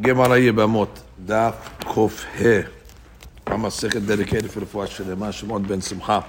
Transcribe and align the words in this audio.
Gemara 0.00 0.36
Yibamot, 0.40 0.88
Daf 1.22 1.54
Kof 1.80 2.24
He. 2.34 2.66
I'm 3.46 3.66
a 3.66 3.70
second 3.70 4.08
dedicated 4.08 4.50
for 4.50 4.60
the 4.60 4.66
Fuash 4.66 5.04
Shalema, 5.04 5.30
Shimon 5.32 5.62
ben 5.62 5.80
Simcha. 5.80 6.24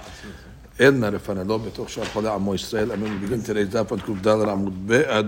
עדנה 0.79 1.09
לפנינו 1.09 1.59
בתוך 1.59 1.89
שאר 1.89 2.05
חולי 2.05 2.29
עמו 2.29 2.55
ישראל. 2.55 2.91
And 2.91 3.01
we 3.01 3.09
begin 3.09 3.41
today's 3.41 3.69
daf 3.69 3.91
on 3.91 3.99
Kuf 3.99 4.21
Dalar 4.21 4.49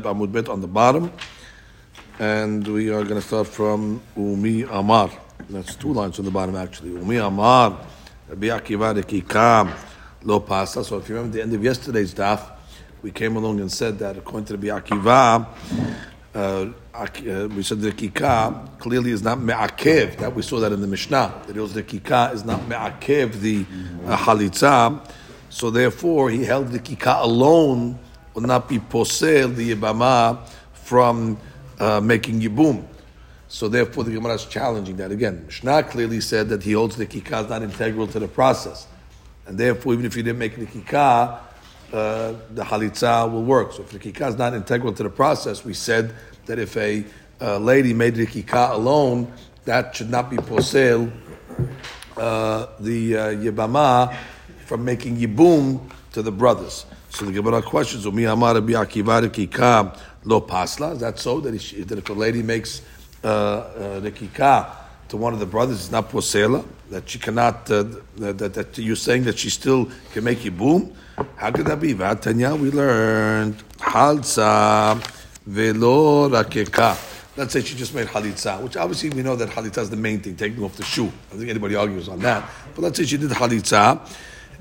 Amud 0.03 0.31
Bet 0.31 0.49
on 0.49 0.59
the 0.59 0.67
bottom. 0.67 1.11
And 2.19 2.67
we 2.67 2.89
are 2.89 3.03
going 3.03 3.21
to 3.21 3.25
start 3.25 3.47
from 3.47 4.01
Umi 4.17 4.63
Amar. 4.63 5.09
That's 5.49 5.75
two 5.75 5.93
lines 5.93 6.19
on 6.19 6.25
the 6.25 6.31
bottom 6.31 6.55
actually. 6.55 6.91
Umi 6.91 7.15
Amar, 7.17 7.79
Rabbi 8.27 8.47
Akiva 8.47 9.01
Rekikam, 9.01 9.71
Lo 10.23 10.41
Pasta. 10.41 10.83
So 10.83 10.97
if 10.97 11.07
you 11.07 11.15
remember 11.15 11.37
the 11.37 11.41
end 11.41 11.53
of 11.53 11.63
yesterday's 11.63 12.13
daf, 12.13 12.51
we 13.01 13.11
came 13.11 13.37
along 13.37 13.61
and 13.61 13.71
said 13.71 13.97
that 13.99 14.17
according 14.17 14.45
to 14.47 14.57
Rabbi 14.57 14.67
Akiva, 14.67 15.47
uh, 16.35 16.37
uh, 16.37 16.71
we 16.99 17.63
said 17.63 17.81
the 17.81 17.91
kika 17.91 18.79
clearly 18.79 19.11
is 19.11 19.21
not 19.21 19.39
me'akev. 19.39 20.17
That 20.17 20.33
we 20.33 20.41
saw 20.41 20.59
that 20.59 20.71
in 20.71 20.81
the 20.81 20.87
Mishnah. 20.87 21.43
That 21.47 21.57
it 21.57 21.59
was 21.59 21.73
the 21.73 21.83
kika 21.83 22.33
is 22.33 22.45
not 22.45 22.67
me'akev 22.67 23.33
the 23.41 23.65
uh, 24.05 24.17
halitza. 24.17 25.11
So 25.49 25.69
therefore, 25.69 26.29
he 26.29 26.43
held 26.45 26.69
the 26.69 26.79
kika 26.79 27.21
alone 27.21 27.99
will 28.33 28.41
not 28.41 28.69
be 28.69 28.79
posel 28.79 29.55
the 29.55 29.73
yibama 29.73 30.47
from 30.73 31.37
uh, 31.79 31.99
making 31.99 32.41
yibum. 32.41 32.85
So 33.47 33.67
therefore, 33.67 34.03
the 34.03 34.11
Gemara 34.11 34.33
is 34.33 34.45
challenging 34.45 34.97
that 34.97 35.11
again. 35.11 35.45
Mishnah 35.45 35.83
clearly 35.83 36.21
said 36.21 36.49
that 36.49 36.63
he 36.63 36.73
holds 36.73 36.95
the 36.95 37.05
kika 37.05 37.43
is 37.43 37.49
not 37.49 37.61
integral 37.61 38.07
to 38.07 38.19
the 38.19 38.27
process, 38.27 38.87
and 39.47 39.57
therefore, 39.57 39.93
even 39.93 40.05
if 40.05 40.15
you 40.15 40.23
didn't 40.23 40.39
make 40.39 40.55
the 40.55 40.65
kika, 40.65 41.39
uh, 41.93 42.33
the 42.51 42.63
halitza 42.63 43.31
will 43.31 43.43
work. 43.43 43.71
So 43.73 43.83
if 43.83 43.91
the 43.91 43.99
kika 43.99 44.29
is 44.29 44.37
not 44.37 44.53
integral 44.53 44.91
to 44.93 45.03
the 45.03 45.09
process, 45.09 45.63
we 45.63 45.73
said 45.73 46.13
that 46.45 46.59
if 46.59 46.77
a 46.77 47.03
uh, 47.41 47.57
lady 47.57 47.93
made 47.93 48.15
the 48.15 48.25
kika 48.25 48.71
alone, 48.71 49.31
that 49.65 49.95
should 49.95 50.09
not 50.09 50.29
be 50.29 50.37
posel 50.37 51.11
uh, 52.17 52.67
the 52.79 53.17
uh, 53.17 53.19
yibama 53.33 54.15
from 54.65 54.85
making 54.85 55.17
yibum 55.17 55.79
to 56.11 56.21
the 56.21 56.31
brothers. 56.31 56.85
So 57.09 57.25
the 57.25 57.31
Gemara 57.31 57.61
questions: 57.61 58.05
Umi 58.05 58.25
amar 58.25 58.55
kika 58.55 59.97
lo 60.23 60.41
pasla? 60.41 60.93
Is 60.93 60.99
that 60.99 61.19
so? 61.19 61.39
That, 61.39 61.51
that 61.51 61.97
if 61.97 62.09
a 62.09 62.13
lady 62.13 62.41
makes 62.41 62.81
uh, 63.23 63.27
uh, 63.27 64.75
to 65.07 65.17
one 65.17 65.33
of 65.33 65.39
the 65.39 65.45
brothers, 65.45 65.77
it's 65.81 65.91
not 65.91 66.09
posela. 66.09 66.65
That 66.89 67.09
she 67.09 67.19
cannot. 67.19 67.69
Uh, 67.69 67.83
that, 68.17 68.37
that, 68.37 68.53
that 68.53 68.77
you're 68.77 68.95
saying 68.95 69.23
that 69.23 69.37
she 69.37 69.49
still 69.49 69.89
can 70.13 70.23
make 70.23 70.39
yibum. 70.39 70.93
How 71.37 71.51
could 71.51 71.65
that 71.67 71.79
be? 71.79 71.93
Vatanya, 71.93 72.59
we 72.59 72.71
learned 72.71 73.57
halza 73.77 75.01
velo 75.45 76.29
rakeka. 76.29 76.97
Let's 77.37 77.51
say 77.51 77.61
she 77.61 77.75
just 77.75 77.93
made 77.93 78.07
halitza, 78.07 78.61
which 78.61 78.77
obviously 78.77 79.09
we 79.09 79.21
know 79.21 79.35
that 79.35 79.49
halitza 79.49 79.79
is 79.79 79.89
the 79.89 79.97
main 79.97 80.21
thing, 80.21 80.35
taking 80.35 80.63
off 80.63 80.77
the 80.77 80.83
shoe. 80.83 81.07
I 81.07 81.31
don't 81.31 81.39
think 81.39 81.49
anybody 81.49 81.75
argues 81.75 82.07
on 82.07 82.19
that. 82.19 82.49
But 82.73 82.81
let's 82.81 82.97
say 82.97 83.05
she 83.05 83.17
did 83.17 83.29
halitza, 83.31 83.99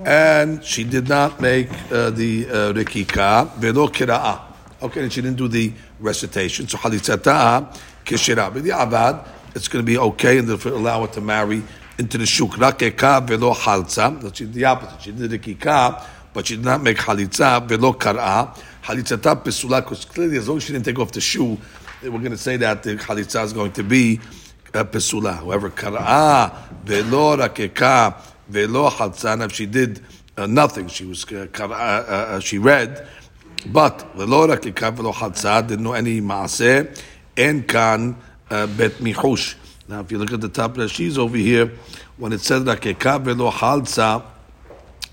and 0.04 0.62
she 0.64 0.82
did 0.82 1.08
not 1.08 1.40
make 1.40 1.70
uh, 1.92 2.10
the 2.10 2.46
uh, 2.46 2.52
rekika 2.72 3.54
velo 3.54 3.86
kira'a. 3.88 4.40
Okay, 4.82 5.02
and 5.02 5.12
she 5.12 5.22
didn't 5.22 5.38
do 5.38 5.48
the 5.48 5.72
recitation. 6.00 6.66
So 6.66 6.76
halitzata 6.78 7.74
kishira. 8.04 8.52
But 8.52 8.64
the 8.64 8.70
avad, 8.70 9.26
it's 9.54 9.68
going 9.68 9.84
to 9.84 9.86
be 9.86 9.96
okay, 9.96 10.38
and 10.38 10.48
therefore 10.48 10.72
allow 10.72 11.02
her 11.02 11.12
to 11.12 11.20
marry 11.20 11.62
into 11.96 12.18
the 12.18 12.26
shuk. 12.26 12.50
Rakeka 12.50 13.26
velo 13.26 13.54
halza. 13.54 14.20
That's 14.20 14.40
the 14.40 14.64
opposite. 14.64 15.00
She 15.00 15.12
did 15.12 15.30
the 15.30 15.38
kika, 15.38 16.04
but 16.32 16.48
she 16.48 16.56
did 16.56 16.64
not 16.64 16.82
make 16.82 16.96
halitza 16.98 17.66
velo 17.66 17.92
kara. 17.92 18.52
Halitzata 18.84 19.42
pesula, 19.42 19.80
because 19.80 20.04
clearly 20.04 20.36
as 20.36 20.46
long 20.46 20.58
as 20.58 20.64
she 20.64 20.72
didn't 20.74 20.84
take 20.84 20.98
off 20.98 21.10
the 21.10 21.20
shoe, 21.20 21.56
we're 22.02 22.10
going 22.10 22.32
to 22.32 22.36
say 22.36 22.58
that 22.58 22.82
the 22.82 22.96
halitza 22.96 23.42
is 23.42 23.54
going 23.54 23.72
to 23.72 23.82
be 23.82 24.20
uh, 24.74 24.84
pesula. 24.84 25.36
However, 25.36 25.70
kara 25.70 26.52
velo 26.84 27.34
rakeka 27.34 28.14
velo 28.46 28.90
halza. 28.90 29.42
If 29.42 29.52
she 29.52 29.64
did 29.64 30.00
uh, 30.36 30.46
nothing, 30.46 30.88
she 30.88 31.06
was 31.06 31.24
uh, 31.32 31.46
kara, 31.50 31.72
uh, 31.72 32.40
she 32.40 32.58
read, 32.58 33.08
but 33.64 34.04
velo 34.14 34.48
rakeka 34.48 34.92
velo 34.92 35.12
halza 35.12 35.66
didn't 35.66 35.82
know 35.82 35.94
any 35.94 36.20
maaseh, 36.20 37.02
and 37.38 37.66
kan 37.66 38.14
bet 38.50 38.98
mihush. 39.00 39.54
Now, 39.88 40.00
if 40.00 40.12
you 40.12 40.18
look 40.18 40.32
at 40.34 40.42
the 40.42 40.50
top 40.50 40.76
of 40.76 40.90
she's 40.90 41.16
over 41.16 41.38
here, 41.38 41.72
when 42.18 42.34
it 42.34 42.42
says 42.42 42.64
rakeka 42.64 43.18
velo 43.22 43.50
halza 43.50 44.22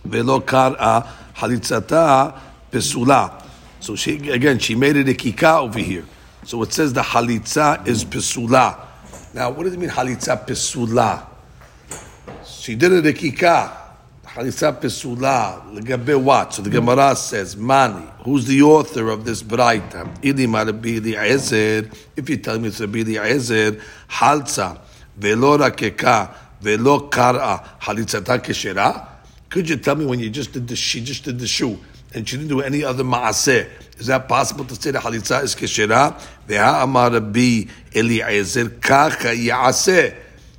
velo 0.03 0.41
kara 0.41 1.07
halitzata 1.37 2.37
pesula. 2.69 3.37
So 3.81 3.95
she 3.95 4.29
again, 4.29 4.59
she 4.59 4.75
made 4.75 4.95
it 4.95 5.09
a 5.09 5.13
kika 5.13 5.61
over 5.61 5.79
here. 5.79 6.05
So 6.45 6.61
it 6.61 6.71
says 6.71 6.93
the 6.93 7.01
halitza 7.01 7.87
is 7.87 8.05
pesula. 8.05 8.79
Now, 9.33 9.49
what 9.49 9.63
does 9.63 9.73
it 9.73 9.79
mean 9.79 9.89
halitza 9.89 10.45
pesula? 10.45 11.25
She 12.45 12.75
did 12.75 12.91
it 12.91 13.07
a 13.07 13.11
kika. 13.11 13.75
Halitza 14.23 14.79
pesula. 14.79 15.63
Legabe 15.75 16.21
what? 16.21 16.53
So 16.53 16.61
the 16.61 16.69
Gemara 16.69 17.15
says, 17.15 17.57
Mani, 17.57 18.05
who's 18.23 18.45
the 18.45 18.61
author 18.61 19.09
of 19.09 19.25
this 19.25 19.41
braita? 19.41 20.15
Idim 20.21 20.53
Rabbi 20.53 21.15
Ezer. 21.17 21.89
If 22.15 22.29
you 22.29 22.37
tell 22.37 22.59
me 22.59 22.67
it's 22.67 22.79
Rabbi 22.79 22.99
Ezer, 22.99 23.81
halza 24.09 24.79
velo 25.17 25.57
rakeka 25.57 26.35
velo 26.61 27.07
kara 27.07 27.67
halitzata 27.81 28.37
keshera. 28.37 29.07
Could 29.49 29.67
you 29.67 29.77
tell 29.77 29.95
me 29.95 30.05
when 30.05 30.19
you 30.19 30.29
just 30.29 30.53
did 30.53 30.67
the 30.67 30.75
she 30.75 31.01
just 31.01 31.23
did 31.23 31.39
the 31.39 31.47
shoe? 31.47 31.79
And 32.13 32.27
she 32.27 32.37
didn't 32.37 32.49
do 32.49 32.61
any 32.61 32.83
other 32.83 33.03
maaseh. 33.03 33.67
Is 33.97 34.07
that 34.07 34.27
possible 34.27 34.65
to 34.65 34.75
say 34.75 34.91
the 34.91 34.99
halitza 34.99 35.43
is 35.43 35.55
keshera? 35.55 36.19
Veha 36.47 36.83
amar 36.83 37.11
Rabbi 37.11 37.65
Eliezer 37.95 38.69
kacha 38.69 39.35
yaaseh. 39.35 40.15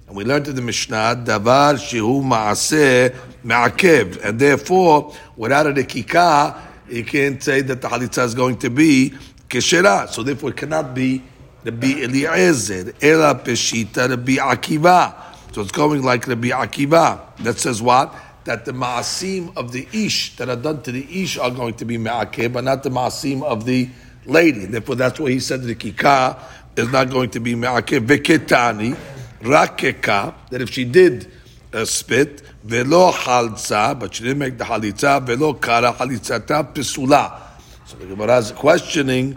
And 0.06 0.16
we 0.16 0.24
learned 0.24 0.48
in 0.48 0.54
the 0.54 0.62
Mishnah, 0.62 1.24
davar 1.24 1.74
shehu 1.74 2.22
maaseh 2.22 3.14
ma'akev. 3.44 4.24
And 4.24 4.38
therefore, 4.38 5.14
without 5.36 5.66
a 5.66 5.72
rekika, 5.72 6.58
you 6.88 7.04
can't 7.04 7.42
say 7.42 7.62
that 7.62 7.80
the 7.82 7.88
halitza 7.88 8.24
is 8.24 8.34
going 8.34 8.58
to 8.58 8.70
be 8.70 9.14
keshera. 9.48 10.08
So 10.08 10.22
therefore, 10.22 10.50
it 10.50 10.56
cannot 10.56 10.94
be 10.94 11.22
Rabbi 11.64 12.02
Eliezer, 12.02 12.92
ela 13.00 13.34
peshita 13.34 14.08
Rabbi 14.08 14.36
Akiva. 14.36 15.14
So 15.52 15.60
it's 15.60 15.70
going 15.70 16.02
like 16.02 16.26
Rabbi 16.26 16.48
Akiva. 16.48 17.36
That 17.38 17.58
says 17.58 17.80
what? 17.82 18.14
That 18.44 18.64
the 18.64 18.72
ma'asim 18.72 19.56
of 19.56 19.72
the 19.72 19.86
ish 19.92 20.36
that 20.36 20.48
are 20.48 20.56
done 20.56 20.82
to 20.82 20.92
the 20.92 21.22
ish 21.22 21.38
are 21.38 21.50
going 21.50 21.74
to 21.74 21.84
be 21.84 21.98
me'akeh, 21.98 22.52
but 22.52 22.64
not 22.64 22.82
the 22.82 22.90
ma'asim 22.90 23.42
of 23.42 23.64
the 23.64 23.88
lady. 24.26 24.66
Therefore, 24.66 24.96
that's 24.96 25.20
why 25.20 25.30
he 25.30 25.40
said 25.40 25.62
the 25.62 25.74
kika 25.74 26.38
is 26.76 26.90
not 26.90 27.10
going 27.10 27.30
to 27.30 27.40
be 27.40 27.54
me'akeh. 27.54 28.04
Veketani, 28.06 28.96
rakeka, 29.40 30.34
that 30.50 30.60
if 30.60 30.70
she 30.70 30.84
did 30.84 31.30
uh, 31.72 31.84
spit, 31.84 32.42
velo 32.62 33.12
halza, 33.12 33.98
but 33.98 34.14
she 34.14 34.24
didn't 34.24 34.38
make 34.38 34.58
the 34.58 34.64
halitza, 34.64 35.22
velo 35.22 35.54
kara 35.54 35.92
halitzata 35.92 36.72
pisula. 36.72 37.40
So 37.86 37.96
the 37.96 38.06
Gemara 38.06 38.38
is 38.38 38.52
questioning, 38.52 39.36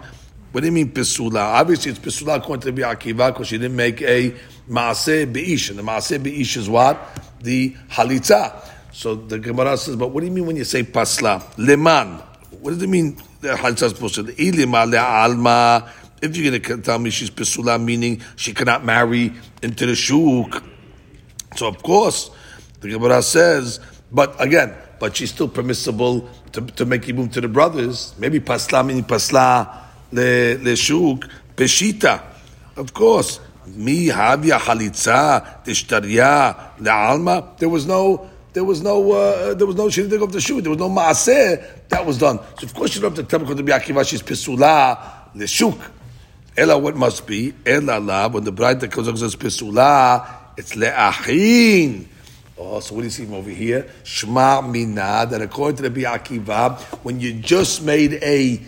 what 0.51 0.61
do 0.61 0.67
you 0.67 0.71
mean 0.71 0.91
pisula? 0.91 1.59
Obviously, 1.59 1.91
it's 1.91 1.99
pisula 1.99 2.37
according 2.37 2.61
to 2.61 2.81
Rabbi 2.81 2.95
Akiva 2.95 3.33
because 3.33 3.47
she 3.47 3.57
didn't 3.57 3.75
make 3.75 4.01
a 4.01 4.31
maaseh 4.69 5.31
beish, 5.31 5.69
and 5.69 5.79
the 5.79 5.83
maaseh 5.83 6.19
beish 6.19 6.57
is 6.57 6.69
what? 6.69 6.97
The 7.41 7.75
halitza. 7.89 8.71
So 8.95 9.13
the 9.13 9.37
Gemara 9.37 9.75
says, 9.75 9.97
but 9.97 10.11
what 10.11 10.21
do 10.21 10.25
you 10.27 10.31
mean 10.31 10.45
when 10.45 10.55
you 10.55 10.63
say 10.63 10.81
pasla? 10.81 11.43
Leman. 11.57 12.13
What 12.61 12.75
does 12.75 12.81
it 12.81 12.87
mean 12.87 13.17
the 13.41 13.49
halitza 13.49 13.83
is 13.83 13.91
supposed 13.91 14.15
to 14.15 14.25
say, 14.25 14.33
Ilima 14.35 14.89
le'alma. 14.89 15.89
If 16.21 16.37
you're 16.37 16.49
going 16.49 16.61
to 16.61 16.77
tell 16.81 16.97
me 16.97 17.09
she's 17.09 17.29
pesula, 17.29 17.79
meaning 17.83 18.21
she 18.37 18.53
cannot 18.53 18.85
marry 18.85 19.33
into 19.61 19.85
the 19.85 19.95
shuk. 19.95 20.63
So 21.57 21.67
of 21.67 21.83
course, 21.83 22.31
the 22.79 22.87
Gemara 22.87 23.21
says, 23.21 23.81
but 24.13 24.33
again, 24.41 24.73
but 24.97 25.17
she's 25.17 25.29
still 25.29 25.49
permissible 25.49 26.29
to, 26.53 26.61
to 26.61 26.85
make 26.85 27.01
yibum 27.01 27.29
to 27.33 27.41
the 27.41 27.49
brothers. 27.49 28.15
Maybe 28.17 28.39
pasla 28.39 28.87
meaning 28.87 29.03
pasla 29.03 29.77
le, 30.13 30.57
le 30.63 30.75
shuk, 30.77 31.27
peshita. 31.57 32.23
Of 32.77 32.93
course. 32.93 33.41
Mi 33.67 34.07
havya 34.07 34.57
halitza 34.57 35.65
tishtarya 35.65 36.77
le'alma. 36.77 37.57
There 37.57 37.67
was 37.67 37.85
no 37.85 38.29
there 38.55 38.63
was 38.63 38.81
no, 38.81 39.11
uh, 39.11 39.53
there 39.53 39.67
was 39.67 39.75
no, 39.75 39.89
take 39.89 40.21
off 40.21 40.31
the 40.31 40.39
shoe. 40.39 40.61
There 40.61 40.69
was 40.69 40.79
no 40.79 40.89
maaseh 40.89 41.61
that 41.89 42.05
was 42.05 42.17
done. 42.17 42.39
So 42.57 42.65
of 42.65 42.73
course 42.73 42.95
you 42.95 43.01
don't 43.01 43.13
have 43.13 43.27
to 43.27 43.37
tell 43.37 43.45
me 43.45 43.63
Akiva 43.63 44.07
she's 44.07 44.23
pisula 44.23 45.45
shuk. 45.45 45.77
Ella, 46.55 46.77
what 46.77 46.95
must 46.95 47.27
be? 47.27 47.53
Ella 47.65 47.99
la, 47.99 48.29
when 48.29 48.45
the 48.45 48.53
bride 48.53 48.79
that 48.79 48.93
comes 48.93 49.19
says 49.19 49.35
pisula, 49.35 50.25
it's 50.55 50.73
le'achin. 50.73 52.07
Oh, 52.57 52.79
so 52.79 52.95
what 52.95 53.01
do 53.01 53.07
you 53.07 53.11
see 53.11 53.25
from 53.25 53.33
over 53.33 53.49
here? 53.49 53.91
Shma 54.05 54.71
mina, 54.71 55.27
that 55.29 55.41
according 55.41 55.75
to 55.83 55.89
the 55.89 56.03
Akiva, 56.03 56.79
when 57.03 57.19
you 57.19 57.33
just 57.33 57.83
made 57.83 58.13
a, 58.23 58.61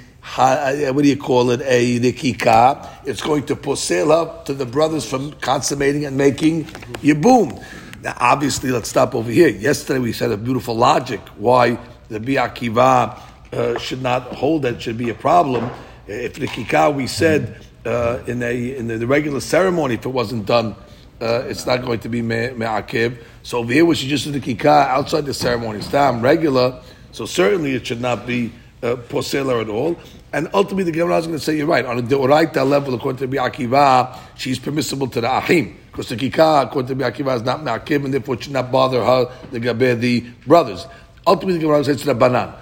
what 0.91 1.01
do 1.01 1.07
you 1.07 1.15
call 1.15 1.51
it, 1.51 1.61
a 1.63 1.97
nikika, 2.01 2.89
it's 3.05 3.21
going 3.21 3.45
to 3.45 3.55
posel 3.55 4.11
up 4.11 4.43
to 4.47 4.53
the 4.53 4.65
brothers 4.65 5.09
from 5.09 5.31
consummating 5.35 6.03
and 6.03 6.17
making 6.17 6.65
yibum. 6.65 7.63
Now, 8.07 8.15
obviously, 8.21 8.71
let's 8.71 8.87
stop 8.87 9.15
over 9.15 9.29
here. 9.29 9.49
Yesterday 9.49 9.99
we 9.99 10.13
said 10.13 10.31
a 10.31 10.37
beautiful 10.37 10.77
logic 10.77 11.19
why 11.35 11.77
the 12.07 12.21
Bi'akiva 12.21 13.19
uh, 13.51 13.77
should 13.79 14.01
not 14.01 14.33
hold 14.33 14.61
that 14.61 14.81
should 14.81 14.97
be 14.97 15.09
a 15.09 15.13
problem. 15.13 15.69
If 16.07 16.35
the 16.35 16.47
Kika 16.47 16.95
we 16.95 17.05
said 17.05 17.65
uh, 17.85 18.19
in 18.25 18.41
a 18.41 18.77
in 18.77 18.87
the, 18.87 18.97
the 18.97 19.07
regular 19.07 19.41
ceremony, 19.41 19.95
if 19.95 20.05
it 20.05 20.09
wasn't 20.09 20.45
done, 20.45 20.73
uh, 21.19 21.43
it's 21.49 21.65
not 21.65 21.83
going 21.83 21.99
to 21.99 22.07
be 22.07 22.21
me- 22.21 22.51
me'akiv. 22.51 23.17
So 23.43 23.57
over 23.57 23.73
here, 23.73 23.83
we 23.83 23.93
should 23.95 24.07
just 24.07 24.23
do 24.23 24.31
the 24.31 24.39
kikah 24.39 24.87
outside 24.87 25.25
the 25.25 25.33
ceremony. 25.33 25.79
It's 25.79 25.89
time 25.89 26.21
regular, 26.21 26.81
so 27.11 27.25
certainly 27.25 27.73
it 27.73 27.85
should 27.87 27.99
not 27.99 28.25
be 28.25 28.53
uh, 28.83 28.95
posela 28.95 29.61
at 29.61 29.67
all. 29.67 29.99
And 30.31 30.49
ultimately, 30.53 30.83
the 30.85 30.97
Gemara 30.97 31.17
is 31.17 31.27
going 31.27 31.39
to 31.39 31.43
say, 31.43 31.57
you're 31.57 31.67
right. 31.67 31.85
On 31.85 31.97
a 31.97 32.01
deoraita 32.01 32.65
level, 32.65 32.93
according 32.93 33.19
to 33.19 33.27
Rabbi 33.27 33.49
Akiva, 33.49 34.17
she's 34.35 34.59
permissible 34.59 35.07
to 35.07 35.19
the 35.19 35.37
achim. 35.37 35.77
Because 35.97 36.09
the 36.09 36.15
kikah, 36.15 36.67
according 36.67 36.95
to 36.95 37.03
Akiva, 37.03 37.37
is 37.37 37.41
not 37.41 37.63
me'akiv, 37.63 38.05
and 38.05 38.13
therefore 38.13 38.35
it 38.35 38.43
should 38.43 38.53
not 38.53 38.71
bother 38.71 39.03
her, 39.03 39.31
the 39.49 39.59
gabe, 39.59 39.99
the 39.99 40.19
brothers. 40.45 40.85
Ultimately, 41.25 41.57
the 41.57 41.65
Gemara 41.65 41.83
says 41.83 42.01
to 42.01 42.05
the 42.05 42.13
banan. 42.13 42.53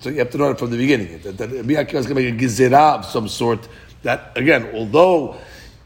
So 0.00 0.10
you 0.10 0.18
have 0.18 0.28
to 0.32 0.36
know 0.36 0.50
it 0.50 0.58
from 0.58 0.70
the 0.70 0.76
beginning. 0.76 1.18
That, 1.22 1.38
that 1.38 1.48
Akiva 1.48 1.94
is 1.94 2.06
going 2.06 2.16
to 2.16 2.30
make 2.30 2.34
a 2.34 2.44
gizera 2.44 2.98
of 2.98 3.06
some 3.06 3.26
sort. 3.26 3.66
That, 4.02 4.32
again, 4.36 4.68
although 4.74 5.38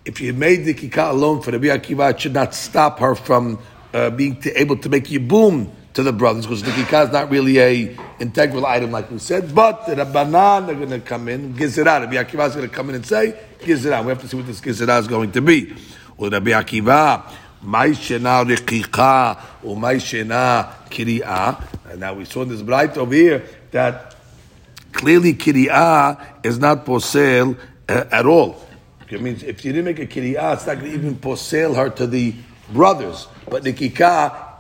if 0.05 0.21
you 0.21 0.33
made 0.33 0.65
the 0.65 0.75
kikah 0.75 1.11
alone 1.11 1.41
for 1.41 1.53
Rabbi 1.53 1.67
Akiva, 1.67 2.11
it 2.11 2.21
should 2.21 2.35
not 2.35 2.53
stop 2.53 2.99
her 2.99 3.15
from 3.15 3.61
uh, 3.95 4.11
being 4.11 4.43
able 4.57 4.77
to 4.79 4.89
make 4.89 5.05
yibum 5.05 5.71
to 5.95 6.03
the 6.03 6.13
brothers, 6.13 6.47
because 6.47 6.65
the 6.65 6.73
kikah 6.73 7.07
is 7.07 7.13
not 7.13 7.31
really 7.31 7.61
a 7.61 7.97
integral 8.19 8.67
item, 8.67 8.91
like 8.91 9.09
we 9.09 9.21
said. 9.21 9.55
But 9.55 9.87
the 9.87 9.95
Rabbanan 9.95 10.69
are 10.69 10.75
going 10.75 10.91
to 10.91 10.99
come 10.99 11.29
in, 11.29 11.55
gizera. 11.55 12.01
Rabbi 12.01 12.17
Akiva 12.17 12.49
is 12.49 12.57
going 12.57 12.69
to 12.69 12.75
come 12.75 12.89
in 12.89 12.97
and 12.97 13.07
say, 13.07 13.39
gizera. 13.61 14.03
We 14.03 14.09
have 14.09 14.21
to 14.23 14.27
see 14.27 14.37
what 14.37 14.47
this 14.47 14.61
gizera 14.61 14.99
is 14.99 15.07
going 15.07 15.31
to 15.31 15.41
be. 15.41 15.77
My 17.61 17.89
shena 17.89 18.45
rekicha, 18.45 19.41
or 19.65 19.77
my 19.77 19.95
shena 19.95 20.73
kiri'ah. 20.91 21.91
And 21.91 22.01
now 22.01 22.15
we 22.15 22.25
saw 22.25 22.45
this 22.45 22.63
braita 22.63 22.99
over 22.99 23.15
here 23.15 23.45
that 23.71 24.17
clearly 24.93 25.35
kiri'ah 25.35 26.45
is 26.45 26.59
not 26.59 26.85
posel 26.85 27.57
uh, 27.89 28.05
at 28.11 28.27
all. 28.27 28.65
It 29.11 29.23
means 29.23 29.43
if 29.43 29.65
you 29.65 29.73
didn't 29.73 29.87
make 29.87 29.99
a 29.99 30.07
kiri'ah, 30.07 30.55
it's 30.55 30.67
not 30.67 30.79
going 30.79 30.91
to 30.91 30.99
even 30.99 31.17
posel 31.17 31.75
her 31.77 31.89
to 31.91 32.07
the 32.07 32.35
brothers. 32.73 33.27
But 33.49 33.63
the 33.63 33.71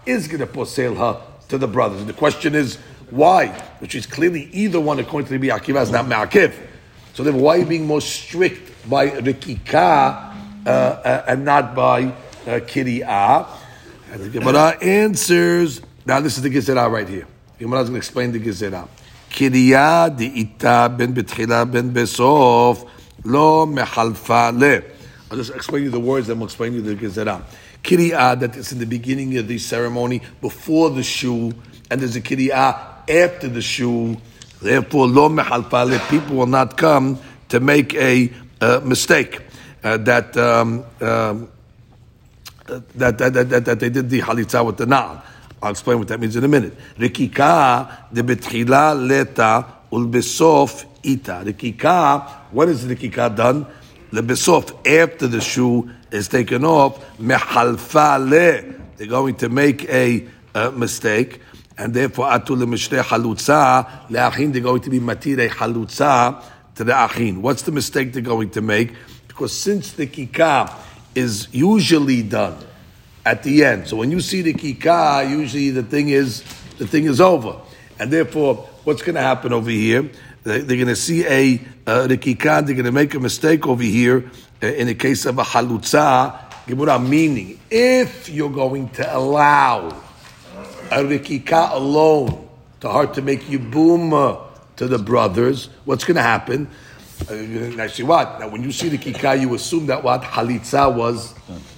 is 0.06 0.28
going 0.28 0.40
to 0.40 0.46
posel 0.46 0.96
her 0.96 1.20
to 1.48 1.58
the 1.58 1.68
brothers. 1.68 2.00
And 2.00 2.08
the 2.08 2.14
question 2.14 2.54
is, 2.54 2.76
why? 3.10 3.48
Which 3.80 3.94
is 3.94 4.06
clearly 4.06 4.48
either 4.52 4.80
one, 4.80 4.98
according 4.98 5.28
to 5.28 5.38
the 5.38 5.48
Akiva, 5.48 5.82
is 5.82 5.90
not 5.90 6.06
ma'akiv. 6.06 6.54
So 7.14 7.24
then 7.24 7.40
why 7.40 7.56
are 7.56 7.58
you 7.58 7.66
being 7.66 7.86
more 7.86 8.00
strict 8.00 8.88
by 8.88 9.10
rikika 9.10 10.27
uh, 10.68 11.00
uh, 11.04 11.24
and 11.28 11.44
not 11.44 11.74
by 11.74 12.04
uh, 12.04 12.60
kiri'ah? 12.60 13.46
And 14.12 14.22
the 14.22 14.28
Gemara 14.28 14.76
answers, 14.82 15.80
now 16.06 16.20
this 16.20 16.36
is 16.36 16.42
the 16.42 16.50
Gezerah 16.50 16.90
right 16.90 17.08
here. 17.08 17.26
The 17.58 17.64
Gemara 17.64 17.80
is 17.80 17.88
going 17.88 18.00
to 18.00 18.06
explain 18.06 18.32
the 18.32 18.40
Gezerah. 18.40 18.88
Kiri'ah 19.30 20.16
di'ita 20.16 20.96
ben 20.96 21.14
betchila 21.14 21.70
ben 21.70 21.92
besof 21.92 22.88
lo 23.24 23.66
mehalfa 23.66 24.58
le. 24.58 24.82
I'll 25.30 25.36
just 25.36 25.54
explain 25.54 25.84
you 25.84 25.90
the 25.90 26.00
words, 26.00 26.26
then 26.28 26.38
we'll 26.38 26.46
explain 26.46 26.72
you 26.72 26.82
the 26.82 26.94
Gezerah. 26.94 27.42
Kiri'ah, 27.82 28.40
that 28.40 28.56
is 28.56 28.72
in 28.72 28.78
the 28.78 28.86
beginning 28.86 29.36
of 29.38 29.48
the 29.48 29.58
ceremony, 29.58 30.22
before 30.40 30.90
the 30.90 31.02
shu, 31.02 31.52
and 31.90 32.00
there's 32.00 32.16
a 32.16 32.20
Kiri'ah 32.20 33.08
after 33.08 33.48
the 33.48 33.62
shu. 33.62 34.16
Therefore, 34.60 35.06
lo 35.06 35.28
mehalfa 35.28 35.88
le, 35.88 35.98
people 36.10 36.36
will 36.36 36.46
not 36.46 36.76
come 36.76 37.18
to 37.50 37.60
make 37.60 37.94
a 37.94 38.32
uh, 38.60 38.80
mistake. 38.84 39.42
Uh, 39.82 39.96
that, 39.98 40.36
um, 40.36 40.84
um, 41.00 41.48
that, 42.66 43.18
that, 43.18 43.32
that, 43.32 43.64
that, 43.64 43.80
they 43.80 43.88
did 43.88 44.10
the 44.10 44.20
halitza 44.20 44.64
with 44.64 44.76
the 44.76 44.86
na'al. 44.86 45.22
I'll 45.62 45.70
explain 45.70 45.98
what 45.98 46.08
that 46.08 46.20
means 46.20 46.36
in 46.36 46.44
a 46.44 46.48
minute. 46.48 46.76
Rikika 46.96 48.12
de 48.12 48.22
betchila 48.22 48.94
leta 49.06 49.66
ulbesof 49.92 50.84
ita. 51.02 51.42
Rikika, 51.44 52.28
when 52.52 52.68
is 52.68 52.84
rikika 52.84 53.34
done? 53.34 53.66
The 54.12 54.22
besof, 54.22 54.86
after 54.86 55.26
the 55.26 55.40
shoe 55.40 55.90
is 56.10 56.28
taken 56.28 56.64
off, 56.64 57.04
mehalfa 57.18 58.18
le. 58.18 58.74
They're 58.96 59.06
going 59.06 59.36
to 59.36 59.48
make 59.48 59.88
a 59.88 60.26
uh, 60.54 60.70
mistake, 60.70 61.40
and 61.76 61.92
therefore 61.92 62.26
atul 62.26 62.64
mishre 62.66 63.02
halutza 63.02 64.08
leachin. 64.08 64.52
They're 64.52 64.62
going 64.62 64.82
to 64.82 64.90
be 64.90 64.98
matire 64.98 65.48
halutza 65.48 66.42
to 66.76 66.84
the 66.84 66.92
achin. 66.92 67.42
What's 67.42 67.62
the 67.62 67.72
mistake 67.72 68.12
they're 68.12 68.22
going 68.22 68.50
to 68.50 68.60
make? 68.60 68.92
Because 69.38 69.56
since 69.56 69.92
the 69.92 70.08
kika 70.08 70.74
is 71.14 71.46
usually 71.52 72.24
done 72.24 72.56
at 73.24 73.44
the 73.44 73.64
end. 73.64 73.86
So 73.86 73.96
when 73.96 74.10
you 74.10 74.20
see 74.20 74.42
the 74.42 74.52
kika, 74.52 75.30
usually 75.30 75.70
the 75.70 75.84
thing 75.84 76.08
is 76.08 76.42
the 76.78 76.88
thing 76.88 77.04
is 77.04 77.20
over, 77.20 77.54
and 78.00 78.12
therefore, 78.12 78.56
what's 78.82 79.02
going 79.02 79.14
to 79.14 79.20
happen 79.20 79.52
over 79.52 79.70
here? 79.70 80.10
They, 80.42 80.58
are 80.58 80.64
going 80.64 80.86
to 80.86 80.96
see 80.96 81.24
a 81.24 81.60
uh, 81.86 82.08
the 82.08 82.18
kika. 82.18 82.66
They're 82.66 82.74
going 82.74 82.84
to 82.86 82.90
make 82.90 83.14
a 83.14 83.20
mistake 83.20 83.64
over 83.68 83.84
here 83.84 84.28
uh, 84.60 84.66
in 84.66 84.88
the 84.88 84.96
case 84.96 85.24
of 85.24 85.38
a 85.38 85.44
halutza. 85.44 86.36
Gemara 86.66 86.98
meaning, 86.98 87.60
if 87.70 88.28
you're 88.28 88.50
going 88.50 88.88
to 88.90 89.16
allow 89.16 89.86
a 90.90 90.98
rikika 90.98 91.74
alone 91.74 92.48
to 92.80 92.90
her 92.90 93.06
to 93.06 93.22
make 93.22 93.42
yibum 93.42 94.44
to 94.74 94.88
the 94.88 94.98
brothers, 94.98 95.68
what's 95.84 96.02
going 96.02 96.16
to 96.16 96.22
happen? 96.22 96.68
Uh, 97.22 97.88
see 97.88 98.02
what? 98.02 98.40
Now, 98.40 98.48
when 98.48 98.62
you 98.62 98.72
see 98.72 98.88
the 98.88 98.98
kika, 98.98 99.40
you 99.40 99.54
assume 99.54 99.86
that 99.86 100.02
what 100.02 100.22
halitza 100.22 100.94
was 100.94 101.34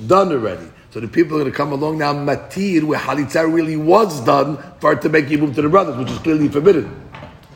done 0.06 0.32
already. 0.32 0.66
So 0.90 1.00
the 1.00 1.08
people 1.08 1.36
are 1.36 1.40
going 1.40 1.52
to 1.52 1.56
come 1.56 1.72
along 1.72 1.98
now, 1.98 2.12
matir, 2.12 2.84
where 2.84 2.98
halitza 2.98 3.50
really 3.52 3.76
was 3.76 4.20
done 4.20 4.58
for 4.80 4.94
her 4.94 5.00
to 5.00 5.08
make 5.08 5.26
yibum 5.26 5.54
to 5.54 5.62
the 5.62 5.68
brothers, 5.68 5.96
which 5.96 6.10
is 6.10 6.18
clearly 6.18 6.48
forbidden. 6.48 7.10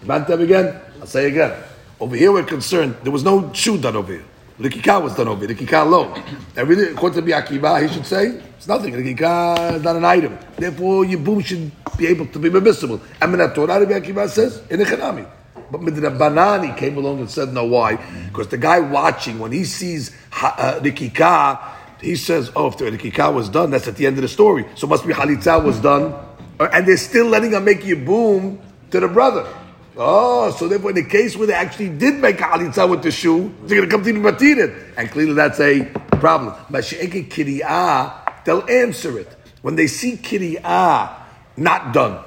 Bantam 0.05 0.41
again? 0.41 0.81
I'll 1.01 1.07
say 1.07 1.29
again. 1.29 1.53
Over 2.01 2.17
here, 2.17 2.33
we're 2.33 2.45
concerned. 2.45 2.97
There 3.03 3.13
was 3.13 3.25
no 3.25 3.53
shoe 3.53 3.79
done 3.79 3.97
over 3.97 4.13
here. 4.13 4.25
The 4.59 4.69
kikah 4.69 5.03
was 5.03 5.15
done 5.17 5.29
over 5.29 5.47
here. 5.47 5.55
The 5.55 5.67
kikah 5.67 5.83
alone. 5.83 6.23
And 6.57 6.69
really, 6.69 6.93
according 6.93 7.25
to 7.25 7.33
Akiva, 7.33 7.83
he 7.83 7.93
should 7.93 8.07
say 8.07 8.41
it's 8.57 8.69
nothing. 8.69 8.93
The 8.93 9.15
kikah 9.15 9.75
is 9.77 9.83
not 9.83 9.97
an 9.97 10.05
item. 10.05 10.39
Therefore, 10.57 11.05
boom 11.17 11.41
should 11.41 11.73
be 11.97 12.07
able 12.07 12.27
to 12.27 12.39
be 12.39 12.51
permissible. 12.51 13.01
And 13.21 13.55
Torah, 13.55 13.81
Rabbi 13.81 13.99
Akiva 13.99 14.29
says 14.29 14.63
in 14.71 14.79
the 14.79 14.85
Chanami. 14.85 15.27
But 15.75 15.93
Midrabanan, 15.93 16.73
he 16.73 16.79
came 16.79 16.97
along 16.97 17.19
and 17.19 17.29
said, 17.29 17.53
no, 17.53 17.65
why? 17.65 17.97
Because 18.29 18.47
the 18.47 18.57
guy 18.57 18.79
watching, 18.79 19.41
when 19.41 19.51
he 19.51 19.65
sees 19.65 20.13
uh, 20.41 20.79
the 20.79 20.93
kikah, 20.93 21.61
he 22.01 22.15
says, 22.15 22.53
oh, 22.55 22.69
if 22.69 22.77
the 22.77 22.93
kikah 22.93 23.35
was 23.35 23.49
done, 23.49 23.71
that's 23.71 23.89
at 23.89 23.97
the 23.97 24.07
end 24.07 24.17
of 24.17 24.23
the 24.23 24.29
story. 24.29 24.65
So 24.77 24.87
must 24.87 25.05
be 25.05 25.13
halitza 25.13 25.65
was 25.65 25.81
done. 25.81 26.15
And 26.61 26.87
they're 26.87 26.97
still 26.97 27.27
letting 27.27 27.55
him 27.55 27.65
make 27.65 27.83
boom 28.07 28.61
to 28.93 29.01
the 29.01 29.09
brother. 29.09 29.53
Oh, 29.97 30.53
so 30.53 30.69
therefore, 30.69 30.91
in 30.91 30.97
the 30.97 31.05
case 31.11 31.37
where 31.37 31.49
they 31.49 31.55
actually 31.55 31.89
did 31.89 32.21
make 32.21 32.39
a 32.39 32.45
halitza 32.45 32.89
with 32.89 33.03
the 33.03 33.11
shoe, 33.11 33.53
they're 33.65 33.79
going 33.79 33.91
to 33.91 33.97
come 33.97 34.05
to 34.05 34.13
the 34.13 34.21
matir 34.21 34.95
And 34.97 35.11
clearly 35.11 35.33
that's 35.33 35.59
a 35.59 35.87
problem. 36.21 36.55
But 36.71 36.85
she'eke 36.85 37.29
kiriyah, 37.29 38.45
they'll 38.45 38.69
answer 38.71 39.19
it. 39.19 39.37
When 39.63 39.75
they 39.75 39.89
see 39.89 40.19
kiriyah 40.19 41.21
not 41.57 41.93
done, 41.93 42.23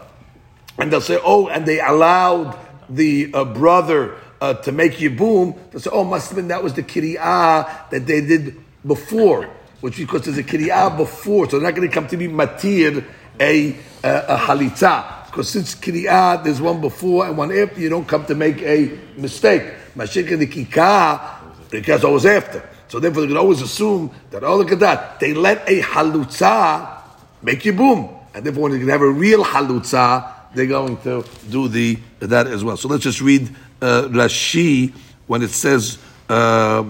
and 0.78 0.92
they'll 0.92 1.02
say, 1.02 1.20
oh, 1.24 1.48
and 1.48 1.66
they 1.66 1.80
allowed 1.80 2.67
the 2.90 3.32
uh, 3.34 3.46
brother 3.46 4.16
uh, 4.42 4.54
to 4.56 4.72
make 4.72 4.94
yibum, 4.94 5.58
they'll 5.72 5.82
say, 5.82 5.90
oh, 5.92 6.04
must 6.04 6.30
have 6.30 6.36
been 6.36 6.48
that 6.50 6.64
was 6.64 6.74
the 6.74 6.84
kiriyah 6.84 7.90
that 7.90 8.06
they 8.06 8.22
did 8.22 8.56
before, 8.86 9.50
which 9.82 9.98
because 9.98 10.24
there's 10.24 10.38
a 10.38 10.44
kiriyah 10.44 10.96
before, 10.98 11.50
so 11.50 11.60
they're 11.60 11.70
not 11.70 11.76
going 11.76 11.88
to 11.88 11.94
come 11.94 12.08
to 12.08 12.18
be 12.18 12.28
matir 12.28 13.04
a, 13.40 13.72
a, 13.72 13.76
a 14.04 14.38
halitza. 14.38 15.18
Because 15.28 15.50
since 15.50 15.76
Kriyah, 15.76 16.44
there's 16.44 16.62
one 16.62 16.82
before 16.82 17.28
and 17.28 17.38
one 17.38 17.56
after, 17.56 17.80
you 17.80 17.90
don't 17.90 18.08
come 18.08 18.26
to 18.26 18.36
make 18.36 18.62
a 18.64 18.98
mistake. 19.18 19.62
Mashik 19.96 20.32
and 20.32 20.42
the 20.42 20.48
Kikah, 20.48 21.70
because 21.70 22.04
always 22.04 22.26
after. 22.26 22.68
So 22.88 23.00
therefore, 23.00 23.22
they 23.24 23.28
can 23.28 23.38
always 23.38 23.62
assume 23.62 24.10
that, 24.32 24.44
oh, 24.44 24.58
look 24.58 24.72
at 24.72 24.80
that. 24.80 25.20
They 25.20 25.34
let 25.34 25.68
a 25.70 25.82
halutza 25.82 27.02
make 27.44 27.60
yibum. 27.62 28.20
And 28.34 28.46
therefore, 28.46 28.64
when 28.64 28.72
they 28.72 28.80
can 28.80 28.88
have 28.88 29.02
a 29.02 29.12
real 29.12 29.44
halutza, 29.44 30.34
they're 30.58 30.66
going 30.66 30.98
to 30.98 31.24
do 31.50 31.68
the 31.68 31.98
that 32.20 32.48
as 32.48 32.64
well. 32.64 32.78
So 32.78 32.88
let's 32.88 33.04
just 33.04 33.22
read 33.22 33.50
uh, 33.82 34.04
Rashi 34.10 34.94
when 35.28 35.42
it 35.42 35.52
says 35.52 35.98
uh, 36.30 36.34
uh, 36.34 36.84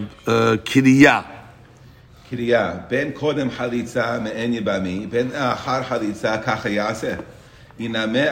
Kiriyah. 0.58 1.26
Kiriyah, 2.30 2.90
ben 2.90 3.14
kodem 3.14 3.50
halitza 3.50 4.22
me'en 4.22 4.54
yibami, 4.54 5.10
ben 5.10 5.32
achar 5.32 5.84
halitza 5.84 6.44
kacha 6.44 6.70
yaseh. 6.70 7.26
Now, 7.80 8.08
even 8.08 8.26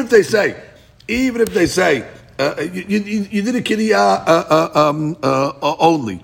if 0.00 0.10
they 0.10 0.22
say, 0.22 0.62
even 1.08 1.40
if 1.40 1.54
they 1.54 1.66
say, 1.66 2.06
uh, 2.38 2.54
you, 2.60 2.82
you, 2.82 3.26
you, 3.30 3.42
did 3.42 3.56
a 3.56 3.62
kidiyah 3.62 4.24
uh, 4.26 4.70
uh, 4.76 4.90
um, 4.90 5.16
uh, 5.22 5.52
only. 5.78 6.22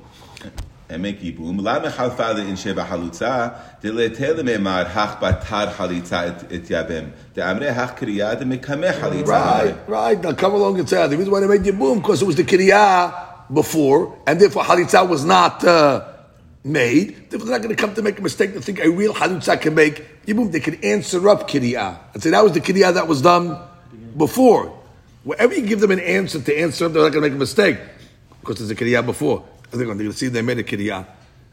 And 0.91 1.03
make 1.03 1.23
in 1.23 1.37
sheba 1.37 2.85
halutza. 2.85 3.81
De 3.83 3.91
letele 3.91 4.43
memar 4.43 4.87
hach 4.87 5.21
batar 5.21 5.73
halitza 5.73 6.51
et 6.51 6.63
yabem. 6.63 7.13
De 7.35 7.43
amre 7.43 7.73
hach 7.73 7.99
kidiyah 7.99 8.39
de 8.39 8.45
mekame 8.47 8.91
halitza. 8.93 9.27
Right, 9.27 9.89
right. 9.89 10.23
Now 10.23 10.33
come 10.33 10.55
along 10.55 10.79
and 10.79 10.89
say 10.89 11.07
the 11.07 11.17
reason 11.17 11.31
why 11.31 11.41
they 11.41 11.47
made 11.47 11.61
yibum 11.61 11.97
because 11.97 12.23
it 12.23 12.25
was 12.25 12.37
the 12.37 12.45
kidiyah 12.45 13.53
before, 13.53 14.19
and 14.27 14.41
therefore 14.41 14.65
halitza 14.65 15.07
was 15.09 15.25
not. 15.25 15.65
Uh, 15.65 16.15
made, 16.65 17.31
they're 17.31 17.39
not 17.39 17.63
going 17.63 17.69
to 17.69 17.77
come 17.77 17.95
to 17.95 18.03
make 18.03 18.19
a 18.19 18.23
mistake 18.23 18.53
to 18.53 18.61
think 18.61 18.81
a 18.81 18.91
real 18.91 19.15
halutza 19.15 19.59
can 19.59 19.75
make 19.75 20.25
yibum. 20.27 20.51
They 20.51 20.61
can 20.61 20.83
answer 20.85 21.29
up 21.29 21.49
kidiyah 21.49 21.99
and 22.13 22.23
say 22.23 22.31
that 22.31 22.43
was 22.43 22.53
the 22.53 22.61
kidiyah 22.61 22.95
that 22.95 23.07
was 23.07 23.23
done 23.23 23.59
before. 24.17 24.77
Wherever 25.25 25.55
you 25.55 25.67
give 25.67 25.81
them 25.81 25.91
an 25.91 26.01
answer 26.01 26.41
to 26.41 26.59
answer 26.59 26.89
they're 26.89 27.03
not 27.03 27.13
going 27.13 27.23
to 27.23 27.29
make 27.29 27.37
a 27.37 27.39
mistake. 27.39 27.79
because 28.49 28.67
there's 28.67 28.71
a 28.71 28.75
kiriyah 28.75 29.05
before. 29.05 29.45
I 29.73 29.77
think 29.77 29.91
on 29.91 29.99
the 29.99 30.13
see 30.13 30.29
they 30.29 30.43
made 30.43 30.59
a 30.59 30.65
kiriyah 30.65 31.07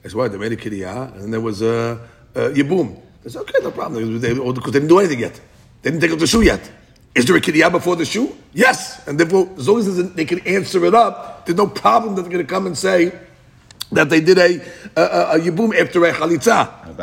as 0.04 0.16
well. 0.16 0.30
They 0.30 0.38
made 0.38 0.54
a 0.54 0.58
kiriyah, 0.58 1.14
and 1.14 1.24
then 1.24 1.32
there 1.32 1.42
was 1.42 1.62
a, 1.62 2.00
a 2.34 2.50
yibum. 2.50 3.02
said 3.28 3.42
okay, 3.42 3.60
no 3.62 3.72
problem. 3.72 4.20
They, 4.20 4.34
because 4.34 4.52
they, 4.54 4.54
they 4.54 4.80
didn't 4.80 4.88
do 4.88 5.00
anything 5.00 5.20
yet. 5.20 5.40
They 5.82 5.92
didn't 5.92 6.02
take 6.02 6.12
up 6.12 6.20
the 6.20 6.28
shoe 6.28 6.42
yet. 6.42 6.62
Is 7.14 7.26
there 7.26 7.36
a 7.36 7.42
kiriyah 7.42 7.72
before 7.72 7.96
the 7.96 8.06
shoe? 8.06 8.36
Yes, 8.54 9.06
and 9.08 9.20
therefore, 9.20 9.50
as 9.58 9.68
long 9.68 9.80
as 9.80 10.14
they 10.14 10.26
can 10.26 10.40
answer 10.48 10.86
it 10.86 10.96
up, 10.96 11.46
there's 11.46 11.58
no 11.58 11.68
problem 11.68 12.16
that 12.16 12.22
they're 12.22 12.32
going 12.32 12.46
to 12.46 12.50
come 12.50 12.68
and 12.68 12.78
say 12.78 13.12
that 13.92 14.10
they 14.10 14.22
did 14.22 14.38
a 14.38 14.62
a, 14.96 15.02
a, 15.02 15.36
a 15.36 15.40
yibum 15.40 15.76
after 15.78 16.06
a 16.06 16.14
chalitza. 16.14 16.96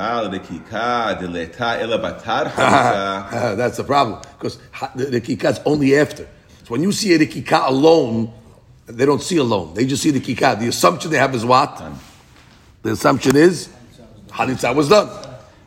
That's 3.56 3.76
the 3.76 3.84
problem 3.84 4.22
because 4.38 4.58
the, 4.94 5.20
kikah 5.20 5.52
is 5.52 5.60
only 5.66 5.96
after. 5.98 6.26
So 6.64 6.68
when 6.68 6.82
you 6.82 6.92
see 6.92 7.12
a 7.14 7.18
kika 7.18 7.68
alone 7.68 8.32
they 8.91 9.05
don't 9.05 9.21
see 9.21 9.37
alone. 9.37 9.73
They 9.73 9.85
just 9.85 10.01
see 10.01 10.11
the 10.11 10.19
kika. 10.19 10.59
The 10.59 10.67
assumption 10.67 11.11
they 11.11 11.17
have 11.17 11.35
is 11.35 11.45
what? 11.45 11.81
The 12.83 12.91
assumption 12.91 13.35
is 13.35 13.69
halitza 14.29 14.75
was 14.75 14.89
done. 14.89 15.09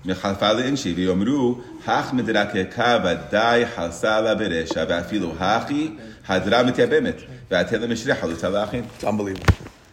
מחלפה 0.04 0.52
לאנשי 0.52 0.92
ויאמרו, 0.96 1.58
הך 1.86 2.12
מדרקקה 2.12 2.98
ודאי 3.04 3.66
חלסה 3.66 4.20
לה 4.20 4.34
ברשע, 4.34 4.84
ואפילו 4.88 5.32
הכי 5.38 5.90
הדרה 6.28 6.62
מתייבמת, 6.62 7.16
והתלם 7.50 7.92
משרה 7.92 8.14
חלוצה 8.14 8.48
לאחים. 8.48 8.84
It's 8.98 9.04
unbelievable. 9.04 9.44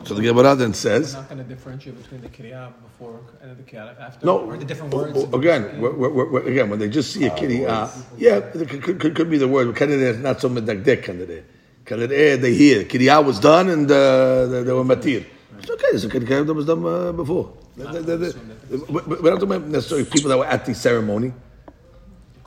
So 0.05 0.13
the 0.13 0.21
Gemara 0.21 0.55
then 0.55 0.73
says, 0.73 1.15
not 1.15 1.27
going 1.27 1.39
to 1.39 1.43
differentiate 1.43 2.01
between 2.01 2.21
the 2.21 2.29
kiriyah 2.29 2.71
before 2.81 3.19
and 3.41 3.57
the 3.57 3.63
kiriyah 3.63 3.99
after, 3.99 4.25
no. 4.25 4.37
or 4.39 4.55
the 4.55 4.63
different 4.63 4.93
words. 4.93 5.21
Again, 5.33 5.81
we're, 5.81 5.91
we're, 5.91 6.31
we're, 6.31 6.47
again, 6.47 6.69
when 6.69 6.79
they 6.79 6.87
just 6.87 7.11
see 7.11 7.25
a 7.25 7.35
kitty, 7.35 7.65
uh, 7.65 7.89
yeah, 8.17 8.37
it 8.37 8.69
could, 8.69 8.81
could, 8.81 8.99
could, 9.01 9.15
could 9.15 9.29
be 9.29 9.37
the 9.37 9.49
word. 9.49 9.75
Candidate 9.75 10.15
is 10.15 10.17
not 10.19 10.39
so 10.39 10.49
medagdek 10.49 11.03
candidate. 11.03 11.43
Candidate, 11.84 12.40
they 12.40 12.54
hear 12.54 12.84
kiriyah 12.84 13.24
was 13.24 13.40
done 13.40 13.68
and 13.68 13.90
uh, 13.90 14.46
they, 14.46 14.72
were 14.72 14.84
matir. 14.84 15.24
It's 15.58 15.70
okay. 15.70 16.18
Kiriyah 16.18 16.46
that 16.46 16.54
was 16.54 16.66
done 16.66 16.84
uh, 16.84 17.12
before. 17.12 17.52
We're 17.76 17.84
not 17.84 19.40
talking 19.40 19.42
about 19.42 19.66
necessarily 19.66 20.06
people 20.06 20.30
that 20.30 20.38
were 20.38 20.46
at 20.46 20.64
the 20.64 20.74
ceremony. 20.74 21.32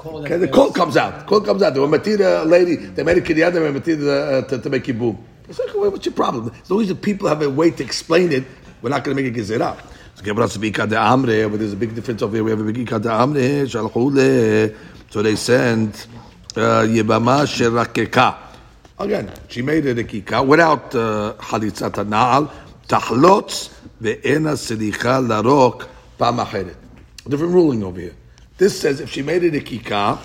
Okay, 0.06 0.38
the 0.38 0.48
call 0.48 0.72
comes 0.72 0.98
out. 0.98 1.26
Call 1.26 1.42
comes 1.42 1.64
out. 1.64 1.74
They 1.74 1.80
were 1.80 1.88
matir 1.88 2.20
a 2.20 2.46
lady. 2.46 2.76
They 2.76 3.04
made 3.04 3.18
a 3.18 3.22
kiriyah. 3.22 3.52
They 3.52 3.60
were 3.60 3.72
matir 3.72 4.44
uh, 4.44 4.48
to, 4.48 4.60
to 4.60 4.70
make 4.70 4.84
yibum. 4.84 5.18
It's 5.50 5.60
like, 5.60 5.74
what's 5.74 6.06
your 6.06 6.16
problem? 6.16 6.52
As 6.62 6.72
long 6.72 6.82
as 6.82 6.88
the 6.88 6.96
people 6.96 7.28
have 7.28 7.42
a 7.42 7.50
way 7.50 7.72
to 7.72 7.84
explain 7.84 8.32
it, 8.32 8.46
we're 8.82 8.90
not 8.90 9.04
going 9.04 9.18
to 9.18 9.24
make 9.24 9.36
a 9.36 9.40
gezerah. 9.40 9.78
So 10.16 10.24
Gemara 10.24 10.48
says, 10.48 10.62
"Bika 10.62 10.88
de 10.88 10.96
amre," 10.96 11.50
but 11.50 11.60
there's 11.60 11.74
a 11.74 11.76
big 11.76 11.94
difference 11.94 12.22
over 12.22 12.36
here. 12.36 12.44
We 12.44 12.52
have 12.52 12.60
a 12.62 12.64
bika 12.64 13.02
de 13.02 13.10
amre. 13.10 13.66
shalchu 13.66 14.14
le. 14.14 14.76
So 15.10 15.22
they 15.22 15.36
sent 15.36 16.08
uh, 16.56 16.86
yibama 16.86 17.46
sherakeka. 17.46 18.45
Again, 18.98 19.30
she 19.50 19.62
made 19.62 19.86
it 19.86 20.00
a 20.00 20.04
kika 20.04 20.48
without 20.48 20.96
uh, 20.96 21.34
halitzat 21.38 21.92
na'al. 22.08 22.50
Tahlotz 22.88 23.70
ve'ena 24.02 24.54
sedicha 24.56 25.22
larok 25.22 25.90
pamacheret. 26.18 26.76
Different 27.28 27.54
ruling 27.54 27.84
over 27.84 28.00
here. 28.00 28.16
This 28.58 28.80
says 28.80 29.02
if 29.02 29.12
she 29.12 29.22
made 29.22 29.44
it 29.44 29.54
a 29.54 29.60
kika, 29.60 30.18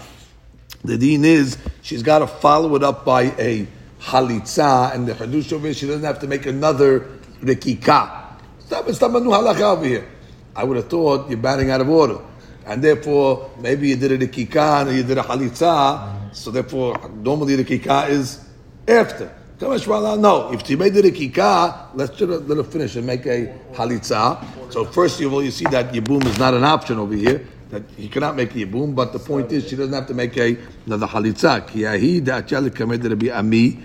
the 0.84 0.96
deen 0.96 1.24
is 1.24 1.58
she's 1.82 2.04
got 2.04 2.20
to 2.20 2.28
follow 2.28 2.76
it 2.76 2.84
up 2.84 3.04
by 3.04 3.22
a 3.38 3.66
halitza, 4.02 4.94
and 4.94 5.08
the 5.08 5.14
hadush 5.14 5.52
over 5.52 5.66
here, 5.66 5.74
she 5.74 5.88
doesn't 5.88 6.04
have 6.04 6.20
to 6.20 6.28
make 6.28 6.46
another 6.46 7.00
rekika. 7.42 8.36
Stop, 8.60 8.88
stop 8.90 9.14
a 9.14 9.20
new 9.20 9.30
halakha 9.30 9.62
over 9.62 9.84
here. 9.84 10.08
I 10.54 10.62
would 10.62 10.76
have 10.76 10.88
thought 10.88 11.28
you're 11.28 11.38
batting 11.38 11.70
out 11.70 11.80
of 11.80 11.88
order, 11.88 12.20
and 12.66 12.84
therefore 12.84 13.50
maybe 13.58 13.88
you 13.88 13.96
did 13.96 14.12
it 14.12 14.22
a 14.22 14.26
rekika 14.26 14.82
and 14.86 14.96
you 14.96 15.02
did 15.02 15.18
a 15.18 15.22
halitza, 15.22 16.32
so 16.32 16.52
therefore 16.52 17.10
normally 17.14 17.56
the 17.56 17.64
rekika 17.64 18.08
is 18.08 18.46
after. 18.90 19.30
No, 19.60 20.50
if 20.52 20.66
she 20.66 20.74
made 20.76 20.94
the 20.94 21.02
rekika, 21.02 21.88
let's 21.94 22.18
let 22.20 22.56
her 22.56 22.64
finish 22.64 22.96
and 22.96 23.06
make 23.06 23.26
a 23.26 23.54
halitza. 23.72 24.42
So 24.72 24.84
first 24.86 25.20
of 25.20 25.32
all, 25.32 25.42
you 25.42 25.50
see 25.50 25.66
that 25.66 25.92
yibum 25.92 26.24
is 26.24 26.38
not 26.38 26.54
an 26.54 26.64
option 26.64 26.98
over 26.98 27.14
here. 27.14 27.46
That 27.68 27.82
he 27.96 28.08
cannot 28.08 28.36
make 28.36 28.54
a 28.54 28.58
yibum, 28.60 28.94
but 28.94 29.12
the 29.12 29.18
point 29.18 29.52
is 29.52 29.68
she 29.68 29.76
doesn't 29.76 29.92
have 29.92 30.06
to 30.06 30.14
make 30.14 30.36
a 30.38 30.56
another 30.86 31.06
halitza. 31.06 31.66
Ki 31.68 31.80
yahi 31.80 32.20
da'achal 32.22 32.70
kamed 32.74 33.04
Rabbi 33.04 33.28
Ami. 33.28 33.78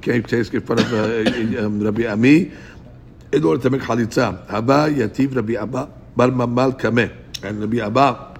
Came 0.00 0.22
case 0.22 0.48
in 0.50 0.60
front 0.60 0.80
of 0.80 0.92
Rabbi 1.82 2.06
Ami 2.06 2.50
in 3.32 3.44
order 3.44 3.62
to 3.62 3.70
make 3.70 3.82
halitza. 3.82 4.46
Haba 4.46 4.88
yativ 4.94 5.34
Rabbi 5.34 5.54
Abba 5.54 5.88
bar 6.16 6.28
mamal 6.28 6.72
kameh. 6.78 7.10
And 7.42 7.60
Rabbi 7.60 7.78
Abba 7.84 8.34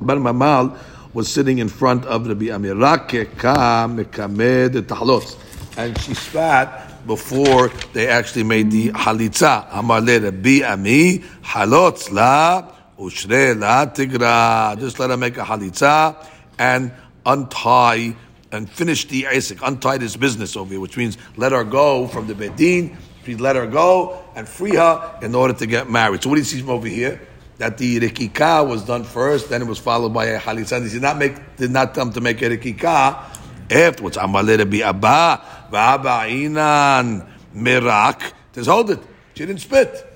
Bar 0.00 0.16
Mamal 0.16 0.76
was 1.16 1.32
sitting 1.32 1.56
in 1.60 1.68
front 1.70 2.04
of 2.04 2.26
Rabbi 2.26 2.50
Ami. 2.50 2.68
Rakeka 2.68 3.88
mekamed 3.88 4.82
tahlot. 4.82 5.34
And 5.78 5.98
she 6.02 6.12
spat 6.12 7.06
before 7.06 7.68
they 7.94 8.06
actually 8.06 8.42
made 8.42 8.70
the 8.70 8.90
halitza. 8.90 9.66
Amar 9.72 10.02
Rabbi 10.02 10.60
Ami 10.62 11.20
halot 11.42 12.12
la 12.12 12.70
ushre 12.98 13.58
la 13.58 13.86
tigra. 13.86 14.78
Just 14.78 14.98
let 14.98 15.08
her 15.08 15.16
make 15.16 15.38
a 15.38 15.42
halitza 15.42 16.14
and 16.58 16.92
untie 17.24 18.14
and 18.52 18.68
finish 18.68 19.08
the 19.08 19.26
Isaac, 19.28 19.60
untie 19.62 19.96
this 19.96 20.16
business 20.16 20.54
over 20.54 20.72
here, 20.72 20.80
which 20.80 20.98
means 20.98 21.16
let 21.38 21.52
her 21.52 21.64
go 21.64 22.08
from 22.08 22.26
the 22.26 22.34
Bedin, 22.34 22.94
let 23.40 23.56
her 23.56 23.66
go 23.66 24.22
and 24.34 24.46
free 24.46 24.76
her 24.76 25.18
in 25.22 25.34
order 25.34 25.54
to 25.54 25.66
get 25.66 25.88
married. 25.88 26.22
So 26.22 26.28
what 26.28 26.34
do 26.34 26.42
you 26.42 26.44
see 26.44 26.60
from 26.60 26.70
over 26.70 26.86
here? 26.86 27.26
That 27.58 27.78
the 27.78 28.00
rikika 28.00 28.66
was 28.68 28.84
done 28.84 29.04
first, 29.04 29.48
then 29.48 29.62
it 29.62 29.66
was 29.66 29.78
followed 29.78 30.12
by 30.12 30.26
a 30.26 30.38
halitza. 30.38 30.82
He 30.84 30.90
did 30.90 31.02
not 31.02 31.16
make, 31.16 31.56
did 31.56 31.70
not 31.70 31.94
come 31.94 32.12
to 32.12 32.20
make 32.20 32.42
a 32.42 32.50
rikika 32.56 33.24
afterwards. 33.70 34.16
Amalere 34.16 34.70
bi 34.70 34.86
abba, 34.86 35.42
v'abba 35.70 36.28
inan 36.28 37.26
mirak. 37.54 38.32
Says, 38.52 38.66
hold 38.66 38.90
it. 38.90 39.00
She 39.34 39.46
didn't 39.46 39.60
spit. 39.60 40.12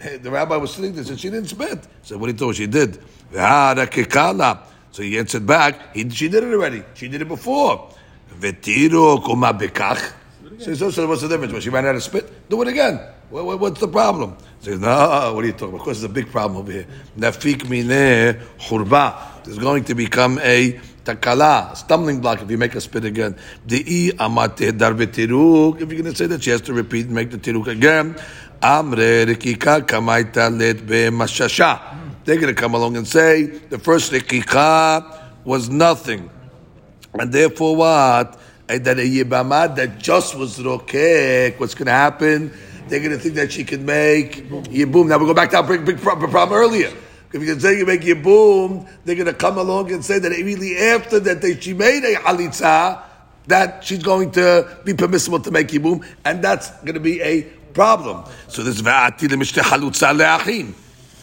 The 0.22 0.30
rabbi 0.30 0.56
was 0.56 0.74
sitting 0.74 0.94
there, 0.94 1.04
said 1.04 1.20
she 1.20 1.30
didn't 1.30 1.48
spit. 1.48 1.86
So 2.02 2.18
what 2.18 2.28
he 2.28 2.34
told 2.34 2.52
her, 2.52 2.54
she 2.56 2.66
did. 2.66 2.98
So 3.32 5.02
he 5.02 5.16
answered 5.16 5.46
back, 5.46 5.94
he, 5.94 6.08
she 6.10 6.28
did 6.28 6.42
it 6.42 6.52
already. 6.52 6.82
She 6.94 7.06
did 7.08 7.22
it 7.22 7.28
before. 7.28 7.88
V'tiru 8.40 9.24
kuma 9.24 9.54
bekach. 9.54 10.12
So, 10.58 10.74
so, 10.74 10.90
so 10.90 11.06
what's 11.06 11.22
the 11.22 11.28
difference? 11.28 11.52
When 11.52 11.62
she 11.62 11.70
ran 11.70 11.86
out 11.86 11.94
of 11.94 12.02
spit, 12.02 12.48
do 12.50 12.60
it 12.62 12.68
again. 12.68 13.00
What, 13.32 13.46
what, 13.46 13.60
what's 13.60 13.80
the 13.80 13.88
problem? 13.88 14.36
He 14.60 14.66
says, 14.66 14.78
no, 14.78 15.32
what 15.34 15.42
are 15.42 15.46
you 15.46 15.52
talking 15.52 15.68
about? 15.68 15.78
Of 15.78 15.84
course, 15.84 16.00
there's 16.00 16.10
a 16.10 16.12
big 16.12 16.30
problem 16.30 16.58
over 16.58 16.70
here. 16.70 16.86
Nafik 17.16 17.62
mineh 17.62 18.38
churba. 18.58 19.42
There's 19.42 19.56
going 19.56 19.84
to 19.84 19.94
become 19.94 20.38
a 20.40 20.78
takala, 21.02 21.74
stumbling 21.74 22.20
block 22.20 22.42
if 22.42 22.50
you 22.50 22.58
make 22.58 22.74
a 22.74 22.80
spit 22.82 23.06
again. 23.06 23.34
Di'i 23.66 24.10
amate 24.18 24.76
dar 24.76 24.92
v'tiruk. 24.92 25.80
If 25.80 25.90
you're 25.90 26.02
going 26.02 26.12
to 26.12 26.14
say 26.14 26.26
that, 26.26 26.42
she 26.42 26.50
has 26.50 26.60
to 26.60 26.74
repeat 26.74 27.06
and 27.06 27.14
make 27.14 27.30
the 27.30 27.38
tiruk 27.38 27.68
again. 27.68 28.16
Amre 28.60 29.24
rikika 29.24 29.80
kamaita 29.80 30.54
let 30.54 30.86
be 30.86 31.08
They're 32.24 32.36
going 32.36 32.54
to 32.54 32.60
come 32.60 32.74
along 32.74 32.98
and 32.98 33.08
say 33.08 33.44
the 33.44 33.78
first 33.78 34.12
rikika 34.12 35.30
was 35.46 35.70
nothing. 35.70 36.28
And 37.14 37.32
therefore, 37.32 37.76
what? 37.76 38.38
That 38.66 38.98
a 38.98 39.02
yibamad 39.02 39.76
that 39.76 39.98
just 39.98 40.34
was 40.34 40.58
rokek, 40.58 41.58
what's 41.58 41.74
going 41.74 41.86
to 41.86 41.92
happen? 41.92 42.52
They're 42.92 43.00
going 43.00 43.12
to 43.12 43.18
think 43.18 43.36
that 43.36 43.50
she 43.50 43.64
can 43.64 43.86
make 43.86 44.32
yibum. 44.44 45.08
Now 45.08 45.16
we 45.16 45.24
go 45.24 45.32
back 45.32 45.48
to 45.52 45.56
our 45.56 45.62
big, 45.66 45.86
big 45.86 45.98
problem 45.98 46.52
earlier. 46.52 46.92
If 47.32 47.40
you 47.40 47.46
can 47.46 47.58
say 47.58 47.78
you 47.78 47.86
make 47.86 48.02
yibum, 48.02 48.86
they're 49.06 49.14
going 49.14 49.28
to 49.28 49.32
come 49.32 49.56
along 49.56 49.90
and 49.92 50.04
say 50.04 50.18
that 50.18 50.30
immediately 50.30 50.76
after 50.76 51.18
that 51.20 51.40
they, 51.40 51.58
she 51.58 51.72
made 51.72 52.04
a 52.04 52.16
halitza, 52.16 53.02
that 53.46 53.82
she's 53.82 54.02
going 54.02 54.32
to 54.32 54.76
be 54.84 54.92
permissible 54.92 55.40
to 55.40 55.50
make 55.50 55.68
yibum, 55.68 56.06
and 56.26 56.44
that's 56.44 56.68
going 56.80 56.92
to 56.92 57.00
be 57.00 57.22
a 57.22 57.44
problem. 57.72 58.30
So 58.48 58.62
this 58.62 58.82
va'ati 58.82 59.26
lemishte 59.26 59.62
halutza 59.62 60.14
le'achim. 60.14 60.74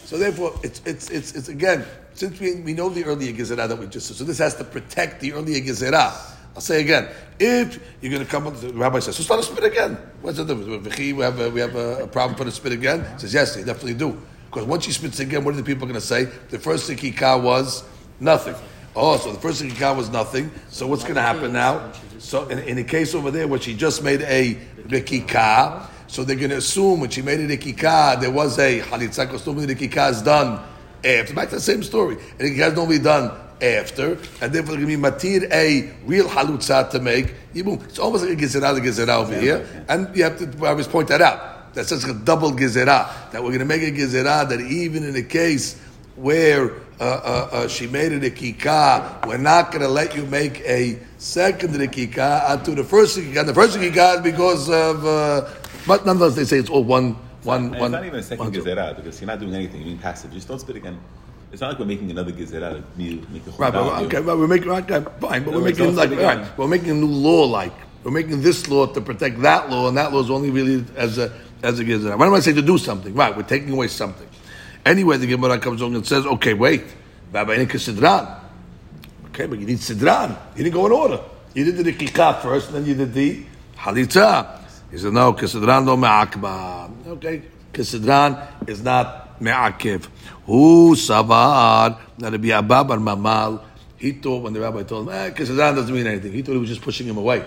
So 0.06 0.18
therefore, 0.18 0.58
it's, 0.64 0.82
it's, 0.84 1.08
it's, 1.08 1.36
it's 1.36 1.48
again, 1.48 1.84
since 2.14 2.40
we, 2.40 2.56
we 2.62 2.72
know 2.72 2.88
the 2.88 3.04
earlier 3.04 3.32
gezerah 3.32 3.68
that 3.68 3.78
we 3.78 3.86
just 3.86 4.08
said, 4.08 4.16
so 4.16 4.24
this 4.24 4.38
has 4.38 4.56
to 4.56 4.64
protect 4.64 5.20
the 5.20 5.34
earlier 5.34 5.60
gezerah. 5.60 6.30
I'll 6.54 6.60
say 6.60 6.80
again, 6.80 7.08
if 7.38 7.80
you're 8.00 8.10
going 8.10 8.24
to 8.24 8.30
come, 8.30 8.44
the 8.60 8.72
rabbi 8.74 8.98
says, 8.98 9.16
so 9.16 9.22
start 9.22 9.40
to 9.40 9.46
spit 9.46 9.64
again. 9.64 9.96
What's 10.20 10.38
the 10.38 10.44
difference? 10.44 10.98
We 10.98 11.22
have 11.22 11.40
a, 11.40 11.50
we 11.50 11.60
have 11.60 11.76
a, 11.76 12.04
a 12.04 12.06
problem 12.06 12.36
for 12.36 12.44
the 12.44 12.50
spit 12.50 12.72
again. 12.72 13.04
He 13.14 13.20
says, 13.20 13.34
yes, 13.34 13.54
they 13.54 13.62
definitely 13.62 13.94
do. 13.94 14.20
Because 14.46 14.64
once 14.66 14.84
she 14.84 14.92
spits 14.92 15.20
again, 15.20 15.44
what 15.44 15.54
are 15.54 15.58
the 15.58 15.62
people 15.62 15.86
going 15.86 16.00
to 16.00 16.04
say? 16.04 16.24
The 16.24 16.58
first 16.58 16.90
sikika 16.90 17.40
was 17.40 17.84
nothing. 18.18 18.56
Oh, 18.96 19.16
so 19.16 19.32
the 19.32 19.38
first 19.38 19.62
sikika 19.62 19.96
was 19.96 20.10
nothing. 20.10 20.50
So 20.70 20.88
what's 20.88 21.02
going 21.02 21.14
to 21.14 21.22
happen 21.22 21.52
now? 21.52 21.92
So 22.18 22.48
in, 22.48 22.58
in 22.58 22.76
the 22.76 22.84
case 22.84 23.14
over 23.14 23.30
there, 23.30 23.46
where 23.46 23.60
she 23.60 23.74
just 23.74 24.02
made 24.02 24.22
a 24.22 24.58
rikika, 24.88 25.86
so 26.08 26.24
they're 26.24 26.34
going 26.34 26.50
to 26.50 26.56
assume 26.56 26.98
when 26.98 27.10
she 27.10 27.22
made 27.22 27.38
a 27.38 27.56
rikika, 27.56 28.20
there 28.20 28.32
was 28.32 28.58
a 28.58 28.80
halitza, 28.80 29.26
because 29.26 29.46
normally 29.46 29.72
rikika 29.72 30.10
is 30.10 30.20
done 30.20 30.60
eh, 31.04 31.20
after. 31.20 31.32
Back 31.32 31.50
to 31.50 31.54
the 31.54 31.60
same 31.60 31.84
story. 31.84 32.16
And 32.38 32.40
rikika 32.40 32.70
is 32.70 32.74
normally 32.74 32.98
done 32.98 33.30
after, 33.62 34.18
and 34.40 34.52
therefore 34.52 34.76
going 34.76 34.80
to 34.80 34.86
be 34.86 34.96
matir 34.96 35.50
a 35.52 35.92
real 36.06 36.28
halutza 36.28 36.90
to 36.90 36.98
make 37.00 37.34
yibum. 37.54 37.82
It's 37.84 37.98
almost 37.98 38.24
like 38.24 38.38
a 38.38 38.40
gezerah, 38.40 38.74
the 38.74 38.80
gezerah 38.80 39.22
over 39.22 39.38
here, 39.38 39.84
and 39.88 40.14
you 40.16 40.24
have 40.24 40.38
to 40.38 40.66
always 40.66 40.88
point 40.88 41.08
that 41.08 41.22
out. 41.22 41.74
That's 41.74 41.88
such 41.88 42.04
a 42.04 42.14
double 42.14 42.52
gezerah 42.52 43.30
that 43.30 43.42
we're 43.42 43.50
going 43.50 43.60
to 43.60 43.64
make 43.64 43.82
a 43.82 43.92
gezerah 43.92 44.48
that 44.48 44.60
even 44.60 45.04
in 45.04 45.14
a 45.16 45.22
case 45.22 45.80
where 46.16 46.72
uh, 47.00 47.04
uh, 47.04 47.48
uh, 47.52 47.68
she 47.68 47.86
made 47.86 48.12
it 48.12 48.22
a 48.22 48.30
rikika. 48.30 49.26
We're 49.26 49.38
not 49.38 49.70
going 49.70 49.80
to 49.80 49.88
let 49.88 50.14
you 50.14 50.26
make 50.26 50.60
a 50.60 50.98
second 51.16 51.70
rikika 51.72 52.62
to 52.62 52.72
the 52.72 52.84
first 52.84 53.18
rikika. 53.18 53.46
The 53.46 53.54
first 53.54 53.78
rikika 53.78 54.16
is 54.16 54.20
because 54.20 54.68
of, 54.68 55.06
uh, 55.06 55.48
but 55.86 56.04
nonetheless, 56.04 56.36
they 56.36 56.44
say 56.44 56.58
it's 56.58 56.68
all 56.68 56.84
one, 56.84 57.14
one, 57.42 57.62
And 57.64 57.70
one. 57.70 57.82
it's 57.84 57.92
not 57.92 58.04
even 58.04 58.18
a 58.18 58.22
second 58.22 58.52
gezerah 58.52 58.96
because 58.96 59.18
you're 59.18 59.28
not 59.28 59.40
doing 59.40 59.54
anything. 59.54 59.80
You're 59.80 59.86
being 59.86 59.98
passive. 59.98 60.30
Just 60.30 60.48
don't 60.48 60.58
spit 60.58 60.76
again. 60.76 61.00
It's 61.52 61.60
not 61.60 61.70
like 61.70 61.78
we're 61.78 61.86
making 61.86 62.10
another 62.10 62.32
gezerah. 62.32 62.74
Like 62.74 62.96
me, 62.96 63.22
make 63.32 63.46
a 63.46 63.50
Right, 63.50 63.72
but, 63.72 64.02
okay, 64.04 64.20
we're 64.20 64.46
making 64.46 64.70
okay, 64.70 65.04
fine, 65.20 65.44
but 65.44 65.50
No, 65.50 65.58
we're 65.58 65.64
making 65.64 65.96
like 65.96 66.10
the 66.10 66.16
all 66.16 66.34
game. 66.34 66.40
right, 66.40 66.58
we're 66.58 66.68
making 66.68 66.90
a 66.90 66.94
new 66.94 67.06
law 67.06 67.44
like 67.44 67.72
we're 68.04 68.10
making 68.10 68.40
this 68.40 68.68
law 68.68 68.86
to 68.86 69.00
protect 69.00 69.40
that 69.42 69.68
law, 69.68 69.88
and 69.88 69.96
that 69.96 70.12
law 70.12 70.20
is 70.20 70.30
only 70.30 70.50
really 70.50 70.84
as 70.96 71.18
a 71.18 71.32
as 71.62 71.78
a 71.78 71.84
gizra. 71.84 72.16
Why 72.18 72.26
do 72.26 72.34
I 72.34 72.40
say 72.40 72.52
to 72.52 72.62
do 72.62 72.78
something? 72.78 73.14
Right, 73.14 73.36
we're 73.36 73.42
taking 73.42 73.72
away 73.72 73.88
something. 73.88 74.28
Anyway, 74.86 75.18
the 75.18 75.26
Gemara 75.26 75.58
comes 75.58 75.80
along 75.82 75.96
and 75.96 76.06
says, 76.06 76.24
okay, 76.24 76.54
wait, 76.54 76.84
Baba 77.30 77.54
sidran. 77.54 78.40
Okay, 79.26 79.46
but 79.46 79.58
you 79.58 79.66
need 79.66 79.78
sidran. 79.78 80.38
You 80.56 80.64
didn't 80.64 80.74
go 80.74 80.86
in 80.86 80.92
order. 80.92 81.20
You 81.52 81.64
did 81.64 81.84
the 81.84 81.92
kikah 81.92 82.40
first, 82.40 82.68
and 82.68 82.76
then 82.76 82.86
you 82.86 82.94
did 82.94 83.12
the 83.12 83.44
halitza. 83.76 84.58
He 84.90 84.98
said, 84.98 85.12
no, 85.12 85.34
kisidran 85.34 85.84
no 85.84 85.96
me'akba. 85.96 87.06
Okay, 87.06 87.42
kisidran 87.72 88.68
is 88.68 88.82
not 88.82 89.40
me'akiv. 89.40 90.06
Who 90.50 90.96
savar? 90.96 91.96
Rabbi 92.18 92.48
Abba 92.48 92.96
Mamal, 92.96 93.62
he 93.96 94.10
thought 94.10 94.42
when 94.42 94.52
the 94.52 94.60
rabbi 94.60 94.82
told 94.82 95.06
him, 95.06 95.14
eh, 95.14 95.30
kisidran 95.30 95.76
doesn't 95.76 95.94
mean 95.94 96.08
anything. 96.08 96.32
He 96.32 96.42
thought 96.42 96.54
he 96.54 96.58
was 96.58 96.68
just 96.68 96.82
pushing 96.82 97.06
him 97.06 97.18
away. 97.18 97.44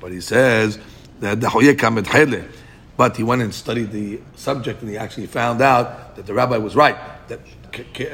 But 0.00 0.10
he 0.10 0.20
says 0.20 0.76
that 1.20 1.40
the. 1.40 2.44
But 2.96 3.16
he 3.16 3.22
went 3.22 3.42
and 3.42 3.54
studied 3.54 3.92
the 3.92 4.20
subject, 4.34 4.80
and 4.80 4.90
he 4.90 4.96
actually 4.98 5.28
found 5.28 5.62
out 5.62 6.16
that 6.16 6.26
the 6.26 6.34
rabbi 6.34 6.56
was 6.56 6.74
right. 6.74 6.96
That 7.28 7.38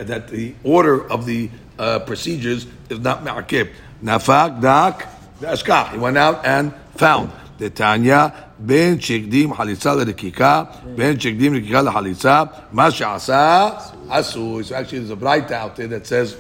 that 0.06 0.28
the 0.28 0.54
order 0.62 1.10
of 1.10 1.24
the 1.24 1.48
uh, 1.78 2.00
procedures 2.00 2.66
is 2.90 2.98
not 2.98 3.24
ma'akib. 3.24 3.72
Nafak 4.04 4.60
dak 4.60 5.08
ashkach. 5.40 5.92
He 5.92 5.98
went 5.98 6.18
out 6.18 6.44
and 6.44 6.74
found 6.96 7.32
Tanya 7.58 8.34
ben 8.58 8.98
shekdim 8.98 9.52
halitza 9.54 9.94
lekika 9.96 10.96
ben 10.96 11.16
shekdim 11.16 11.54
lekika 11.60 11.82
lehalitza 11.82 12.50
ma 12.72 12.90
she'asa 12.90 13.80
asu. 14.08 14.64
So 14.64 14.74
actually, 14.74 14.98
there's 15.00 15.10
a 15.10 15.16
braita 15.16 15.52
out 15.52 15.76
there 15.76 15.88
that 15.88 16.06
says 16.06 16.36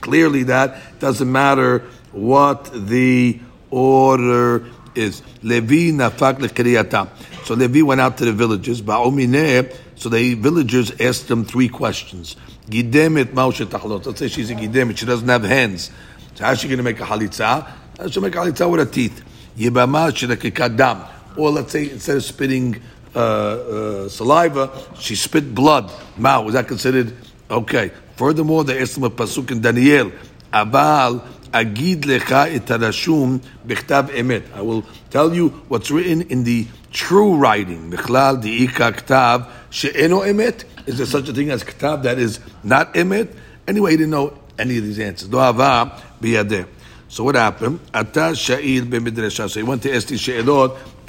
clearly 0.00 0.44
that 0.44 1.00
doesn't 1.00 1.30
matter 1.30 1.84
what 2.12 2.70
the 2.72 3.40
order 3.70 4.66
is. 4.94 5.22
Levi 5.42 5.90
nafak 5.92 6.38
lekriyata. 6.38 7.08
So 7.44 7.54
Levi 7.54 7.82
went 7.82 8.00
out 8.00 8.16
to 8.18 8.24
the 8.24 8.32
villages. 8.32 8.82
Ba'omineh. 8.82 9.76
So 9.96 10.08
the 10.08 10.34
villagers 10.34 10.92
asked 11.00 11.28
them 11.28 11.44
three 11.44 11.68
questions. 11.68 12.36
Gidemet 12.68 13.26
maushe 13.34 13.66
tachlot. 13.66 14.06
Let's 14.06 14.18
say 14.18 14.28
she's 14.28 14.50
a 14.50 14.54
gidemet. 14.54 14.96
She 14.96 15.06
doesn't 15.06 15.28
have 15.28 15.42
hands. 15.42 15.90
So 16.34 16.44
how's 16.44 16.60
she 16.60 16.68
going 16.68 16.78
to 16.78 16.84
make 16.84 17.00
a 17.00 17.04
halitza? 17.04 17.66
She'll 18.10 18.22
make 18.22 18.34
a 18.34 18.38
halitza 18.38 18.70
with 18.70 18.80
her 18.80 18.86
teeth. 18.86 19.22
Yibama 19.56 20.10
shedakika 20.10 20.76
dam. 20.76 21.04
Or 21.36 21.50
let's 21.50 21.72
say 21.72 21.90
instead 21.90 22.16
of 22.16 22.24
spitting 22.24 22.80
uh, 23.14 23.18
uh, 23.18 24.08
saliva, 24.08 24.70
she 24.98 25.14
spit 25.14 25.54
blood. 25.54 25.90
Ma, 26.16 26.40
was 26.40 26.54
that 26.54 26.68
considered 26.68 27.14
okay? 27.50 27.92
Furthermore, 28.16 28.64
the 28.64 28.74
him 28.74 29.04
a 29.04 29.10
pasuk 29.10 29.50
in 29.50 29.60
Daniel. 29.60 30.12
Aval 30.52 31.24
agid 31.52 32.02
lecha 32.02 32.54
et 32.54 32.66
harashum 32.66 33.40
bechtav 33.66 34.10
emet. 34.10 34.44
I 34.54 34.62
will 34.62 34.84
tell 35.10 35.34
you 35.34 35.48
what's 35.68 35.90
written 35.90 36.22
in 36.22 36.44
the 36.44 36.66
true 36.92 37.36
writing. 37.36 37.90
Bichlal 37.90 38.42
diika 38.42 38.92
ktav 38.92 39.48
she'eno 39.70 40.20
emet. 40.20 40.64
Is 40.86 40.98
there 40.98 41.06
such 41.06 41.28
a 41.28 41.32
thing 41.32 41.50
as 41.50 41.64
ktav 41.64 42.02
that 42.02 42.18
is 42.18 42.40
not 42.62 42.92
emet? 42.94 43.34
Anyway, 43.66 43.92
he 43.92 43.96
didn't 43.96 44.10
know 44.10 44.36
any 44.58 44.78
of 44.78 44.84
these 44.84 44.98
answers. 44.98 45.28
Do 45.28 45.38
hava 45.38 46.00
biyadeh. 46.20 46.66
So 47.10 47.24
what 47.24 47.34
happened? 47.34 47.80
Ata 47.92 48.30
sha'il 48.34 48.82
b'midrasha. 48.82 49.50
So 49.50 49.58
he 49.58 49.64
went 49.64 49.82
to 49.82 49.92
ask 49.92 50.06
these 50.06 50.28
in 50.28 50.44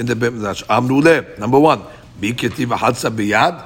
the 0.08 0.16
beit 0.16 0.34
midrash. 0.34 0.64
Amru 0.68 1.00
le. 1.00 1.38
Number 1.38 1.60
one. 1.60 1.84
Biketi 2.20 2.66
v'hatza 2.66 3.16
biyad. 3.16 3.64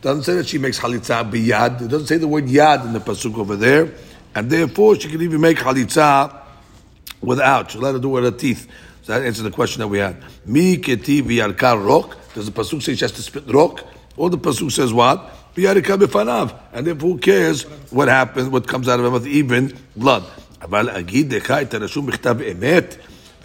Doesn't 0.00 0.22
say 0.22 0.36
that 0.36 0.46
she 0.46 0.58
makes 0.58 0.78
halitza 0.78 1.28
biyad. 1.28 1.82
It 1.82 1.88
doesn't 1.88 2.06
say 2.06 2.16
the 2.16 2.28
word 2.28 2.44
yad 2.44 2.84
in 2.86 2.92
the 2.92 3.00
pasuk 3.00 3.36
over 3.36 3.56
there, 3.56 3.92
and 4.36 4.48
therefore 4.48 4.94
she 5.00 5.08
can 5.08 5.20
even 5.20 5.40
make 5.40 5.56
halitza 5.56 6.32
without. 7.20 7.72
She'll 7.72 7.80
let 7.80 7.94
her 7.94 7.98
do 7.98 8.08
it 8.16 8.20
with 8.20 8.32
her 8.32 8.38
teeth. 8.38 8.68
So 9.02 9.14
that 9.14 9.26
answers 9.26 9.42
the 9.42 9.50
question 9.50 9.80
that 9.80 9.88
we 9.88 9.98
had. 9.98 10.22
Mi 10.46 10.76
keti 10.76 11.22
v'yarkar 11.22 11.84
rok. 11.84 12.16
Does 12.34 12.46
the 12.46 12.52
pasuk 12.52 12.82
say 12.82 12.94
she 12.94 13.04
has 13.04 13.10
to 13.10 13.22
spit 13.22 13.52
rok? 13.52 13.84
Or 14.16 14.30
the 14.30 14.38
pasuk 14.38 14.70
says 14.70 14.92
what? 14.92 15.34
And 15.56 16.86
therefore, 16.86 17.10
who 17.10 17.18
cares 17.18 17.62
what 17.90 18.06
happens? 18.06 18.48
What 18.48 18.68
comes 18.68 18.88
out 18.88 19.00
of 19.00 19.06
her 19.06 19.10
mouth? 19.10 19.26
Even 19.26 19.76
blood. 19.96 20.22
אבל 20.61 20.89
אגיד 20.89 21.33
לך 21.33 21.51
את 21.51 21.73
הרשום 21.73 22.05
בכתב 22.05 22.35
אמת, 22.51 22.95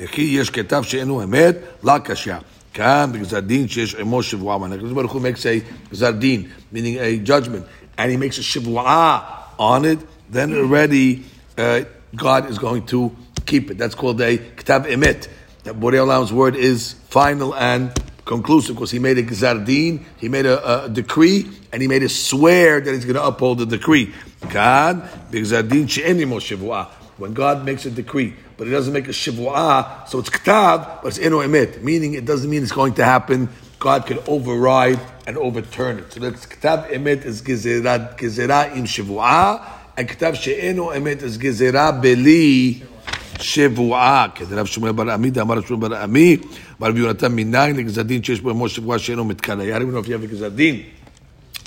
וכי 0.00 0.22
יש 0.22 0.50
כתב 0.50 0.82
שאינו 0.82 1.22
אמת, 1.22 1.56
לא 1.84 1.98
קשה. 1.98 2.38
כאן 2.74 3.10
בגזר 3.12 3.40
דין 3.40 3.68
שיש 3.68 3.94
עמו 3.94 4.22
שבועה. 4.22 4.58
When 4.58 4.70
HaKadosh 4.70 4.94
Baruch 4.94 5.10
Hu 5.10 5.20
makes 5.20 5.46
a 5.46 5.60
גזר 5.92 6.10
דין, 6.10 6.42
meaning 6.72 6.98
a 6.98 7.18
judgment, 7.18 7.64
and 7.98 8.10
he 8.10 8.16
makes 8.16 8.38
a 8.38 8.42
שבועה 8.42 9.20
on 9.58 9.84
it, 9.84 9.98
then 10.30 10.52
already 10.54 11.24
uh, 11.58 11.80
God 12.14 12.48
is 12.50 12.58
going 12.58 12.86
to 12.86 13.10
keep 13.46 13.70
it. 13.70 13.78
That's 13.78 13.94
called 13.94 14.20
a 14.20 14.38
ktav 14.38 14.86
emet. 14.86 15.28
That 15.64 15.80
Borei 15.80 15.98
Olam's 15.98 16.32
word 16.32 16.54
is 16.54 16.94
final 17.08 17.54
and 17.54 17.90
conclusive 18.24 18.76
because 18.76 18.90
he 18.90 18.98
made 18.98 19.18
a 19.18 19.22
gzar 19.22 19.64
din, 19.64 20.04
he 20.18 20.28
made 20.28 20.46
a, 20.46 20.84
a 20.84 20.88
decree, 20.88 21.48
and 21.72 21.82
he 21.82 21.88
made 21.88 22.02
a 22.02 22.08
swear 22.08 22.80
that 22.80 22.94
he's 22.94 23.04
going 23.04 23.16
to 23.16 23.24
uphold 23.24 23.58
the 23.58 23.66
decree. 23.66 24.14
God, 24.50 25.02
b'gzar 25.32 25.68
din 25.68 25.86
she'eni 25.86 26.24
mo 26.26 26.36
shivua. 26.36 26.88
When 27.16 27.34
God 27.34 27.64
makes 27.64 27.84
a 27.84 27.90
decree, 27.90 28.34
but 28.56 28.66
he 28.68 28.72
doesn't 28.72 28.92
make 28.92 29.08
a 29.08 29.12
shivua, 29.12 30.08
so 30.08 30.20
it's 30.20 30.30
ktav, 30.30 31.02
but 31.02 31.08
it's 31.08 31.18
eno 31.18 31.40
emet, 31.40 31.82
meaning 31.82 32.14
it 32.14 32.24
doesn't 32.24 32.48
mean 32.48 32.62
it's 32.62 32.72
going 32.72 32.94
to 32.94 33.04
happen. 33.04 33.48
God 33.80 34.06
could 34.06 34.22
override 34.28 35.00
and 35.26 35.36
overturn 35.36 35.98
it. 35.98 36.12
So 36.12 36.20
that's 36.20 36.46
ktav 36.46 36.90
emet 36.90 37.24
is 37.24 37.42
gezerah, 37.42 38.16
gezerah 38.16 38.76
im 38.76 38.84
shivua, 38.84 39.64
and 39.96 40.08
ktav 40.08 40.36
she'eno 40.36 40.90
emet 40.90 41.22
is 41.22 41.38
gezerah 41.38 42.00
beli 42.00 42.84
שבועה, 43.40 44.26
כדי 44.34 44.54
רב 44.54 44.66
שמואל 44.66 44.92
בר 44.92 45.10
עמי, 45.10 45.30
דאמר 45.30 45.54
רב 45.54 45.66
שמואל 45.66 45.80
בר 45.80 45.96
עמי, 45.96 46.36
ורבי 46.80 47.00
יונתן 47.00 47.32
מניין 47.32 47.76
לגזר 47.76 48.02
דין 48.02 48.22
שיש 48.22 48.40
בו 48.40 48.50
עמו 48.50 48.68
שבועה 48.68 48.98
שאינו 48.98 49.24
מתקנא. 49.24 49.62
I 49.62 49.78
don't 49.78 49.92
know 49.92 49.98
if 49.98 50.08
you 50.08 50.14
have 50.14 50.24
a 50.24 50.26
גזר 50.26 50.48
דין 50.48 50.82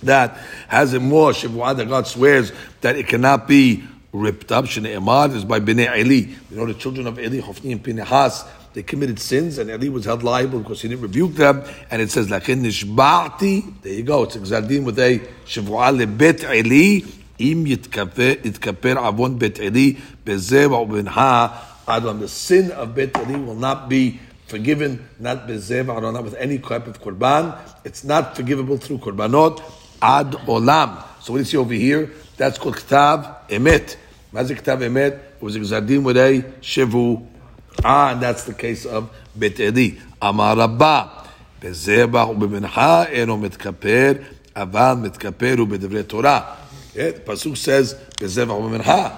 that 0.03 0.37
has 0.69 0.93
a 0.93 0.99
more 0.99 1.33
שבועה 1.33 1.73
that 1.75 1.87
God 1.87 2.07
swears 2.07 2.51
that 2.81 2.95
it 2.95 3.07
cannot 3.07 3.47
be 3.47 3.83
ripped 4.20 4.52
up. 4.52 4.64
Shne'emad 4.64 5.34
is 5.34 5.44
by 5.44 5.60
Bnei 5.60 5.96
Eli. 5.98 6.34
You 6.50 6.56
know, 6.56 6.66
the 6.66 6.74
children 6.74 7.06
of 7.06 7.18
Eli, 7.18 7.40
Hofni 7.40 7.72
and 7.72 7.82
Pinehas, 7.82 8.44
they 8.74 8.82
committed 8.82 9.18
sins, 9.18 9.58
and 9.58 9.70
Eli 9.70 9.88
was 9.88 10.04
held 10.04 10.22
liable 10.22 10.60
because 10.60 10.82
he 10.82 10.88
didn't 10.88 11.02
rebuke 11.02 11.34
them. 11.34 11.64
And 11.90 12.02
it 12.02 12.10
says, 12.10 12.28
Lachin 12.28 12.62
nishba'ti. 12.62 13.82
There 13.82 13.92
you 13.92 14.02
go. 14.02 14.24
It's 14.24 14.36
exardim 14.36 14.84
with 14.84 14.98
a 14.98 15.18
Shavu'ah 15.46 16.06
lebet 16.06 16.44
Eli. 16.44 17.06
Im 17.38 17.66
yitkaper 17.66 18.96
avon 18.96 19.38
bet 19.38 19.60
Eli 19.60 19.98
bezeh 20.24 20.68
ba'ubinha 20.68 21.52
adam. 21.86 22.20
The 22.20 22.28
sin 22.28 22.72
of 22.72 22.94
bet 22.94 23.16
Eli 23.16 23.38
will 23.38 23.54
not 23.54 23.88
be 23.88 24.20
forgiven, 24.46 25.08
not 25.18 25.46
Bezev. 25.46 25.94
I 25.94 26.00
don't 26.00 26.24
with 26.24 26.34
any 26.34 26.58
type 26.58 26.86
of 26.86 27.00
korban. 27.02 27.58
It's 27.84 28.04
not 28.04 28.36
forgivable 28.36 28.78
through 28.78 28.98
korbanot. 28.98 29.62
Ad 30.00 30.32
olam. 30.46 31.02
So 31.20 31.32
what 31.32 31.38
do 31.38 31.42
you 31.42 31.44
see 31.44 31.56
over 31.56 31.74
here? 31.74 32.10
That's 32.36 32.58
called 32.58 32.76
Ktab 32.76 33.48
Emet. 33.48 33.96
מה 34.33 34.43
זה 34.43 34.55
כתב 34.55 34.77
אמת? 34.87 35.13
It 35.41 35.45
was 35.45 35.55
a 35.55 35.59
גזר 35.59 35.79
דין 35.79 36.05
with 36.05 36.17
a 36.17 36.41
שבועה, 36.61 38.11
and 38.11 38.21
that's 38.21 38.43
the 38.43 38.53
case 38.53 38.85
of 38.85 39.03
בית 39.35 39.59
עלי. 39.59 39.95
אמר 40.23 40.53
רבה, 40.57 41.03
בזבח 41.61 42.27
ובמנחה 42.29 43.03
אינו 43.03 43.37
מתכפר, 43.37 44.11
אבל 44.55 44.93
מתכפר 45.01 45.55
הוא 45.57 45.67
בדברי 45.67 46.03
תורה. 46.03 46.41
Yeah, 46.93 47.11
the 47.11 47.19
pasuk 47.21 47.55
says 47.55 47.95
"Bezevach 48.19 48.59
u'mincha," 48.59 49.11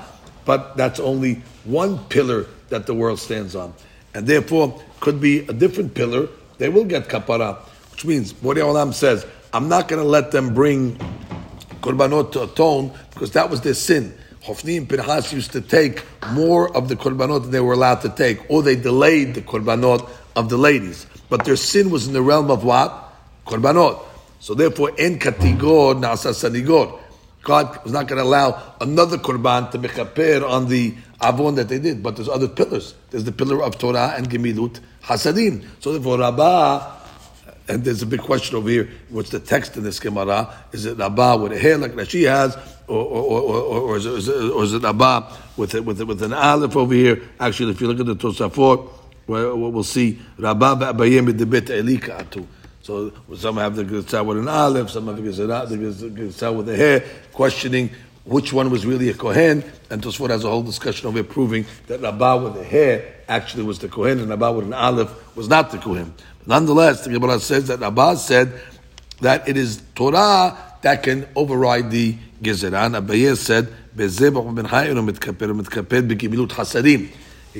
but 0.45 0.77
that's 0.77 0.99
only 0.99 1.41
one 1.65 1.97
pillar 2.09 2.45
that 2.69 2.85
the 2.85 2.93
world 2.93 3.19
stands 3.19 3.55
on, 3.55 3.73
and 4.13 4.27
therefore 4.27 4.79
could 4.99 5.19
be 5.19 5.39
a 5.47 5.53
different 5.53 5.95
pillar. 5.95 6.27
They 6.59 6.69
will 6.69 6.85
get 6.85 7.09
kapara, 7.09 7.57
which 7.91 8.05
means 8.05 8.31
Borei 8.31 8.61
Olam 8.61 8.93
says, 8.93 9.25
"I'm 9.53 9.67
not 9.69 9.87
going 9.87 10.01
to 10.01 10.07
let 10.07 10.29
them 10.29 10.53
bring 10.53 10.97
korbanot 11.81 12.31
to 12.33 12.43
atone 12.43 12.91
because 13.11 13.31
that 13.31 13.49
was 13.49 13.61
their 13.61 13.73
sin." 13.73 14.13
Hofni 14.48 14.78
and 14.78 14.88
Pinchas 14.88 15.30
used 15.30 15.52
to 15.52 15.60
take 15.60 16.02
more 16.32 16.74
of 16.74 16.88
the 16.88 16.96
korbanot 16.96 17.42
than 17.42 17.50
they 17.50 17.60
were 17.60 17.74
allowed 17.74 18.00
to 18.00 18.08
take, 18.08 18.50
or 18.50 18.62
they 18.62 18.76
delayed 18.76 19.34
the 19.34 19.42
korbanot 19.42 20.08
of 20.36 20.48
the 20.48 20.56
ladies. 20.56 21.06
But 21.28 21.44
their 21.44 21.56
sin 21.56 21.90
was 21.90 22.06
in 22.06 22.14
the 22.14 22.22
realm 22.22 22.50
of 22.50 22.64
what? 22.64 23.12
Korbanot. 23.46 24.02
So 24.40 24.54
therefore, 24.54 24.92
en 24.96 25.18
katigor 25.18 26.00
nasa 26.00 26.32
sanigor. 26.32 26.98
God 27.42 27.82
was 27.84 27.92
not 27.92 28.08
going 28.08 28.18
to 28.18 28.24
allow 28.24 28.74
another 28.80 29.18
korban 29.18 29.70
to 29.70 29.78
mechaper 29.78 30.48
on 30.48 30.68
the 30.68 30.94
avon 31.22 31.54
that 31.56 31.68
they 31.68 31.78
did. 31.78 32.02
But 32.02 32.16
there's 32.16 32.28
other 32.28 32.48
pillars. 32.48 32.94
There's 33.10 33.24
the 33.24 33.32
pillar 33.32 33.62
of 33.62 33.78
Torah 33.78 34.14
and 34.16 34.30
Gemilut 34.30 34.80
Hasadim. 35.02 35.66
So 35.80 35.92
therefore, 35.92 36.18
Rabbah 36.20 36.97
And 37.68 37.84
there's 37.84 38.00
a 38.02 38.06
big 38.06 38.20
question 38.20 38.56
over 38.56 38.68
here. 38.68 38.88
What's 39.10 39.28
the 39.30 39.40
text 39.40 39.76
in 39.76 39.82
this 39.84 40.00
Gemara? 40.00 40.54
Is 40.72 40.86
it 40.86 40.96
Rabba 40.96 41.36
with 41.36 41.52
a 41.52 41.58
hair 41.58 41.76
like 41.76 41.92
Rashi 41.92 42.26
has, 42.26 42.56
or, 42.86 43.04
or, 43.04 43.22
or, 43.22 43.60
or, 43.60 43.80
or, 43.80 43.96
is, 43.98 44.06
it, 44.06 44.76
it, 44.76 44.82
Rabba 44.82 45.36
with, 45.58 45.74
it, 45.74 45.84
with, 45.84 46.00
it, 46.00 46.04
with 46.04 46.22
an 46.22 46.32
aleph 46.32 46.76
over 46.76 46.94
here? 46.94 47.20
Actually, 47.38 47.72
if 47.72 47.80
you 47.80 47.88
look 47.88 48.00
at 48.00 48.06
the 48.06 48.16
Tosafot, 48.16 48.90
we'll 49.26 49.84
see 49.84 50.18
Rabba 50.38 50.76
ba'abayim 50.76 51.30
b'debet 51.30 51.68
elika 51.68 52.24
atu. 52.24 52.46
So 52.80 53.12
some 53.36 53.58
have 53.58 53.76
the 53.76 53.84
girsa 53.84 54.24
with 54.24 54.38
an 54.38 54.48
aleph, 54.48 54.88
some 54.88 55.06
have 55.08 55.16
the 55.16 55.22
girsa 55.22 56.56
with 56.56 56.68
a 56.70 56.76
hair, 56.76 57.04
questioning 57.34 57.90
which 58.24 58.52
one 58.52 58.70
was 58.70 58.86
really 58.86 59.10
a 59.10 59.14
Kohen, 59.14 59.62
and 59.90 60.02
Tosfot 60.02 60.30
has 60.30 60.44
a 60.44 60.48
whole 60.48 60.62
discussion 60.62 61.06
over 61.06 61.22
proving 61.22 61.66
that 61.86 62.00
Rabba 62.00 62.38
with 62.42 62.54
the 62.54 62.64
hair 62.64 63.16
actually 63.28 63.64
was 63.64 63.78
the 63.78 63.88
Kohen, 63.88 64.20
and 64.20 64.30
Rabba 64.30 64.52
with 64.52 64.64
an 64.66 64.72
aleph 64.72 65.36
was 65.36 65.50
not 65.50 65.70
the 65.70 65.76
Kohen. 65.76 66.14
Nonetheless, 66.48 67.04
the 67.04 67.10
Gemara 67.10 67.38
says 67.40 67.68
that 67.68 67.78
Rabba 67.78 68.16
said 68.16 68.58
that 69.20 69.46
it 69.46 69.58
is 69.58 69.82
Torah 69.94 70.56
that 70.80 71.02
can 71.02 71.28
override 71.36 71.90
the 71.90 72.16
Gezerah. 72.42 72.86
And 72.86 72.94
Abaye 72.94 73.36
said, 73.36 73.68
he 73.98 74.08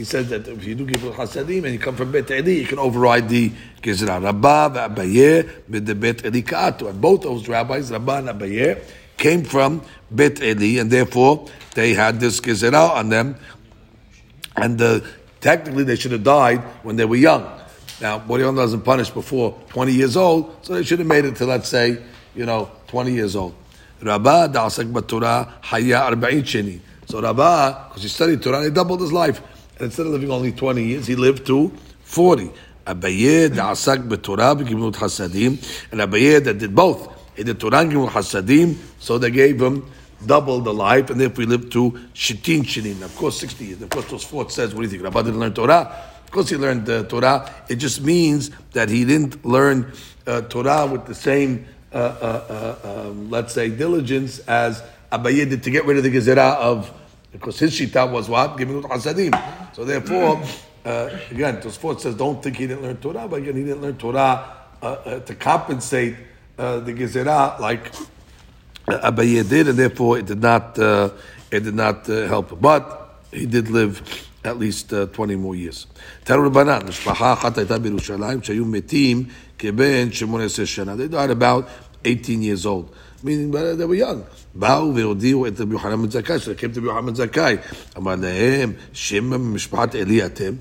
says 0.04 0.28
that 0.30 0.48
if 0.48 0.64
you 0.64 0.74
do 0.74 0.86
give 0.86 1.00
hasadim 1.00 1.64
and 1.64 1.72
you 1.74 1.78
come 1.78 1.96
from 1.96 2.12
Bet 2.12 2.30
Eli, 2.30 2.52
you 2.52 2.66
can 2.66 2.78
override 2.78 3.28
the 3.28 3.52
Gezerah. 3.82 4.22
Rabba 4.22 4.88
Abaye 4.88 5.50
the 5.68 5.94
Bet 5.94 6.24
Eli 6.24 6.40
Ka'atu. 6.40 6.88
And 6.88 6.98
both 7.00 7.22
those 7.22 7.46
rabbis, 7.46 7.90
Rabba 7.90 8.12
and 8.12 8.28
Abaye, 8.28 8.82
came 9.18 9.44
from 9.44 9.82
Bet 10.10 10.40
Eli, 10.40 10.80
and 10.80 10.90
therefore 10.90 11.46
they 11.74 11.92
had 11.92 12.20
this 12.20 12.40
Gezerah 12.40 12.92
on 12.92 13.10
them. 13.10 13.36
And 14.56 14.80
uh, 14.80 15.00
technically 15.42 15.84
they 15.84 15.96
should 15.96 16.12
have 16.12 16.24
died 16.24 16.60
when 16.84 16.96
they 16.96 17.04
were 17.04 17.16
young. 17.16 17.58
Now, 18.00 18.20
Boreon 18.20 18.54
doesn't 18.54 18.82
punish 18.82 19.10
before 19.10 19.58
20 19.70 19.92
years 19.92 20.16
old, 20.16 20.54
so 20.62 20.74
they 20.74 20.84
should 20.84 21.00
have 21.00 21.08
made 21.08 21.24
it 21.24 21.36
to, 21.36 21.46
let's 21.46 21.68
say, 21.68 22.00
you 22.34 22.46
know, 22.46 22.70
20 22.88 23.12
years 23.12 23.34
old. 23.34 23.54
Rabba 24.00 24.48
da'asak 24.52 24.92
b'Torah 24.92 25.50
haya 25.62 26.00
arba'in 26.02 26.42
sheni. 26.42 26.80
So 27.06 27.20
Rabba, 27.20 27.86
because 27.88 28.02
he 28.02 28.08
studied 28.08 28.42
Torah, 28.42 28.62
he 28.62 28.70
doubled 28.70 29.00
his 29.00 29.12
life. 29.12 29.42
And 29.76 29.86
instead 29.86 30.06
of 30.06 30.12
living 30.12 30.30
only 30.30 30.52
20 30.52 30.84
years, 30.84 31.06
he 31.06 31.16
lived 31.16 31.46
to 31.46 31.72
40. 32.02 32.52
Abaye 32.86 33.48
da'asak 33.48 34.08
b'Torah 34.08 34.62
b'gimlut 34.62 34.94
hasadim. 34.94 35.58
And 35.90 36.00
Abaye 36.00 36.44
that 36.44 36.58
did 36.58 36.74
both. 36.74 37.12
He 37.36 37.42
did 37.42 37.58
Torah 37.58 37.80
and 37.80 37.92
hasadim, 37.92 38.76
so 39.00 39.18
they 39.18 39.32
gave 39.32 39.60
him 39.60 39.90
double 40.26 40.60
the 40.60 40.74
life, 40.74 41.10
and 41.10 41.22
if 41.22 41.38
we 41.38 41.46
live 41.46 41.70
to 41.70 41.92
shitin 42.14 42.62
shinin, 42.62 43.00
of 43.02 43.14
course 43.16 43.38
60 43.38 43.64
years. 43.64 43.82
Of 43.82 43.90
course, 43.90 44.06
Tosfot 44.06 44.50
says, 44.50 44.74
what 44.74 44.80
do 44.80 44.86
you 44.86 44.90
think? 44.90 45.04
Rabba 45.04 45.22
didn't 45.22 45.38
learn 45.38 45.54
Torah. 45.54 45.96
Of 46.28 46.32
course, 46.32 46.50
he 46.50 46.58
learned 46.58 46.86
uh, 46.90 47.04
Torah. 47.04 47.50
It 47.70 47.76
just 47.76 48.02
means 48.02 48.50
that 48.72 48.90
he 48.90 49.06
didn't 49.06 49.46
learn 49.46 49.90
uh, 50.26 50.42
Torah 50.42 50.86
with 50.86 51.06
the 51.06 51.14
same, 51.14 51.64
uh, 51.90 51.96
uh, 51.96 52.76
uh 52.84 53.08
um, 53.08 53.30
let's 53.30 53.54
say, 53.54 53.70
diligence 53.70 54.38
as 54.40 54.82
Abaye 55.10 55.48
did 55.48 55.62
to 55.62 55.70
get 55.70 55.86
rid 55.86 55.96
of 55.96 56.02
the 56.02 56.10
gezerah 56.10 56.56
of, 56.56 56.92
because 57.32 57.58
his 57.58 57.72
shita 57.72 58.12
was 58.12 58.28
what? 58.28 58.58
Giving 58.58 58.82
hasadim. 58.82 59.74
So 59.74 59.86
therefore, 59.86 60.42
uh, 60.84 61.08
again, 61.30 61.62
Tosfot 61.62 61.98
says, 62.00 62.14
don't 62.14 62.42
think 62.42 62.56
he 62.56 62.66
didn't 62.66 62.82
learn 62.82 62.98
Torah, 62.98 63.26
but 63.26 63.36
again, 63.36 63.56
he 63.56 63.64
didn't 63.64 63.80
learn 63.80 63.96
Torah 63.96 64.54
to 64.82 65.34
compensate 65.34 66.14
the 66.58 66.92
gezerah 66.92 67.58
like 67.58 67.90
Abaye 68.86 69.48
did, 69.48 69.68
and 69.68 69.78
therefore 69.78 70.18
it 70.18 70.26
did 70.26 70.42
not, 70.42 70.78
it 70.78 71.64
did 71.64 71.74
not 71.74 72.06
help. 72.06 72.60
But 72.60 73.14
he 73.32 73.46
did 73.46 73.70
live 73.70 74.27
at 74.47 74.57
least 74.59 74.93
uh, 74.93 75.05
20 75.17 75.43
more 75.43 75.55
years. 75.55 75.87
תראו 76.23 76.45
רבנן, 76.45 76.79
משפחה 76.87 77.33
אחת 77.33 77.57
הייתה 77.57 77.79
בירושלים 77.79 78.43
שהיו 78.43 78.65
מתים 78.65 79.23
כבן 79.59 80.11
18 80.11 80.65
שנה. 80.65 80.93
They 80.95 81.13
died 81.13 81.31
about 81.31 81.65
18 82.05 82.41
years 82.41 82.65
old. 82.65 82.93
meaning 83.23 83.51
they 83.51 83.85
were 83.85 83.95
young. 83.95 84.21
באו 84.55 84.95
והודיעו 84.95 85.47
את 85.47 85.61
רבי 85.61 85.73
יוחנן 85.73 86.01
בן 86.01 86.11
זכאי, 86.11 86.39
שלקם 86.39 86.69
את 86.71 86.77
רבי 86.77 86.87
יוחנן 86.87 87.05
בן 87.05 87.15
זכאי. 87.15 87.57
אמר 87.97 88.15
להם, 88.15 88.71
שם 88.93 89.23
ממשפחת 89.23 89.95
אלי 89.95 90.25
אתם? 90.25 90.53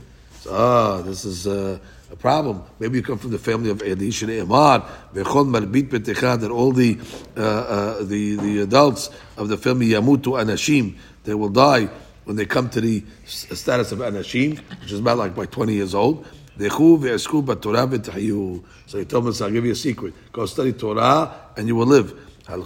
Ah, 0.46 1.00
this 1.04 1.24
is 1.24 1.46
uh, 1.46 1.78
a 2.10 2.16
problem. 2.16 2.62
Maybe 2.80 2.98
you 2.98 3.02
come 3.02 3.18
from 3.18 3.30
the 3.30 3.38
family 3.38 3.70
of 3.70 3.82
Eli, 3.82 4.12
שנאמר, 4.12 4.76
וכל 5.14 5.44
מרבית 5.44 5.90
ביתך, 5.90 6.22
that 6.40 6.50
all 6.50 6.72
the, 6.72 6.96
uh, 7.36 7.40
uh, 7.40 8.02
the, 8.02 8.36
the 8.36 8.60
adults 8.62 9.10
of 9.38 9.48
the 9.48 9.56
family 9.56 9.84
ימותו 9.84 10.40
אנשים, 10.40 10.92
they 11.24 11.34
will 11.34 11.48
die 11.48 11.86
when 12.27 12.35
they 12.35 12.45
come 12.45 12.69
to 12.69 12.81
the 12.81 13.01
uh, 13.01 13.55
status 13.55 13.93
of 13.93 13.99
anashim, 13.99 14.59
which 14.81 14.91
is 14.91 14.99
about 14.99 15.17
like 15.17 15.33
by 15.33 15.45
20 15.45 15.73
years 15.73 15.95
old. 15.95 16.27
So 16.59 16.67
he 18.97 19.05
told 19.05 19.27
us, 19.27 19.39
I'll 19.41 19.49
give 19.49 19.63
you 19.65 19.71
a 19.71 19.75
secret. 19.75 20.13
Go 20.33 20.45
study 20.45 20.73
Torah 20.73 21.33
and 21.55 21.67
you 21.69 21.77
will 21.77 21.85
live. 21.85 22.13
And 22.49 22.65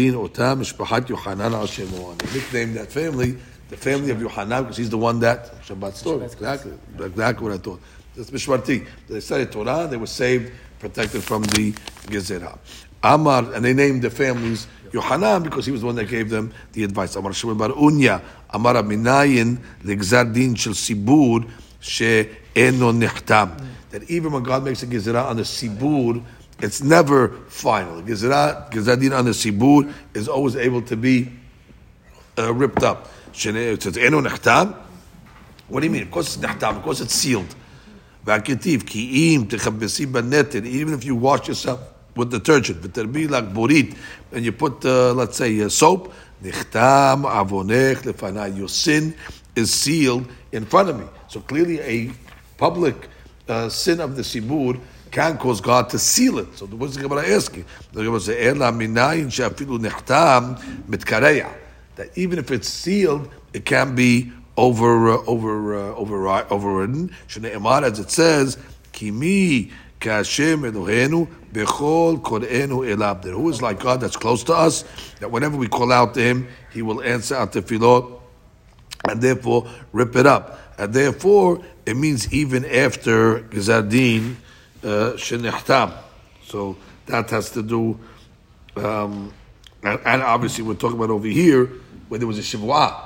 that 2.76 2.88
family 2.90 3.38
the 3.70 3.78
family 3.78 4.12
of 4.12 4.22
Yohanan 4.22 4.64
because 4.64 4.78
he's 4.78 4.92
the 4.92 4.98
one 4.98 5.20
that 5.22 5.52
Shabbat 5.66 5.94
story. 5.96 6.26
Exactly, 6.26 6.74
exactly 7.00 7.44
what 7.44 7.54
I 7.54 7.58
thought. 7.58 7.82
That's 8.16 8.30
Mishmarti. 8.30 8.86
They 9.10 9.20
studied 9.20 9.52
Torah, 9.52 9.88
they 9.90 9.98
were 9.98 10.06
saved, 10.06 10.52
protected 10.78 11.24
from 11.24 11.44
the 11.44 11.72
Gezerah. 12.06 12.60
Amar, 13.04 13.54
and 13.54 13.66
they 13.66 13.74
named 13.74 14.02
the 14.02 14.10
families 14.10 14.68
Yohanan 14.94 15.44
because 15.44 15.66
he 15.66 15.72
was 15.72 15.82
the 15.82 15.88
one 15.88 15.96
that 15.96 16.08
gave 16.08 16.30
them 16.30 16.54
the 16.72 16.86
advice. 16.86 17.18
Amar 17.18 17.34
Shimon 17.34 17.58
Bar 17.58 17.70
Unya, 17.70 18.22
Amar 18.50 18.76
Aminayin, 18.76 19.58
Legzar 19.84 20.34
Shel 20.58 20.74
Sibur, 20.74 21.50
She'eno 21.82 22.94
Nechtam. 22.94 23.62
That 23.90 24.10
even 24.10 24.32
when 24.32 24.44
God 24.44 24.64
makes 24.64 24.84
a 24.84 24.88
Gezerah 24.88 25.26
on 25.26 25.36
the 25.36 25.44
Sibur, 25.44 26.24
it's 26.60 26.82
never 26.82 27.30
final. 27.50 28.02
Gezerah, 28.02 28.72
Gezerah 28.72 29.20
on 29.20 29.26
the 29.26 29.32
Sibur 29.32 29.92
is 30.14 30.30
always 30.30 30.56
able 30.56 30.82
to 30.84 30.96
be 30.96 31.30
uh, 32.38 32.54
ripped 32.54 32.84
up. 32.84 33.10
It 33.34 33.84
says, 33.84 33.98
Eno 33.98 34.22
Nechtam. 34.22 34.78
What 35.68 35.82
do 35.82 35.88
you 35.88 35.92
mean? 35.92 36.04
Of 36.04 36.12
course 36.12 36.36
it's 36.36 36.46
Nechtam, 36.46 36.78
of 36.78 36.84
course 36.84 37.02
it's 37.02 37.14
sealed. 37.14 37.54
Even 38.26 38.58
if 40.94 41.04
you 41.04 41.16
wash 41.16 41.50
yourself 41.50 41.93
with 42.16 42.32
detergent, 42.32 42.82
v'terbi 42.82 43.30
like 43.30 43.54
borit, 43.54 43.96
and 44.32 44.46
you 44.46 44.52
put, 44.52 44.86
uh, 44.86 45.14
let's 45.14 45.38
say, 45.38 45.62
uh, 45.62 45.70
soap, 45.70 46.14
nichtam 46.44 47.24
avonech 47.24 48.04
lefanai, 48.04 48.58
your 48.58 48.70
sin 48.70 49.16
is 49.56 49.74
sealed 49.74 50.28
in 50.52 50.66
front 50.66 50.90
of 50.90 51.00
me. 51.00 51.06
So 51.28 51.42
clearly 51.42 51.80
a 51.82 52.12
public 52.58 53.10
uh, 53.48 53.70
sin 53.70 54.00
of 54.00 54.16
the 54.16 54.22
sibur 54.22 54.80
can 55.12 55.38
cause 55.38 55.62
God 55.62 55.90
to 55.92 56.00
seal 56.00 56.40
it. 56.40 56.58
So 56.58 56.66
what's 56.66 56.96
the 56.96 57.04
Gemara 57.04 57.28
asking? 57.28 57.66
The 57.92 58.04
Gemara 58.04 58.20
says, 58.20 58.58
Ela. 58.58 58.72
That 61.96 62.18
even 62.18 62.40
if 62.40 62.50
it's 62.50 62.68
sealed, 62.68 63.30
it 63.54 63.66
can 63.66 63.94
be 63.94 64.32
over, 64.58 65.12
uh, 65.12 65.24
over, 65.26 65.76
uh, 65.76 65.96
over, 65.96 66.28
overridden. 66.52 67.12
Shneimar, 67.28 67.84
as 67.84 68.00
it 68.00 68.10
says, 68.10 68.58
kimi 68.92 69.72
Kashem 70.00 70.64
Bechol 71.54 72.22
Korenu 72.22 72.84
Elab. 72.86 73.24
Who 73.24 73.48
is 73.50 73.62
like 73.62 73.80
God 73.80 74.02
that's 74.02 74.18
close 74.18 74.44
to 74.46 74.54
us, 74.54 74.84
that 75.20 75.32
whenever 75.32 75.56
we 75.56 75.68
call 75.68 75.92
out 75.92 76.14
to 76.16 76.22
Him, 76.22 76.48
He 76.72 76.82
will 76.82 77.02
answer 77.02 77.36
our 77.36 77.48
tefillot, 77.48 78.20
and 79.08 79.22
therefore 79.22 79.68
rip 79.92 80.16
it 80.16 80.26
up. 80.26 80.60
And 80.78 80.94
therefore, 80.94 81.64
it 81.86 81.96
means 81.96 82.34
even 82.34 82.66
after 82.66 83.42
Gizardin 83.42 84.36
uh, 84.84 85.14
Shenechtam. 85.16 85.94
So 86.46 86.76
that 87.06 87.30
has 87.30 87.52
to 87.52 87.62
do, 87.62 88.00
um, 88.76 89.34
and, 89.84 90.00
and, 90.06 90.22
obviously 90.22 90.64
we're 90.64 90.76
talking 90.76 90.98
about 90.98 91.10
over 91.10 91.28
here 91.28 91.66
where 92.08 92.18
there 92.18 92.28
was 92.28 92.40
a 92.40 92.42
Shavua. 92.42 93.02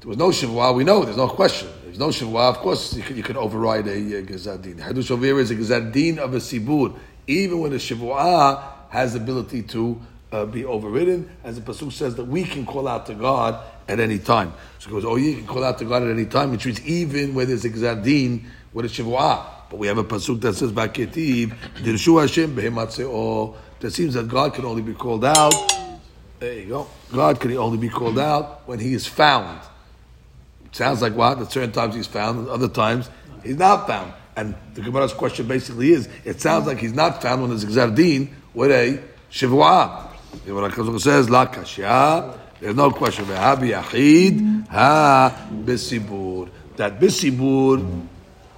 There 0.00 0.08
was 0.08 0.16
no 0.16 0.28
Shavua, 0.28 0.74
we 0.74 0.84
know, 0.84 1.04
there's 1.04 1.16
no 1.16 1.28
question 1.28 1.68
there's 1.88 1.98
no 1.98 2.08
shavua, 2.08 2.50
of 2.50 2.58
course 2.58 2.94
you 2.94 3.02
can, 3.02 3.16
you 3.16 3.22
can 3.22 3.36
override 3.36 3.86
a, 3.86 3.92
a 3.92 4.22
gezadin. 4.22 4.78
Hadush 4.78 5.10
over 5.10 5.40
is 5.40 5.50
a 5.50 5.56
gezadin 5.56 6.18
of 6.18 6.34
a 6.34 6.36
sibur, 6.36 6.96
even 7.28 7.60
when 7.60 7.70
the 7.70 7.76
shavua 7.76 8.62
has 8.88 9.12
the 9.12 9.20
ability 9.20 9.62
to 9.62 10.00
uh, 10.32 10.44
be 10.44 10.64
overridden, 10.64 11.30
as 11.44 11.60
the 11.60 11.72
pasuk 11.72 11.92
says 11.92 12.16
that 12.16 12.24
we 12.24 12.42
can 12.42 12.66
call 12.66 12.88
out 12.88 13.06
to 13.06 13.14
God 13.14 13.62
at 13.86 14.00
any 14.00 14.18
time. 14.18 14.52
So 14.80 14.90
it 14.90 14.92
goes, 14.92 15.04
oh, 15.04 15.16
you 15.16 15.36
can 15.36 15.46
call 15.46 15.62
out 15.62 15.78
to 15.78 15.84
God 15.84 16.02
at 16.02 16.10
any 16.10 16.26
time, 16.26 16.50
which 16.50 16.66
means 16.66 16.84
even 16.84 17.34
when 17.34 17.46
there's 17.46 17.64
a 17.64 17.70
gezadin 17.70 18.44
with 18.72 18.86
a 18.86 18.88
shavua. 18.88 19.44
But 19.70 19.78
we 19.78 19.86
have 19.86 19.98
a 19.98 20.04
pasuk 20.04 20.40
that 20.40 20.54
says 20.54 20.72
Baketiv, 20.72 21.54
Dirshu 21.76 22.20
Hashem 22.20 22.56
behematse'o. 22.56 23.54
That 23.80 23.92
seems 23.92 24.14
that 24.14 24.26
God 24.26 24.54
can 24.54 24.64
only 24.64 24.82
be 24.82 24.94
called 24.94 25.24
out. 25.24 25.54
There 26.40 26.52
you 26.52 26.66
go. 26.66 26.88
God 27.12 27.38
can 27.38 27.56
only 27.56 27.78
be 27.78 27.88
called 27.88 28.18
out 28.18 28.66
when 28.66 28.80
He 28.80 28.94
is 28.94 29.06
found. 29.06 29.60
Sounds 30.72 31.02
like 31.02 31.14
what? 31.14 31.40
At 31.40 31.52
certain 31.52 31.72
times 31.72 31.94
he's 31.94 32.06
found, 32.06 32.46
at 32.46 32.52
other 32.52 32.68
times 32.68 33.08
he's 33.42 33.56
not 33.56 33.86
found. 33.86 34.12
And 34.38 34.54
the 34.74 34.82
Gemara's 34.82 35.12
question 35.12 35.48
basically 35.48 35.90
is, 35.90 36.08
it 36.24 36.40
sounds 36.40 36.68
like 36.68 36.78
he's 36.78 36.92
not 36.92 37.20
found 37.20 37.40
when 37.40 37.50
there's 37.50 37.64
Gzardin 37.64 38.28
with 38.54 38.70
a 38.70 39.02
Shivua. 39.32 40.12
The 40.44 40.52
Gemara 40.52 41.00
says, 41.00 41.28
La 41.28 41.46
Kashya, 41.46 42.38
there's 42.60 42.76
no 42.76 42.92
question. 42.92 43.24
Ve'habi 43.24 43.72
Yachid, 43.72 44.68
Ha 44.68 45.48
Besibur. 45.64 46.48
that 46.76 47.00
Bisibur, 47.00 48.06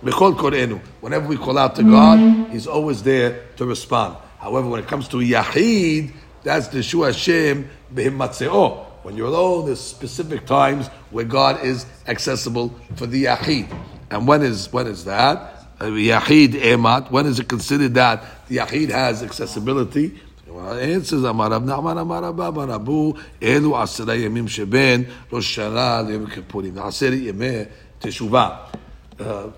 Bechol 0.04 0.36
Korenu, 0.36 0.78
whenever 1.00 1.26
we 1.26 1.38
call 1.38 1.56
out 1.56 1.74
to 1.76 1.82
God, 1.82 2.50
He's 2.50 2.66
always 2.66 3.02
there 3.02 3.46
to 3.56 3.64
respond. 3.64 4.18
However, 4.38 4.68
when 4.68 4.80
it 4.80 4.86
comes 4.86 5.08
to 5.08 5.16
Yahid, 5.16 6.12
that's 6.42 6.68
the 6.68 6.82
Shu 6.82 7.04
Hashem 7.04 7.70
Behimmatzeo. 7.94 8.84
When 9.02 9.16
you're 9.16 9.28
alone, 9.28 9.64
there's 9.64 9.80
specific 9.80 10.44
times 10.44 10.88
where 11.08 11.24
God 11.24 11.64
is 11.64 11.86
accessible 12.06 12.68
for 12.96 13.06
the 13.06 13.24
Yahid. 13.24 13.74
And 14.10 14.28
when 14.28 14.42
is 14.42 14.70
when 14.74 14.86
is 14.86 15.06
that? 15.06 15.56
Uh, 15.80 15.86
Yahid 15.86 16.50
Emat. 16.50 17.10
When 17.10 17.24
is 17.24 17.38
it 17.38 17.48
considered 17.48 17.94
that 17.94 18.48
the 18.48 18.58
Yahid 18.58 18.90
has 18.90 19.22
accessibility? 19.22 20.20
Well, 20.46 20.74
the 20.74 20.82
answer 20.82 21.16
is 21.16 21.24
Amar 21.24 21.50
Rav 21.50 21.62
Nachman 21.62 22.02
Amar 22.02 22.22
Rav 22.22 22.36
Baba 22.36 22.66
Rabu 22.66 23.18
Elu 23.40 23.72
Asera 23.72 24.18
Yemim 24.18 24.46
Sheben 24.46 25.08
Rosh 25.30 25.58
Hashanah 25.58 26.10
Yom 26.10 26.26
Kippurim. 26.26 26.72
Asera 26.74 27.18
Yemeh 27.18 27.70
Teshuvah. 28.00 28.76
Uh, 29.18 29.50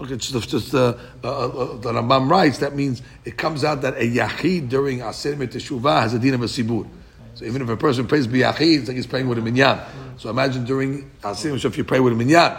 Okay, 0.00 0.16
just, 0.16 0.48
just 0.48 0.72
uh, 0.76 0.94
uh, 1.24 1.28
uh, 1.28 1.76
the 1.78 1.92
Rambam 1.92 2.30
writes 2.30 2.58
that 2.58 2.76
means 2.76 3.02
it 3.24 3.36
comes 3.36 3.64
out 3.64 3.82
that 3.82 3.94
a 3.94 4.08
yachid 4.08 4.68
during 4.68 5.00
Aser 5.00 5.34
Teshuvah 5.34 6.02
has 6.02 6.14
a 6.14 6.20
din 6.20 6.34
of 6.34 6.42
a 6.42 6.44
sibur. 6.44 6.88
So 7.34 7.44
even 7.44 7.62
if 7.62 7.68
a 7.68 7.76
person 7.76 8.06
prays 8.06 8.28
biyachid, 8.28 8.78
it's 8.78 8.88
like 8.88 8.96
he's 8.96 9.08
praying 9.08 9.28
with 9.28 9.38
a 9.38 9.42
minyan. 9.42 9.80
So 10.18 10.30
imagine 10.30 10.64
during 10.64 11.10
Aser 11.24 11.56
if 11.56 11.76
you 11.76 11.82
pray 11.82 11.98
with 11.98 12.12
a 12.12 12.16
minyan, 12.16 12.56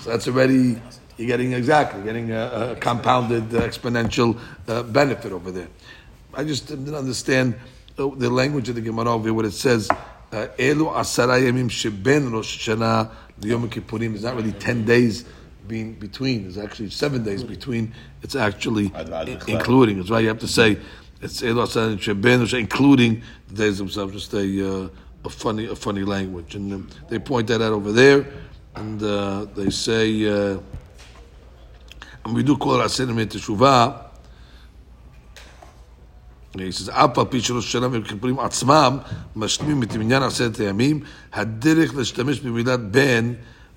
so 0.00 0.10
that's 0.10 0.28
already 0.28 0.78
you're 1.16 1.26
getting 1.28 1.52
exactly 1.52 2.02
getting 2.02 2.32
a, 2.32 2.72
a 2.72 2.76
compounded 2.76 3.54
uh, 3.54 3.60
exponential 3.62 4.38
uh, 4.68 4.82
benefit 4.82 5.32
over 5.32 5.50
there. 5.50 5.68
I 6.34 6.44
just 6.44 6.66
didn't 6.66 6.94
understand 6.94 7.54
the, 7.96 8.10
the 8.10 8.28
language 8.30 8.68
of 8.68 8.74
the 8.74 8.80
Gemara 8.80 9.12
over 9.12 9.24
here, 9.24 9.34
what 9.34 9.44
it 9.44 9.52
says. 9.52 9.88
uh, 9.90 10.48
Elu 10.58 10.92
asara 10.92 11.40
yamim 11.40 11.70
sheben 11.70 12.32
Rosh 12.32 12.68
Hashanah 12.68 13.10
Yom 13.42 13.70
Kippurim. 13.70 14.14
It's 14.14 14.24
not 14.24 14.34
really 14.34 14.52
ten 14.52 14.84
days 14.84 15.24
being 15.68 15.94
between. 15.94 16.46
It's 16.46 16.58
actually 16.58 16.90
seven 16.90 17.22
days 17.22 17.44
between. 17.44 17.94
It's 18.22 18.34
actually 18.34 18.90
I'd 18.94 19.08
rather 19.08 19.32
in- 19.32 19.38
clear. 19.38 19.56
including. 19.58 20.00
It's 20.00 20.10
right. 20.10 20.22
You 20.22 20.28
have 20.28 20.40
to 20.40 20.48
say 20.48 20.78
it's 21.22 21.40
Elu 21.42 21.66
asara 21.66 22.00
sheben 22.00 22.42
including 22.58 23.22
the 23.48 23.54
days 23.54 23.78
themselves. 23.78 24.12
Just 24.12 24.34
a 24.34 24.84
uh, 24.84 24.88
a 25.24 25.30
funny 25.30 25.66
a 25.66 25.76
funny 25.76 26.02
language, 26.02 26.56
and 26.56 26.72
um, 26.72 26.90
they 27.08 27.18
point 27.20 27.46
that 27.48 27.62
out 27.62 27.72
over 27.72 27.92
there, 27.92 28.26
and 28.74 29.00
uh, 29.02 29.44
they 29.54 29.70
say. 29.70 30.26
Uh, 30.54 30.58
and 32.25 32.35
we 32.35 32.43
do 32.43 32.57
call 32.57 32.81
it 32.81 32.85
Aser 32.85 33.05
Teshuvah. 33.05 34.09
he 36.57 36.71
says, 36.71 36.89
אף 36.89 37.17
על 37.17 37.25
פי 37.25 37.41
שראש 37.41 37.65
השנה 37.65 37.87
וכיפורים 37.91 38.39
עצמם 38.39 38.97
משלימים 39.35 39.83
את 39.83 39.95
מניין 39.95 40.23
עשרת 40.23 40.57
הימים, 40.59 40.99
הדרך 41.33 41.95
להשתמש 41.95 42.39
במילת 42.39 42.79
בן 42.79 43.33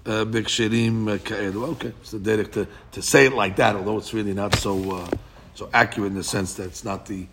uh, 0.07 0.09
בהקשרים 0.31 1.09
uh, 1.09 1.27
כאלו. 1.29 1.73
Okay, 1.73 1.85
it's 2.05 2.11
the 2.11 2.19
דרך 2.19 2.47
to, 2.47 2.97
to 2.97 3.03
say 3.03 3.27
it 3.27 3.33
like 3.35 3.57
that, 3.57 3.77
although 3.77 3.99
it's 3.99 4.15
really 4.15 4.35
not 4.35 4.55
so, 4.59 4.93
uh, 4.93 5.07
so 5.55 5.69
accurate 5.73 6.13
in 6.13 6.19
the 6.19 6.25
sense 6.25 6.55
that 6.55 6.67
it's 6.67 6.85
not 6.85 7.07
the 7.07 7.27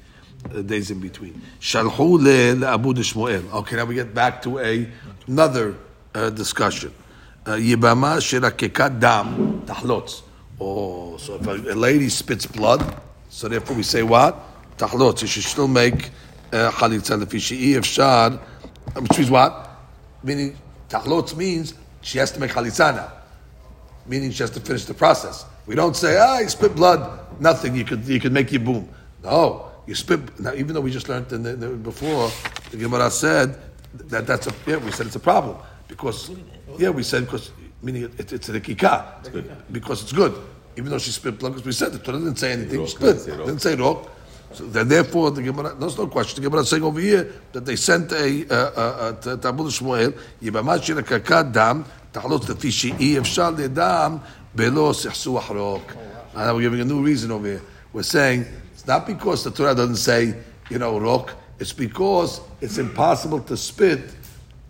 uh, 0.53 0.61
days 0.61 0.91
in 0.91 0.99
between. 0.99 1.33
שלחו 1.59 2.17
ל- 2.17 2.53
לאבו 2.59 2.93
דשמואל. 2.93 3.41
Okay, 3.53 3.75
now 3.75 3.85
we 3.85 3.95
get 3.95 4.13
back 4.13 4.41
to 4.41 4.59
a, 4.59 4.87
another 5.27 5.73
uh, 6.15 6.29
discussion. 6.29 6.89
Uh, 7.47 7.51
יבמה 7.57 8.21
שרקקה 8.21 8.89
דם 8.89 9.27
תחלוץ. 9.65 10.21
Oh, 10.60 11.16
so 11.16 11.34
if 11.34 11.46
a, 11.46 11.72
a, 11.72 11.74
lady 11.74 12.08
spits 12.08 12.46
blood, 12.46 13.00
so 13.28 13.48
therefore 13.48 13.76
we 13.76 13.82
say 13.82 14.02
what? 14.02 14.38
Tahlot. 14.76 15.18
So 15.18 15.26
she 15.26 15.40
still 15.40 15.68
make 15.68 16.10
uh, 16.52 16.70
chalitza 16.70 17.20
if 17.34 17.42
she 17.42 17.74
if 17.74 17.84
shad. 17.84 18.38
Um, 18.94 19.02
which 19.02 19.18
means 19.18 19.30
what? 19.30 19.70
Meaning 20.22 20.56
tahlot 20.88 21.36
means 21.36 21.74
she 22.02 22.18
has 22.18 22.30
to 22.32 22.40
make 22.40 22.52
chalitza 22.52 22.94
now. 22.94 23.12
Meaning 24.06 24.30
she 24.30 24.42
has 24.42 24.50
to 24.50 24.60
finish 24.60 24.84
the 24.84 24.94
process. 24.94 25.44
We 25.66 25.74
don't 25.74 25.96
say, 25.96 26.18
ah, 26.18 26.38
you 26.38 26.48
spit 26.48 26.76
blood, 26.76 27.40
nothing. 27.40 27.74
You 27.74 27.84
could 27.84 28.04
you 28.06 28.20
could 28.20 28.32
make 28.32 28.48
yibum. 28.48 28.86
No, 29.24 29.70
you 29.86 29.94
spit. 29.94 30.38
Now, 30.38 30.52
even 30.54 30.74
though 30.74 30.80
we 30.82 30.90
just 30.90 31.08
learned 31.08 31.32
in 31.32 31.42
the, 31.42 31.50
in 31.50 31.60
the, 31.60 31.68
before, 31.70 32.30
the 32.70 32.76
Gemara 32.76 33.10
said 33.10 33.58
that 33.94 34.26
that's 34.26 34.46
a 34.46 34.52
yeah. 34.66 34.76
We 34.76 34.92
said 34.92 35.06
it's 35.06 35.16
a 35.16 35.20
problem 35.20 35.56
because 35.88 36.30
yeah, 36.78 36.90
we 36.90 37.02
said 37.02 37.24
because 37.24 37.50
meaning 37.83 38.03
it, 38.17 38.33
it's 38.33 38.49
a 38.49 38.59
kika. 38.59 39.53
Because 39.71 40.03
it's 40.03 40.11
good. 40.13 40.35
Even 40.77 40.91
though 40.91 40.97
she 40.97 41.11
spit 41.11 41.39
blood, 41.39 41.53
because 41.53 41.65
we 41.65 41.71
said 41.71 41.91
the 41.91 41.99
Torah 41.99 42.19
didn't 42.19 42.37
say 42.37 42.53
anything, 42.53 42.79
Rock, 42.79 42.89
spit, 42.89 43.01
didn't 43.01 43.19
say 43.21 43.31
rock. 43.31 43.45
didn't 43.45 43.61
say 43.61 43.75
rock. 43.75 44.09
So 44.51 44.65
then, 44.65 44.87
therefore, 44.87 45.29
the 45.31 45.43
Gemara, 45.43 45.75
there's 45.75 45.97
no 45.97 46.07
question. 46.07 46.41
The 46.41 46.49
Gemara 46.49 46.63
is 46.63 46.69
saying 46.69 46.83
over 46.83 46.99
here 46.99 47.31
that 47.51 47.65
they 47.65 47.75
sent 47.75 48.11
a 48.11 48.45
uh, 48.49 48.55
uh, 48.55 49.11
to 49.13 49.37
Talmud 49.37 49.67
Shmuel, 49.67 50.13
יבמה 50.41 50.81
שרקקה 50.81 51.43
דם, 51.43 51.81
תחלוץ 52.11 52.49
לפי 52.49 52.71
שאי 52.71 53.19
אפשר 53.19 53.49
לדם 53.49 54.17
בלא 54.55 54.91
סכסוך 54.93 55.51
רוק. 55.51 55.93
And 56.35 56.45
now 56.45 56.55
we're 56.55 56.61
giving 56.61 56.81
a 56.81 56.85
new 56.85 57.03
reason 57.03 57.31
over 57.31 57.45
here. 57.45 57.61
We're 57.93 58.03
saying 58.03 58.45
it's 58.73 58.87
not 58.87 59.05
because 59.05 59.43
the 59.43 59.51
Torah 59.51 59.75
doesn't 59.75 59.97
say, 59.97 60.33
you 60.69 60.79
know, 60.79 60.99
rock. 60.99 61.33
It's 61.59 61.73
because 61.73 62.41
it's 62.61 62.77
impossible 62.77 63.41
to 63.41 63.57
spit 63.57 63.99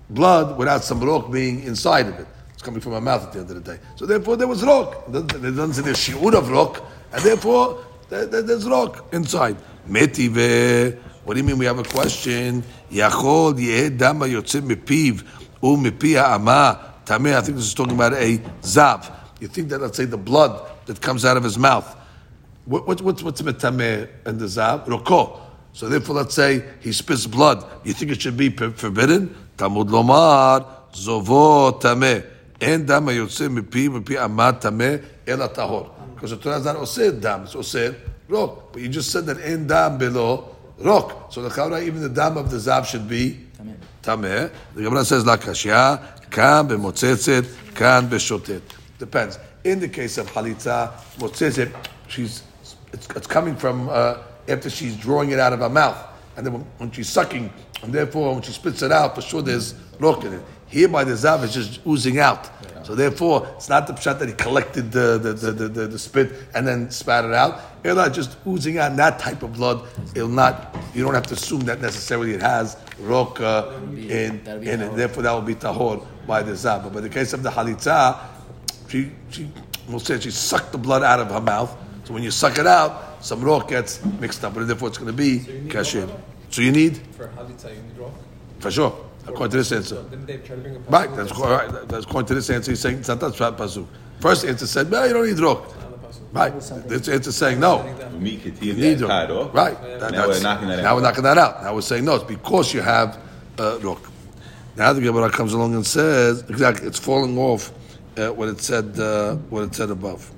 blood 0.09 0.57
without 0.57 0.83
some 0.83 1.01
rock 1.01 1.31
being 1.31 1.63
inside 1.63 2.07
of 2.07 2.19
it. 2.19 2.27
Coming 2.64 2.80
from 2.80 2.94
a 2.94 3.00
mouth 3.00 3.24
at 3.26 3.32
the 3.34 3.40
end 3.40 3.50
of 3.50 3.62
the 3.62 3.72
day. 3.74 3.78
So 3.94 4.06
therefore, 4.06 4.36
there 4.38 4.48
was 4.48 4.64
rock. 4.64 5.04
It 5.06 5.12
doesn't, 5.12 5.74
say 5.74 5.82
there's 5.82 5.98
shiur 5.98 6.32
of 6.34 6.50
rock, 6.50 6.82
and 7.12 7.22
therefore 7.22 7.84
there, 8.08 8.24
there- 8.24 8.40
there's 8.40 8.64
rock 8.66 9.04
inside. 9.12 9.58
Metive. 9.86 10.98
What 11.24 11.34
do 11.34 11.40
you 11.40 11.44
mean? 11.44 11.58
We 11.58 11.66
have 11.66 11.78
a 11.78 11.82
question. 11.84 12.64
Yachol 12.90 13.60
yeh 13.60 13.90
dama 13.90 14.24
yotze 14.24 14.62
mepiv 14.62 15.22
u 15.62 15.76
mepi 15.76 16.14
ha'ama 16.18 16.80
tameh. 17.04 17.34
I 17.36 17.42
think 17.42 17.56
this 17.58 17.66
is 17.66 17.74
talking 17.74 17.96
about 17.96 18.14
a 18.14 18.38
zav. 18.62 19.12
You 19.40 19.48
think 19.48 19.68
that 19.68 19.82
let's 19.82 19.98
say 19.98 20.06
the 20.06 20.16
blood 20.16 20.66
that 20.86 21.02
comes 21.02 21.26
out 21.26 21.36
of 21.36 21.44
his 21.44 21.58
mouth. 21.58 21.94
What, 22.64 22.86
what, 22.86 23.02
what's 23.02 23.22
what's 23.22 23.42
metameh 23.42 24.08
and 24.24 24.38
the 24.40 24.46
zav? 24.46 24.86
Roko. 24.86 25.38
So 25.74 25.90
therefore, 25.90 26.14
let's 26.16 26.34
say 26.34 26.64
he 26.80 26.92
spits 26.92 27.26
blood. 27.26 27.62
You 27.84 27.92
think 27.92 28.10
it 28.10 28.22
should 28.22 28.38
be 28.38 28.48
forbidden? 28.48 29.34
Talmud 29.58 29.88
lomar 29.88 30.64
zovo 30.94 31.78
tameh. 31.78 32.30
En 32.64 32.86
dam 32.86 33.06
yotze 33.08 33.48
mipi 33.48 33.88
mipi 33.90 34.16
amat 34.16 34.62
tameh 34.62 35.02
ela 35.26 35.48
tahor. 35.48 35.90
Because 36.14 36.30
the 36.30 36.36
Torah 36.38 36.56
is 36.56 36.64
not 36.64 36.76
osir 36.76 37.20
dam, 37.20 37.42
it's 37.42 37.54
osir 37.54 37.94
rok. 38.28 38.72
But 38.72 38.80
you 38.80 38.88
just 38.88 39.10
said 39.10 39.26
that 39.26 39.38
en 39.40 39.66
dam 39.66 39.98
below 39.98 40.56
rok. 40.78 41.30
So 41.30 41.42
the 41.42 41.50
Chaura, 41.50 41.84
even 41.84 42.00
the 42.00 42.08
dam 42.08 42.38
of 42.38 42.50
the 42.50 42.56
zav 42.56 42.86
should 42.86 43.06
be 43.06 43.38
tameh. 44.02 44.50
The 44.74 44.82
Gemara 44.82 45.04
says 45.04 45.26
la 45.26 45.36
kashya 45.36 46.30
kan 46.30 46.66
b'motzetzet 46.68 47.74
kan 47.74 48.08
b'shotet. 48.08 48.62
Depends. 48.98 49.38
In 49.64 49.80
the 49.80 49.88
case 49.88 50.16
of 50.16 50.30
halitza 50.30 50.92
motzetzet, 51.18 51.74
she's 52.08 52.44
it's, 52.94 53.08
it's 53.14 53.26
coming 53.26 53.56
from 53.56 53.90
uh, 53.90 54.18
after 54.48 54.70
she's 54.70 54.96
drawing 54.96 55.32
it 55.32 55.38
out 55.38 55.52
of 55.52 55.60
her 55.60 55.68
mouth, 55.68 55.98
and 56.36 56.46
then 56.46 56.54
when, 56.54 56.62
when 56.78 56.90
she's 56.92 57.10
sucking, 57.10 57.52
and 57.82 57.92
therefore 57.92 58.32
when 58.32 58.42
she 58.42 58.52
spits 58.52 58.80
it 58.80 58.92
out, 58.92 59.14
for 59.16 59.20
sure 59.20 59.42
there's 59.42 59.74
rock 59.98 60.24
in 60.24 60.32
it. 60.32 60.42
Here 60.74 60.88
by 60.88 61.04
the 61.04 61.12
zav 61.12 61.44
is 61.44 61.54
just 61.54 61.80
oozing 61.86 62.18
out. 62.18 62.50
So 62.84 62.96
therefore, 62.96 63.46
it's 63.54 63.68
not 63.68 63.86
the 63.86 63.92
pshat 63.92 64.18
that 64.18 64.28
he 64.28 64.34
collected 64.34 64.90
the 64.90 65.18
the, 65.18 65.32
the, 65.32 65.52
the, 65.52 65.68
the, 65.68 65.86
the 65.86 65.98
spit 66.00 66.32
and 66.52 66.66
then 66.66 66.90
spat 66.90 67.24
it 67.24 67.32
out. 67.32 67.60
It'll 67.84 67.96
not 67.96 68.12
just 68.12 68.36
oozing 68.44 68.78
out 68.78 68.96
that 68.96 69.20
type 69.20 69.44
of 69.44 69.52
blood. 69.52 69.86
It'll 70.16 70.26
not. 70.26 70.74
You 70.92 71.04
don't 71.04 71.14
have 71.14 71.28
to 71.28 71.34
assume 71.34 71.60
that 71.60 71.80
necessarily 71.80 72.32
it 72.32 72.40
has 72.40 72.76
rock 72.98 73.40
uh, 73.40 73.70
in 73.92 74.38
be 74.38 74.68
in 74.68 74.80
it. 74.80 74.96
Therefore, 74.96 75.22
that 75.22 75.32
will 75.32 75.42
be 75.42 75.54
tahor 75.54 76.04
by 76.26 76.42
the 76.42 76.52
zav. 76.54 76.82
But 76.82 76.96
in 76.98 77.04
the 77.04 77.08
case 77.08 77.32
of 77.32 77.44
the 77.44 77.50
halitza, 77.50 78.18
she 78.88 79.12
she 79.30 79.48
will 79.88 80.00
say 80.00 80.18
she 80.18 80.32
sucked 80.32 80.72
the 80.72 80.78
blood 80.78 81.04
out 81.04 81.20
of 81.20 81.30
her 81.30 81.40
mouth. 81.40 81.70
So 82.02 82.12
when 82.14 82.24
you 82.24 82.32
suck 82.32 82.58
it 82.58 82.66
out, 82.66 83.24
some 83.24 83.42
rock 83.44 83.68
gets 83.68 84.04
mixed 84.18 84.44
up, 84.44 84.54
but 84.54 84.66
therefore 84.66 84.88
it's 84.88 84.98
going 84.98 85.12
to 85.16 85.16
be 85.16 85.38
kasher. 85.68 86.10
So 86.50 86.62
you 86.62 86.72
need 86.72 86.96
For 87.16 87.28
Halitza, 87.28 87.70
you 87.70 87.80
need 87.80 87.96
rock. 87.96 88.12
for 88.58 88.72
sure. 88.72 89.03
According 89.26 89.50
to 89.52 89.56
this 89.58 89.72
answer. 89.72 90.02
Didn't 90.02 90.26
they 90.26 90.36
try 90.38 90.56
to 90.56 90.62
bring 90.62 90.76
a 90.76 90.78
Right, 90.80 91.14
that's, 91.16 91.36
right, 91.38 91.88
that's 91.88 92.04
according 92.04 92.26
to 92.28 92.34
this 92.34 92.50
answer. 92.50 92.72
He's 92.72 92.80
saying 92.80 92.98
it's 92.98 93.08
not 93.08 93.20
that 93.20 93.34
pasuk. 93.56 93.86
First 94.20 94.44
answer 94.44 94.66
said, 94.66 94.90
no, 94.90 95.04
you 95.04 95.12
don't 95.14 95.26
need 95.26 95.38
rock. 95.38 95.66
says 95.68 95.84
on 95.84 95.90
the 95.92 95.98
pasuk? 95.98 96.20
Right, 96.32 96.88
this 96.88 97.08
answer 97.08 97.32
saying 97.32 97.58
no. 97.60 97.82
Me 98.18 98.38
You 98.60 98.74
need 98.74 98.98
that 98.98 99.30
rock. 99.30 99.54
Right. 99.54 99.80
That- 99.80 100.12
Now 100.12 100.26
we're 100.28 100.34
that's- 100.34 100.42
knocking 100.42 100.68
that 100.68 100.82
Now 100.82 100.90
out. 100.90 100.96
we're 100.96 101.02
knocking 101.02 101.22
that 101.24 101.38
out. 101.38 101.62
Now 101.62 101.74
we're 101.74 101.80
saying 101.80 102.04
no, 102.04 102.16
it's 102.16 102.24
because 102.24 102.74
you 102.74 102.82
have 102.82 103.18
uh, 103.58 103.78
rock. 103.82 104.02
Now 104.76 104.92
the 104.92 105.00
Gemara 105.00 105.30
comes 105.30 105.52
along 105.52 105.74
and 105.74 105.86
says, 105.86 106.42
exactly, 106.50 106.86
it's 106.86 106.98
falling 106.98 107.38
off 107.38 107.72
uh, 108.18 108.28
what 108.28 108.48
it 108.48 108.60
said, 108.60 108.98
uh, 108.98 109.36
what 109.48 109.62
it 109.62 109.74
said 109.74 109.90
above. 109.90 110.30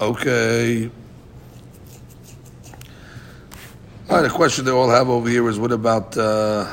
Okay. 0.00 0.90
All 4.08 4.16
right, 4.16 4.22
the 4.22 4.28
question 4.30 4.64
they 4.64 4.70
all 4.70 4.88
have 4.90 5.08
over 5.08 5.28
here 5.28 5.48
is 5.48 5.58
what 5.58 5.72
about, 5.72 6.16
uh, 6.16 6.66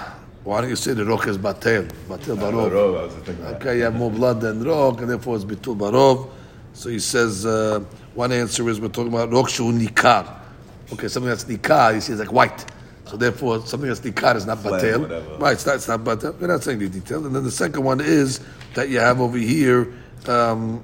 why 0.47 0.61
don't 0.61 0.69
you 0.69 0.75
say 0.77 0.93
the 0.93 1.05
rock 1.05 1.27
is 1.27 1.37
batel? 1.37 1.89
Batel 2.07 2.37
barov. 2.37 2.69
Taro, 2.69 2.95
I 2.97 3.03
was 3.03 3.13
thinking 3.15 3.43
that. 3.43 3.55
Okay, 3.55 3.77
you 3.77 3.83
have 3.83 3.95
more 3.95 4.09
blood 4.11 4.41
than 4.41 4.63
rock, 4.63 5.01
and 5.01 5.09
therefore 5.09 5.35
it's 5.35 5.45
bitul 5.45 5.77
barov. 5.77 6.29
So 6.73 6.89
he 6.89 6.99
says, 6.99 7.45
uh, 7.45 7.81
one 8.15 8.31
answer 8.31 8.67
is 8.69 8.79
we're 8.79 8.87
talking 8.89 9.13
about 9.13 9.31
rock 9.31 9.49
shu 9.49 9.71
nikar. 9.71 10.25
Okay, 10.93 11.09
something 11.09 11.29
that's 11.29 11.43
nikar, 11.45 11.95
he 11.95 11.99
says 12.01 12.19
like 12.19 12.31
white. 12.31 12.65
So 13.05 13.17
therefore, 13.17 13.65
something 13.65 13.89
that's 13.89 13.99
nikar 14.01 14.35
is 14.37 14.45
not 14.45 14.59
batel. 14.59 15.01
whatever. 15.01 15.37
Right, 15.37 15.53
it's 15.53 15.65
not, 15.65 15.75
it's 15.75 15.87
not 15.87 16.01
batel. 16.01 16.39
We're 16.39 16.47
not 16.47 16.63
saying 16.63 16.79
the 16.79 16.89
details. 16.89 17.25
And 17.25 17.35
then 17.35 17.43
the 17.43 17.51
second 17.51 17.83
one 17.83 18.01
is 18.01 18.39
that 18.73 18.89
you 18.89 18.99
have 18.99 19.19
over 19.21 19.37
here 19.37 19.93
Um, 20.27 20.83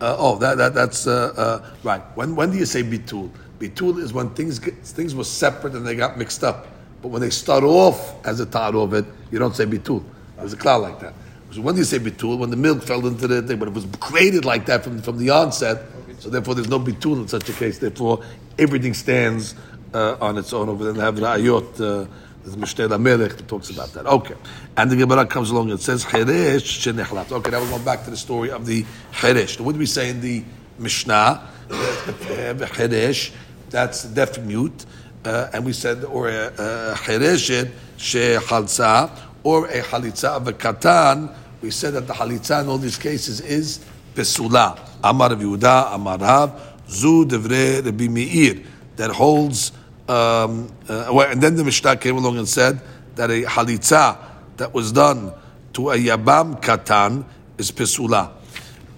uh, 0.00 0.16
oh, 0.18 0.38
that, 0.38 0.58
that 0.58 0.74
that's 0.74 1.06
uh, 1.06 1.32
uh, 1.36 1.70
right. 1.84 2.02
When 2.16 2.34
when 2.34 2.50
do 2.50 2.58
you 2.58 2.66
say 2.66 2.82
bitul? 2.82 3.30
Bitul 3.60 3.98
is 3.98 4.12
when 4.12 4.30
things 4.30 4.58
get, 4.58 4.74
things 4.84 5.14
were 5.14 5.24
separate 5.24 5.74
and 5.74 5.86
they 5.86 5.94
got 5.94 6.18
mixed 6.18 6.42
up. 6.42 6.66
But 7.02 7.08
when 7.08 7.20
they 7.20 7.30
start 7.30 7.64
off 7.64 8.24
as 8.24 8.40
a 8.40 8.46
tar 8.46 8.74
of 8.76 8.94
it, 8.94 9.04
you 9.30 9.38
don't 9.38 9.54
say 9.54 9.66
bitul. 9.66 10.04
There's 10.36 10.52
a 10.52 10.56
cloud 10.56 10.82
like 10.82 11.00
that. 11.00 11.14
So 11.50 11.60
when 11.60 11.76
you 11.76 11.84
say 11.84 11.98
bitul? 11.98 12.38
When 12.38 12.50
the 12.50 12.56
milk 12.56 12.82
fell 12.82 13.06
into 13.06 13.26
the 13.26 13.42
thing, 13.42 13.58
but 13.58 13.68
it 13.68 13.74
was 13.74 13.86
created 14.00 14.44
like 14.44 14.66
that 14.66 14.84
from, 14.84 15.02
from 15.02 15.18
the 15.18 15.30
onset. 15.30 15.82
So 16.20 16.30
therefore, 16.30 16.54
there's 16.54 16.68
no 16.68 16.78
bitul 16.78 17.16
in 17.16 17.28
such 17.28 17.48
a 17.48 17.52
case. 17.52 17.78
Therefore, 17.78 18.22
everything 18.58 18.94
stands 18.94 19.54
uh, 19.92 20.16
on 20.20 20.38
its 20.38 20.52
own. 20.52 20.68
Over 20.68 20.84
there, 20.84 20.92
they 20.92 21.00
have 21.00 21.16
ra'ayot. 21.16 21.80
Uh, 21.80 22.06
there's 22.44 22.74
that 22.74 23.48
talks 23.48 23.70
about 23.70 23.92
that. 23.92 24.06
Okay. 24.06 24.34
And 24.76 24.90
the 24.90 24.96
Gemara 24.96 25.26
comes 25.26 25.50
along 25.50 25.70
and 25.70 25.80
says, 25.80 26.04
Cheresh 26.04 26.92
shenechlat. 26.92 27.30
Okay, 27.30 27.50
now 27.50 27.60
we're 27.60 27.70
going 27.70 27.84
back 27.84 28.04
to 28.04 28.10
the 28.10 28.16
story 28.16 28.50
of 28.50 28.66
the 28.66 28.84
Cheresh. 29.12 29.60
What 29.60 29.72
do 29.72 29.78
we 29.78 29.86
say 29.86 30.10
in 30.10 30.20
the 30.20 30.42
Mishnah? 30.78 31.48
Cheresh, 31.68 33.32
that's 33.70 34.04
deaf 34.04 34.38
mute. 34.38 34.86
Uh, 35.24 35.50
and 35.52 35.64
we 35.64 35.72
said, 35.72 36.04
or 36.04 36.28
a 36.28 36.50
Chereshet 36.96 37.70
shechalza, 37.96 39.10
or 39.44 39.66
a 39.66 39.82
Halitza 39.82 40.36
of 40.36 40.48
a 40.48 40.52
Katan. 40.52 41.34
We 41.60 41.70
said 41.70 41.94
that 41.94 42.06
the 42.06 42.14
Halitza 42.14 42.62
in 42.62 42.68
all 42.68 42.78
these 42.78 42.98
cases 42.98 43.40
is 43.40 43.84
Pesula. 44.14 44.78
Amar 45.02 45.30
Yehuda, 45.30 45.94
Amar 45.94 46.60
Zu 46.88 47.24
Devre 47.24 47.84
Rabbi 47.84 48.08
Meir, 48.08 48.62
that 48.96 49.10
holds 49.10 49.72
um, 50.08 50.70
uh, 50.88 51.26
and 51.30 51.40
then 51.40 51.54
the 51.54 51.64
Mishnah 51.64 51.96
came 51.96 52.16
along 52.16 52.36
and 52.36 52.48
said 52.48 52.80
that 53.14 53.30
a 53.30 53.42
halitza 53.42 54.18
that 54.56 54.74
was 54.74 54.92
done 54.92 55.32
to 55.72 55.90
a 55.90 55.96
yabam 55.96 56.60
katan 56.60 57.24
is 57.56 57.70
pesula. 57.70 58.30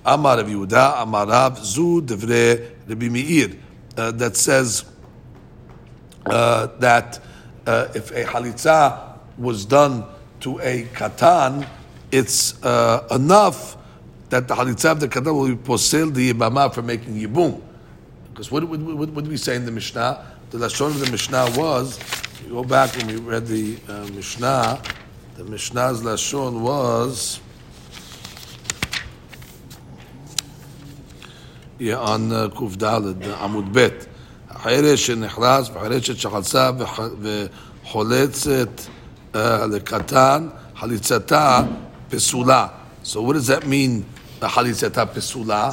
Amar 0.05 0.39
Yehuda, 0.39 1.03
Amar 1.03 1.57
Zu 1.57 2.03
Devre 2.03 2.71
Rabbi 2.89 3.09
Meir, 3.09 3.51
uh, 3.97 4.11
that 4.13 4.37
says 4.37 4.85
uh, 6.27 6.67
that 6.79 7.21
uh, 7.67 7.89
if 7.95 8.11
a 8.11 8.25
halitza 8.25 9.19
was 9.39 9.65
done 9.65 10.05
to 10.41 10.59
a 10.61 10.85
katan, 10.93 11.67
it's 12.11 12.63
uh, 12.63 13.07
enough 13.11 13.77
that 14.31 14.49
the 14.49 14.55
halitza 14.55 14.93
of 14.93 15.01
the 15.01 15.09
katan 15.09 15.35
will 15.35 15.49
be 15.49 15.55
posel 15.55 16.13
the 16.13 16.33
yibama 16.33 16.73
for 16.73 16.83
making 16.83 17.15
yibum. 17.15 17.61
Because 18.31 18.51
what, 18.51 18.65
what, 18.65 18.81
what, 18.81 19.09
what, 19.11 19.25
did 19.25 19.31
we 19.31 19.37
say 19.37 19.57
in 19.57 19.65
the 19.65 19.71
Mishnah? 19.71 20.35
the 20.55 20.61
lashon 20.61 20.87
of 20.87 21.01
the 21.01 21.11
Mishnah 21.11 21.51
was. 21.57 21.99
Go 22.49 22.63
back 22.63 22.95
when 22.95 23.09
we 23.09 23.17
read 23.17 23.45
the 23.49 23.77
uh, 23.89 24.07
Mishnah. 24.15 24.81
The 25.35 25.43
Mishnah's 25.43 26.01
lashon 26.03 26.61
was. 26.61 27.41
Yeah, 31.81 31.97
on 31.97 32.31
uh, 32.31 32.51
Amud 32.51 33.73
Bet. 33.73 34.07
החרש 34.64 35.08
שנכנס 35.08 35.70
וחרשת 35.74 36.18
שחצה 36.18 36.72
וחולצת 37.84 38.82
לקטן, 39.36 40.48
חליצתה 40.76 41.62
פסולה. 42.10 42.68
So 43.04 43.22
what 43.22 43.34
does 43.34 43.48
that 43.48 43.64
mean, 43.64 44.04
חליצתה 44.42 45.06
פסולה? 45.06 45.72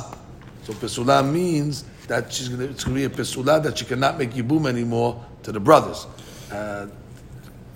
So 0.66 0.72
pesula 0.72 1.22
means 1.22 1.84
that 2.08 2.32
she's 2.32 2.48
gonna, 2.48 2.64
it's 2.64 2.82
going 2.82 2.96
to 2.96 3.00
be 3.00 3.04
a 3.04 3.08
pesula 3.08 3.62
that 3.62 3.78
she 3.78 3.84
cannot 3.84 4.18
make 4.18 4.32
yibum 4.32 4.68
anymore 4.68 5.24
to 5.44 5.52
the 5.52 5.60
brothers. 5.60 6.06
Uh, 6.50 6.86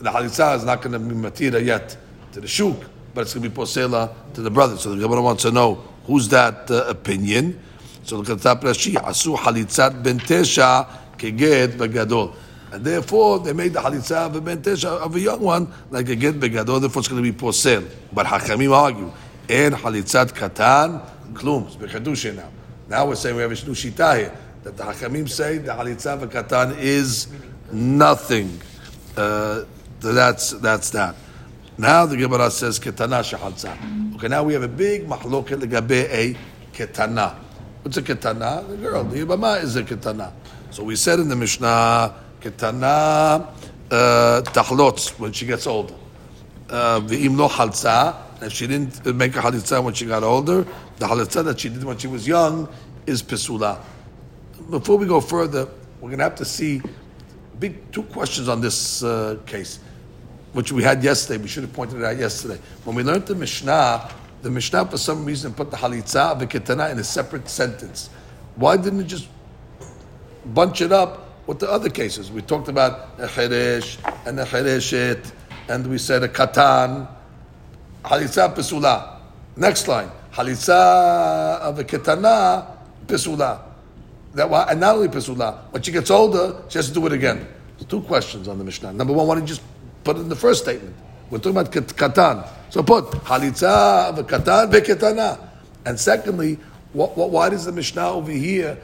the 0.00 0.10
halitza 0.10 0.56
is 0.56 0.64
not 0.64 0.82
going 0.82 0.92
to 0.92 0.98
be 0.98 1.14
matira 1.14 1.64
yet 1.64 1.96
to 2.32 2.40
the 2.40 2.48
shuk, 2.48 2.76
but 3.14 3.22
it's 3.22 3.34
going 3.34 3.44
to 3.44 3.48
be 3.48 3.54
posela 3.54 4.10
to 4.34 4.40
the 4.40 4.50
brothers. 4.50 4.80
So 4.80 4.94
the 4.94 5.00
Gemara 5.00 5.22
wants 5.22 5.42
to 5.42 5.52
know 5.52 5.84
who's 6.04 6.28
that 6.30 6.68
uh, 6.68 6.86
opinion. 6.88 7.60
So 8.02 8.16
look 8.16 8.30
at 8.30 8.38
the 8.38 8.54
top 8.54 8.62
Rashi, 8.62 8.94
asu 8.94 9.36
halitzat 9.36 10.02
ben 10.02 10.18
tesha 10.18 10.88
keged 11.17 11.73
begadol. 11.73 12.35
And 12.71 12.83
therefore, 12.83 13.39
they 13.39 13.53
made 13.53 13.73
the 13.73 13.79
halitza 13.79 14.27
of 14.27 14.35
a 14.35 14.41
ben 14.41 14.61
tesha 14.61 14.87
of 14.87 15.15
a 15.15 15.19
young 15.19 15.41
one 15.41 15.71
like 15.91 16.09
a 16.09 16.15
get 16.15 16.39
begadol. 16.39 16.81
Therefore, 16.81 16.99
it's 16.99 17.07
going 17.07 17.23
to 17.23 17.31
be 17.31 17.37
posel. 17.37 17.87
But 18.11 18.25
hakamim 18.25 18.71
argue, 18.71 19.11
and 19.49 19.75
halitzat 19.75 20.33
katan 20.33 21.01
klum. 21.33 21.67
It's 21.81 22.25
now. 22.25 22.49
Now 22.87 23.07
we're 23.07 23.15
saying 23.15 23.35
we 23.35 23.41
have 23.41 23.51
a 23.51 23.55
shnu 23.55 23.71
shita 23.71 24.17
here 24.17 24.37
that 24.63 24.77
the 24.77 24.83
Hakamim 24.83 25.29
say 25.29 25.59
the 25.59 25.71
halitza 25.71 26.19
v'katan 26.19 26.77
is 26.79 27.27
nothing. 27.71 28.59
Uh, 29.15 29.63
that's 29.99 30.51
that's 30.51 30.89
that. 30.89 31.15
Now 31.77 32.05
the 32.05 32.17
Gemara 32.17 32.49
says 32.49 32.79
ketana 32.79 33.21
shehalza. 33.21 34.15
Okay, 34.15 34.27
now 34.27 34.43
we 34.43 34.53
have 34.53 34.63
a 34.63 34.67
big 34.67 35.07
mahloket 35.07 35.61
legabe 35.61 36.09
a 36.09 36.35
ketana. 36.73 37.35
What's 37.83 37.97
a 37.97 38.01
ketana? 38.01 38.67
The 38.67 38.77
girl, 38.77 39.03
the 39.03 39.19
yibama 39.19 39.61
is 39.61 39.75
a 39.75 39.83
ketana. 39.83 40.31
So 40.75 40.83
we 40.83 40.97
said 40.97 41.21
in 41.21 41.29
the 41.29 41.37
Mishnah 41.37 42.13
ketana 42.41 43.47
uh, 43.89 45.13
when 45.17 45.31
she 45.31 45.45
gets 45.45 45.67
older. 45.67 45.93
Uh, 46.69 46.99
V'im 46.99 47.37
lo 47.37 47.47
halza 47.47 48.17
if 48.41 48.51
she 48.51 48.67
didn't 48.67 49.15
make 49.15 49.37
a 49.37 49.39
halitza 49.39 49.81
when 49.81 49.93
she 49.93 50.05
got 50.05 50.21
older, 50.23 50.67
the 50.97 51.05
halitza 51.05 51.45
that 51.45 51.61
she 51.61 51.69
did 51.69 51.81
when 51.85 51.97
she 51.97 52.07
was 52.07 52.27
young 52.27 52.67
is 53.05 53.23
pesula. 53.23 53.79
Before 54.69 54.97
we 54.97 55.05
go 55.05 55.21
further, 55.21 55.69
we're 56.01 56.09
going 56.09 56.17
to 56.17 56.25
have 56.25 56.35
to 56.35 56.43
see 56.43 56.81
big 57.57 57.89
two 57.93 58.03
questions 58.03 58.49
on 58.49 58.59
this 58.59 59.01
uh, 59.01 59.37
case, 59.45 59.79
which 60.51 60.73
we 60.73 60.83
had 60.83 61.01
yesterday. 61.01 61.41
We 61.41 61.47
should 61.47 61.63
have 61.63 61.71
pointed 61.71 62.01
it 62.01 62.03
out 62.03 62.17
yesterday. 62.17 62.59
When 62.83 62.97
we 62.97 63.03
learned 63.03 63.27
the 63.27 63.35
Mishnah, 63.35 64.11
the 64.41 64.51
Mishnah 64.51 64.87
for 64.87 64.97
some 64.97 65.23
reason 65.23 65.53
put 65.53 65.71
the 65.71 65.77
halitza 65.77 66.37
v'ketana 66.37 66.91
in 66.91 66.99
a 66.99 67.03
separate 67.05 67.47
sentence. 67.47 68.09
Why 68.57 68.75
didn't 68.75 68.99
it 68.99 69.07
just 69.07 69.29
bunch 70.53 70.81
it 70.81 70.91
up 70.91 71.47
with 71.47 71.59
the 71.59 71.69
other 71.69 71.89
cases? 71.89 72.31
We 72.31 72.41
talked 72.41 72.67
about 72.67 73.09
a 73.19 73.27
cheresh 73.27 73.97
and 74.25 74.39
a 74.39 74.45
chereshet, 74.45 75.31
and 75.69 75.87
we 75.87 75.97
said 75.97 76.23
a 76.23 76.27
katan 76.27 77.07
Halitza 78.05 78.53
pesula. 78.53 79.17
Next 79.57 79.87
line. 79.87 80.11
Halitza 80.31 81.59
of 81.59 81.79
a 81.79 81.83
ketana 81.83 82.67
pesula. 83.07 83.61
That 84.35 84.49
why, 84.49 84.67
and 84.69 84.79
not 84.79 84.95
only 84.95 85.07
pesula, 85.07 85.71
when 85.71 85.81
she 85.81 85.91
gets 85.91 86.11
older, 86.11 86.61
she 86.69 86.77
has 86.77 86.87
to 86.89 86.93
do 86.93 87.05
it 87.07 87.13
again. 87.13 87.47
So 87.79 87.85
two 87.85 88.01
questions 88.01 88.47
on 88.47 88.57
the 88.59 88.63
Mishnah. 88.63 88.93
Number 88.93 89.13
one, 89.13 89.25
why 89.27 89.35
don't 89.35 89.43
you 89.43 89.47
just 89.47 89.63
put 90.03 90.17
it 90.17 90.19
in 90.19 90.29
the 90.29 90.35
first 90.35 90.63
statement? 90.63 90.95
We're 91.31 91.39
talking 91.39 91.57
about 91.57 91.71
katan. 91.71 92.47
So 92.69 92.83
put 92.83 93.05
halitza 93.05 94.09
of 94.09 94.19
a 94.19 94.23
katan 94.23 94.71
veketana. 94.71 95.39
And 95.85 95.99
secondly, 95.99 96.59
what, 96.93 97.17
what, 97.17 97.31
why 97.31 97.49
does 97.49 97.65
the 97.65 97.71
Mishnah 97.71 98.07
over 98.07 98.31
here 98.31 98.77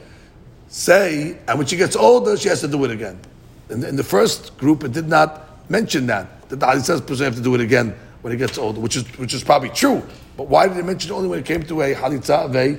say, 0.72 1.38
and 1.46 1.58
when 1.58 1.66
she 1.66 1.76
gets 1.76 1.94
older, 1.94 2.36
she 2.36 2.48
has 2.48 2.60
to 2.62 2.68
do 2.68 2.82
it 2.84 2.90
again? 2.90 3.20
In 3.68 3.80
the, 3.80 3.88
in 3.88 3.96
the 3.96 4.04
first 4.04 4.56
group, 4.58 4.82
it 4.84 4.92
did 4.92 5.06
not 5.08 5.70
mention 5.70 6.06
that. 6.06 6.48
The 6.48 6.56
halitza 6.56 7.06
person 7.06 7.24
have 7.24 7.36
to 7.36 7.42
do 7.42 7.54
it 7.54 7.60
again 7.60 7.94
when 8.22 8.32
he 8.32 8.38
gets 8.38 8.58
older, 8.58 8.80
which 8.80 8.96
is 8.96 9.04
which 9.18 9.34
is 9.34 9.44
probably 9.44 9.70
true. 9.70 10.02
But 10.36 10.48
why 10.48 10.68
did 10.68 10.76
he 10.76 10.82
mention 10.82 11.10
it 11.10 11.14
only 11.14 11.28
when 11.28 11.38
it 11.38 11.46
came 11.46 11.62
to 11.62 11.82
a 11.82 11.94
halitza 11.94 12.46
of 12.46 12.56
a 12.56 12.78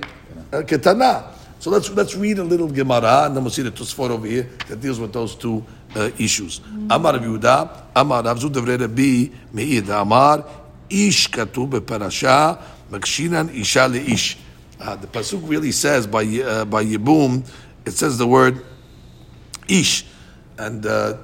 ketana? 0.63 1.33
So 1.59 1.69
let's 1.69 1.89
let's 1.91 2.15
read 2.15 2.39
a 2.39 2.43
little 2.43 2.67
Gemara 2.67 3.25
and 3.25 3.35
then 3.35 3.43
we'll 3.43 3.51
see 3.51 3.61
the 3.61 3.71
Tosfot 3.71 4.09
over 4.09 4.27
here 4.27 4.49
that 4.67 4.81
deals 4.81 4.99
with 4.99 5.13
those 5.13 5.33
two 5.33 5.63
uh, 5.95 6.11
issues. 6.19 6.61
Amar 6.89 7.13
Yehuda, 7.13 7.83
Amar 7.95 8.23
Rav 8.23 8.37
Zud 8.37 8.55
Rabbi 8.55 9.33
Meir, 9.53 9.91
Amar 9.91 10.45
Ish 10.89 11.31
katu 11.31 11.69
beparasha 11.69 12.61
makshinan 12.91 13.49
isha 13.55 13.87
leish. 13.87 14.37
Uh, 14.79 14.95
the 14.97 15.07
pasuk 15.07 15.47
really 15.47 15.71
says 15.71 16.05
by 16.05 16.23
uh, 16.23 16.65
by 16.65 16.83
Yibum, 16.83 17.43
it 17.85 17.91
says 17.91 18.17
the 18.17 18.27
word 18.27 18.63
ish, 19.67 20.05
and 20.57 20.85
uh, 20.85 21.17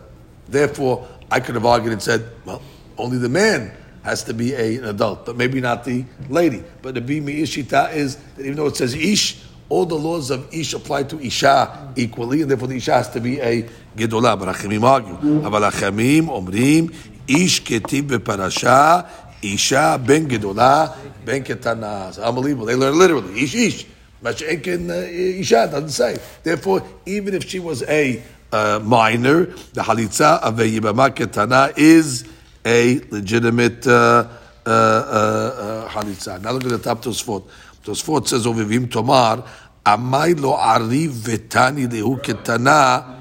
therefore 0.48 1.08
I 1.32 1.40
could 1.40 1.56
have 1.56 1.66
argued 1.66 1.94
and 1.94 2.02
said, 2.02 2.30
well, 2.46 2.62
only 2.98 3.18
the 3.18 3.30
man 3.30 3.72
has 4.04 4.24
to 4.24 4.34
be 4.34 4.54
a, 4.54 4.78
an 4.78 4.86
adult, 4.86 5.26
but 5.26 5.36
maybe 5.36 5.62
not 5.62 5.84
the 5.84 6.06
lady. 6.30 6.64
But 6.82 6.96
the 6.96 7.02
bimi 7.02 7.42
ishita 7.42 7.94
is 7.94 8.16
that 8.16 8.46
even 8.46 8.56
though 8.56 8.68
it 8.68 8.78
says 8.78 8.94
ish, 8.96 9.44
all 9.68 9.86
the 9.86 9.96
laws 9.96 10.32
of 10.32 10.52
ish 10.54 10.74
apply 10.74 11.04
to 11.04 11.20
isha 11.20 11.94
equally, 11.96 12.42
and 12.42 12.50
therefore 12.50 12.68
the 12.68 12.78
isha 12.78 12.94
has 12.94 13.10
to 13.12 13.20
be 13.20 13.40
a 13.40 13.70
gedolah. 13.96 14.40
But 14.40 14.50
achemim 14.50 14.84
argue. 14.84 15.16
Aval 15.16 15.68
achemim 15.68 16.28
omrim 16.28 16.94
ish 17.28 17.64
ketiv 17.64 18.04
beparasha 18.04 19.08
isha 19.44 20.02
ben 20.04 20.28
gedolah 20.28 20.96
ben 21.24 21.44
ketana. 21.44 22.10
It's 22.10 22.18
unbelievable. 22.18 22.66
They 22.66 22.76
learn 22.76 22.98
literally 22.98 23.44
ish 23.44 23.56
ish. 23.56 23.86
Uh, 24.24 24.30
Isha 24.32 25.70
doesn't 25.72 25.90
say. 25.90 26.18
Therefore, 26.44 26.84
even 27.06 27.34
if 27.34 27.48
she 27.50 27.60
was 27.60 27.84
a 27.84 28.22
uh, 28.52 28.80
minor, 28.84 29.46
the 29.46 29.82
halitza 29.82 30.42
of 30.42 30.60
a 30.60 30.64
yibama 30.64 31.10
ketana 31.10 31.74
is 31.78 32.28
a 32.66 33.00
legitimate 33.12 33.88
uh, 33.88 34.28
uh, 34.66 34.70
uh, 34.70 34.72
uh 34.72 35.90
halitza. 35.90 36.42
Now 36.42 36.52
look 36.52 36.66
at 36.66 36.70
the 36.70 36.80
top 36.80 37.02
Tosfot. 37.02 37.48
Tosfot 37.84 38.28
says 38.28 38.46
over 38.46 38.64
Vim 38.66 38.90
Tomar, 38.90 39.46
Amai 39.86 40.40
lo 40.40 40.58
ariv 40.58 41.10
vetani 41.12 41.88
lehu 41.88 42.22
ketana. 42.22 43.16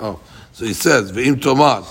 Oh, 0.00 0.20
so 0.52 0.64
he 0.64 0.74
says, 0.74 1.12
V'im 1.12 1.40
Tomar, 1.40 1.84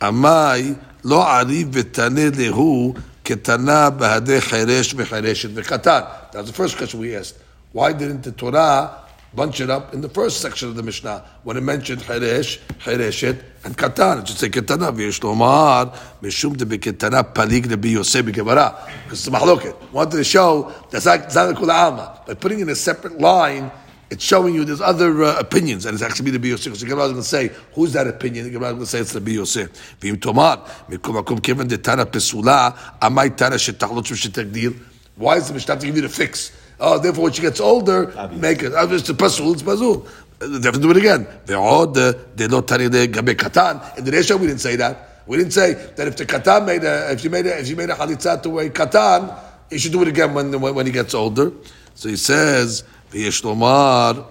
Amai 0.00 0.78
לא 1.05 1.37
עריב 1.37 1.67
ותנה 1.71 2.21
להו 2.37 2.93
כתנה 3.25 3.89
בהדי 3.89 4.41
חירש 4.41 4.93
וחירשת 4.97 5.49
וקטן. 5.53 6.01
That's 6.31 6.49
the 6.49 6.53
first 6.53 6.77
question 6.77 6.99
we 6.99 7.15
asked. 7.15 7.35
Why 7.73 7.91
didn't 7.91 8.23
the 8.23 8.31
Torah 8.31 8.89
bunch 9.35 9.59
it 9.59 9.69
up 9.69 9.93
in 9.93 10.01
the 10.01 10.09
first 10.09 10.41
section 10.41 10.69
of 10.69 10.75
the 10.75 10.83
Mishnah 10.83 11.23
when 11.43 11.57
it 11.57 11.61
mentioned 11.61 12.01
חירש, 12.07 12.59
חירשת, 12.83 13.35
and 13.65 13.75
קטן? 13.75 14.21
It 14.21 14.27
should 14.27 14.37
say 14.37 14.49
קטנה, 14.49 14.89
ויש 14.95 15.23
לומר, 15.23 15.83
משום 16.21 16.55
דבקטנה 16.55 17.23
פליג 17.23 17.71
לבי 17.71 17.89
יוסף 17.89 18.21
בגמרא. 18.21 18.69
Because 19.09 19.13
it's 19.13 19.27
a 19.27 19.31
מחלוקת. 19.31 19.73
Wanted 19.93 20.11
to 20.11 20.23
show 20.23 20.71
that's 20.91 21.05
not, 21.05 21.19
it's 21.27 21.35
not 21.35 21.55
לכול 21.55 21.69
העלמא. 21.69 22.05
By 22.27 22.33
putting 22.33 22.59
in 22.59 22.69
a 22.69 22.75
separate 22.75 23.19
line, 23.19 23.69
it's 24.10 24.24
showing 24.24 24.54
you 24.54 24.64
there's 24.64 24.80
other 24.80 25.22
uh, 25.22 25.38
opinions, 25.38 25.86
and 25.86 25.94
it's 25.94 26.02
actually 26.02 26.32
the 26.32 26.38
Biyosir. 26.38 26.74
So 26.76 26.84
the 26.84 26.86
Gemara 26.86 27.04
is 27.06 27.12
going 27.12 27.22
to 27.22 27.28
say, 27.28 27.50
who's 27.74 27.92
that 27.92 28.08
opinion? 28.08 28.44
The 28.44 28.50
Gemara 28.50 28.70
is 28.70 28.74
going 28.74 28.84
to 28.84 28.90
say 28.90 28.98
it's 28.98 29.12
the 29.12 29.20
Biyosir. 29.20 29.68
V'im 30.00 30.16
mikum 30.18 31.22
akum 31.22 31.38
pesula, 31.40 33.36
tana 33.36 33.54
shetachlot 33.54 34.02
shetagdil. 34.04 34.76
Why 35.14 35.36
is 35.36 35.48
the 35.48 35.54
Mishnah 35.54 35.76
to 35.78 35.86
give 35.86 35.96
you 35.96 36.02
the 36.02 36.08
fix? 36.08 36.50
Oh, 36.80 36.98
therefore 36.98 37.24
when 37.24 37.32
she 37.32 37.42
gets 37.42 37.60
older, 37.60 38.12
Obvious. 38.18 38.40
make 38.40 38.62
it. 38.62 38.72
It's 38.74 39.06
the 39.06 39.14
pasul, 39.14 39.52
it's 39.52 39.62
pasul. 39.62 40.06
Uh, 40.40 40.58
they 40.58 40.66
have 40.66 40.74
to 40.74 40.80
do 40.80 40.90
it 40.90 40.96
again. 40.96 41.26
Ve'od, 41.46 41.96
uh, 41.96 42.18
de 42.34 42.48
lo 42.48 42.62
tani 42.62 42.88
de 42.88 43.06
gabe 43.06 43.36
katan. 43.36 43.98
In 43.98 44.04
the 44.04 44.10
Resha, 44.10 44.40
we 44.40 44.46
didn't 44.46 44.62
say 44.62 44.76
that. 44.76 45.22
We 45.26 45.36
didn't 45.36 45.52
say 45.52 45.74
that 45.74 46.08
if 46.08 46.16
the 46.16 46.26
katan 46.26 46.66
made 46.66 46.82
a, 46.82 47.12
if 47.12 47.22
you 47.22 47.30
made 47.30 47.46
a, 47.46 47.60
if 47.60 47.68
you 47.68 47.76
made 47.76 47.90
a 47.90 47.94
halitzah 47.94 48.42
to 48.42 48.58
a 48.58 48.70
katan, 48.70 49.38
you 49.70 49.78
should 49.78 49.92
do 49.92 50.02
it 50.02 50.08
again 50.08 50.34
when, 50.34 50.58
when, 50.58 50.74
when 50.74 50.86
he 50.86 50.92
gets 50.92 51.14
older. 51.14 51.52
So 51.94 52.08
he 52.08 52.16
says, 52.16 52.82
ויש 53.11 53.43
לומר, 53.43 54.21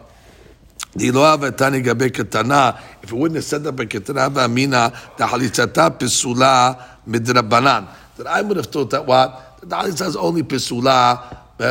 דלא 0.96 1.30
אהבתה 1.30 1.68
לגבי 1.68 2.10
קטנה, 2.10 2.70
if 3.02 3.06
it 3.06 3.12
wouldn't 3.12 3.36
have 3.36 3.44
said 3.44 3.64
that 3.64 3.70
בקטנה 3.72 4.28
ואמינא, 4.34 4.88
דחליצתה 5.18 5.90
פסולה 5.90 6.72
מדרבנן. 7.06 7.84
That 8.18 8.26
I 8.26 8.42
would 8.42 8.56
have 8.56 8.66
thought 8.66 8.90
that 8.90 9.06
what? 9.06 9.58
The 9.68 9.76
halitzah 9.76 10.06
is 10.06 10.16
only 10.16 10.42
פסולה 10.42 11.14
uh, 11.58 11.62
uh, 11.62 11.66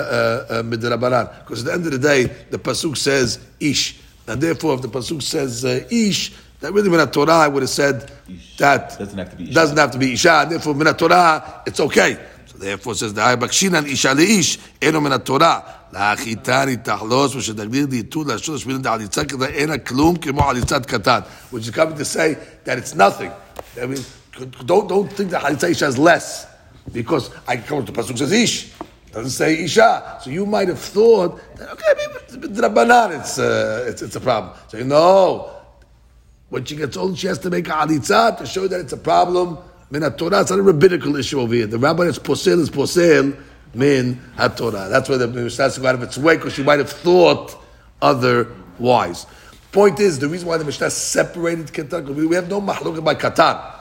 uh, 0.50 0.64
midrabanan. 0.64 1.30
Because 1.40 1.60
at 1.62 1.66
the 1.66 1.74
end 1.74 1.86
of 1.86 1.92
the 1.92 2.00
day, 2.00 2.24
the 2.50 2.58
pasuk 2.58 2.98
says 2.98 3.40
ish, 3.60 4.00
and 4.28 4.42
therefore, 4.42 4.76
if 4.76 4.82
the 4.82 4.88
pasuk 4.88 5.22
says 5.22 5.66
uh, 5.66 5.86
ish, 5.92 6.34
that 6.62 6.72
really 6.72 6.88
when 6.90 7.06
Torah 7.12 7.34
I 7.34 7.48
would 7.50 7.64
have 7.64 7.70
said 7.70 8.10
that 8.58 8.98
Doesn't 8.98 9.18
have 9.18 9.32
to 9.32 9.36
be 9.36 9.44
isha. 9.44 9.54
doesn't 9.54 9.78
have 9.78 9.92
to 9.92 9.98
be 9.98 10.14
isha. 10.14 10.32
And 10.32 10.52
therefore, 10.52 10.76
min 10.76 10.94
Torah 10.96 11.64
it's 11.66 11.80
okay. 11.82 12.18
So 12.46 12.58
therefore, 12.58 12.94
it 12.94 12.98
says 12.98 13.14
the 13.14 13.22
bakshinan 13.22 13.86
isha 13.88 14.14
leish 14.14 14.58
eno 14.82 15.02
min 15.02 15.20
Torah. 15.20 15.64
Which 21.51 21.65
is 21.65 21.71
coming 21.71 21.97
to 21.97 22.05
say 22.05 22.37
that 22.65 22.79
it's 22.79 22.95
nothing. 22.95 23.33
I 23.81 23.87
mean, 23.87 24.03
don't, 24.67 24.89
don't 24.89 25.11
think 25.13 25.31
that 25.31 25.43
Halitza 25.43 25.87
is 25.87 25.99
less. 25.99 26.47
Because 26.93 27.31
I 27.47 27.57
come 27.59 27.85
to 27.85 27.93
Pasuk 27.93 28.19
says 28.19 28.33
Ish. 28.33 28.73
Doesn't 29.13 29.31
say 29.31 29.65
Isha. 29.65 30.19
So 30.23 30.31
you 30.31 30.47
might 30.47 30.69
have 30.69 30.79
thought, 30.79 31.41
that, 31.57 31.71
okay, 31.71 31.95
maybe 31.97 32.13
it's 32.25 32.35
it's, 32.35 33.39
uh, 33.39 33.85
it's, 33.89 34.03
it's 34.03 34.17
a 34.17 34.21
problem. 34.21 34.55
So 34.69 34.79
you 34.79 34.85
know, 34.85 35.51
when 36.51 36.65
she 36.65 36.77
gets 36.77 36.97
old, 36.97 37.19
she 37.19 37.27
has 37.27 37.39
to 37.41 37.51
make 37.51 37.69
a 37.69 37.73
Halitza 37.73 38.39
to 38.39 38.47
show 38.47 38.69
that 38.69 38.81
it's 38.81 38.93
a 38.93 38.99
problem. 38.99 39.59
I 39.91 39.99
mean, 39.99 40.11
Torah, 40.13 40.43
it's 40.43 40.51
not 40.51 40.59
a 40.59 40.63
rabbinical 40.63 41.17
issue 41.17 41.41
over 41.41 41.55
here. 41.55 41.67
The 41.67 41.79
rabbi 41.79 42.05
is 42.05 42.19
posel 42.19 42.61
is 42.61 42.71
posel 42.71 43.37
min 43.75 44.21
haTorah. 44.37 44.91
That's 44.91 45.09
why 45.09 45.17
the 45.17 45.29
Mishnah 45.29 45.67
is 45.67 45.85
out 45.85 45.95
of 45.95 46.03
its 46.03 46.19
way 46.19 46.37
because 46.37 46.55
she 46.55 46.63
might 46.63 46.79
have 46.79 46.91
thought 46.91 47.57
otherwise. 48.01 49.27
Point 49.73 50.01
is, 50.01 50.19
the 50.19 50.29
reason 50.29 50.49
why 50.49 50.57
the 50.57 50.65
Mishnah 50.65 50.91
separated 50.91 51.67
Ketan, 51.69 52.07
because 52.07 52.17
we 52.17 52.35
have 52.35 52.49
no 52.49 52.61
mahloket 52.61 53.05
by 53.05 53.15
Katan, 53.15 53.75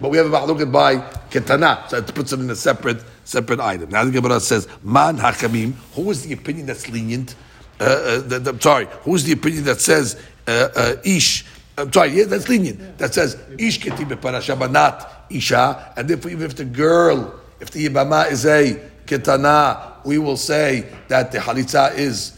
but 0.00 0.10
we 0.10 0.18
have 0.18 0.26
a 0.26 0.30
mahloket 0.30 0.70
by 0.70 0.96
Ketana, 1.30 1.88
so 1.88 1.98
it 1.98 2.14
puts 2.14 2.32
it 2.32 2.40
in 2.40 2.48
a 2.50 2.56
separate 2.56 3.02
separate 3.24 3.60
item. 3.60 3.90
Now 3.90 4.04
the 4.04 4.12
Gemara 4.12 4.40
says, 4.40 4.68
Man 4.82 5.18
Hakamim, 5.18 5.72
who 5.94 6.10
is 6.10 6.22
the 6.22 6.32
opinion 6.32 6.66
that's 6.66 6.88
lenient? 6.88 7.34
Uh, 7.80 7.84
uh, 7.84 8.20
the, 8.20 8.38
the, 8.38 8.60
sorry, 8.60 8.86
who's 9.02 9.24
the 9.24 9.32
opinion 9.32 9.64
that 9.64 9.80
says 9.80 10.20
uh, 10.46 10.68
uh, 10.74 10.96
Ish? 11.04 11.44
I'm 11.76 11.92
sorry, 11.92 12.10
yeah, 12.10 12.24
that's 12.24 12.48
lenient. 12.48 12.98
That 12.98 13.12
says 13.12 13.36
Ish 13.58 13.80
keti 13.80 14.08
beparasha, 14.08 14.58
but 14.58 14.70
not 14.70 15.26
Isha. 15.28 15.92
And 15.96 16.08
therefore, 16.08 16.30
even 16.30 16.46
if 16.46 16.56
the 16.56 16.64
girl, 16.64 17.38
if 17.60 17.70
the 17.70 17.86
Yibama 17.86 18.30
is 18.30 18.46
a 18.46 18.80
Ketana, 19.06 20.04
we 20.04 20.18
will 20.18 20.36
say 20.36 20.86
that 21.08 21.32
the 21.32 21.38
Halitza 21.38 21.96
is 21.96 22.32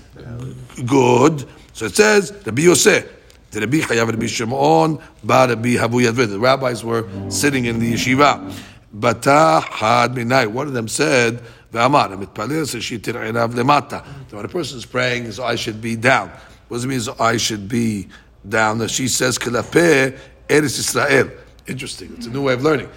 good. 0.87 1.47
So 1.73 1.87
it 1.87 1.97
says, 1.97 2.33
Rabbi 2.45 2.63
Yosef, 2.63 3.07
the 3.51 3.61
Rabbi 3.61 3.79
Chayav 3.79 4.09
Rabbi 4.09 4.27
Shimon, 4.27 4.99
Ba 5.25 5.47
Rabbi 5.49 5.77
Havu 5.77 6.05
Yadvid. 6.05 6.29
The 6.29 6.39
rabbis 6.39 6.85
were 6.85 7.09
sitting 7.31 7.65
in 7.65 7.79
the 7.79 7.95
yeshiva. 7.95 8.53
Bata 8.93 9.65
had 9.69 10.13
minai. 10.13 10.47
One 10.47 10.67
of 10.67 10.73
them 10.73 10.89
said, 10.89 11.43
Ve'amar, 11.73 12.09
mitpalel 12.17 12.65
seshitir 12.65 13.15
enav 13.15 13.53
lemata. 13.53 14.05
When 14.33 14.45
a 14.45 14.49
person 14.49 14.79
is 14.79 14.87
praying, 14.87 15.25
his 15.25 15.39
eyes 15.39 15.61
should 15.61 15.81
be 15.81 15.97
down. 15.97 16.31
What 16.69 16.79
does 16.79 16.85
it 16.85 16.89
mean 16.89 16.95
his 16.97 17.09
eyes 17.09 17.43
should 17.43 17.69
be 17.69 18.09
down? 18.49 18.87
She 18.89 19.09
says, 19.09 19.39
Kelapeh 19.39 20.19
Eretz 20.49 20.79
Israel. 20.79 21.31
Interesting. 21.67 22.15
It's 22.17 22.27
a 22.27 22.31
new 22.31 22.43
way 22.43 22.55
of 22.55 22.63
learning. 22.63 22.89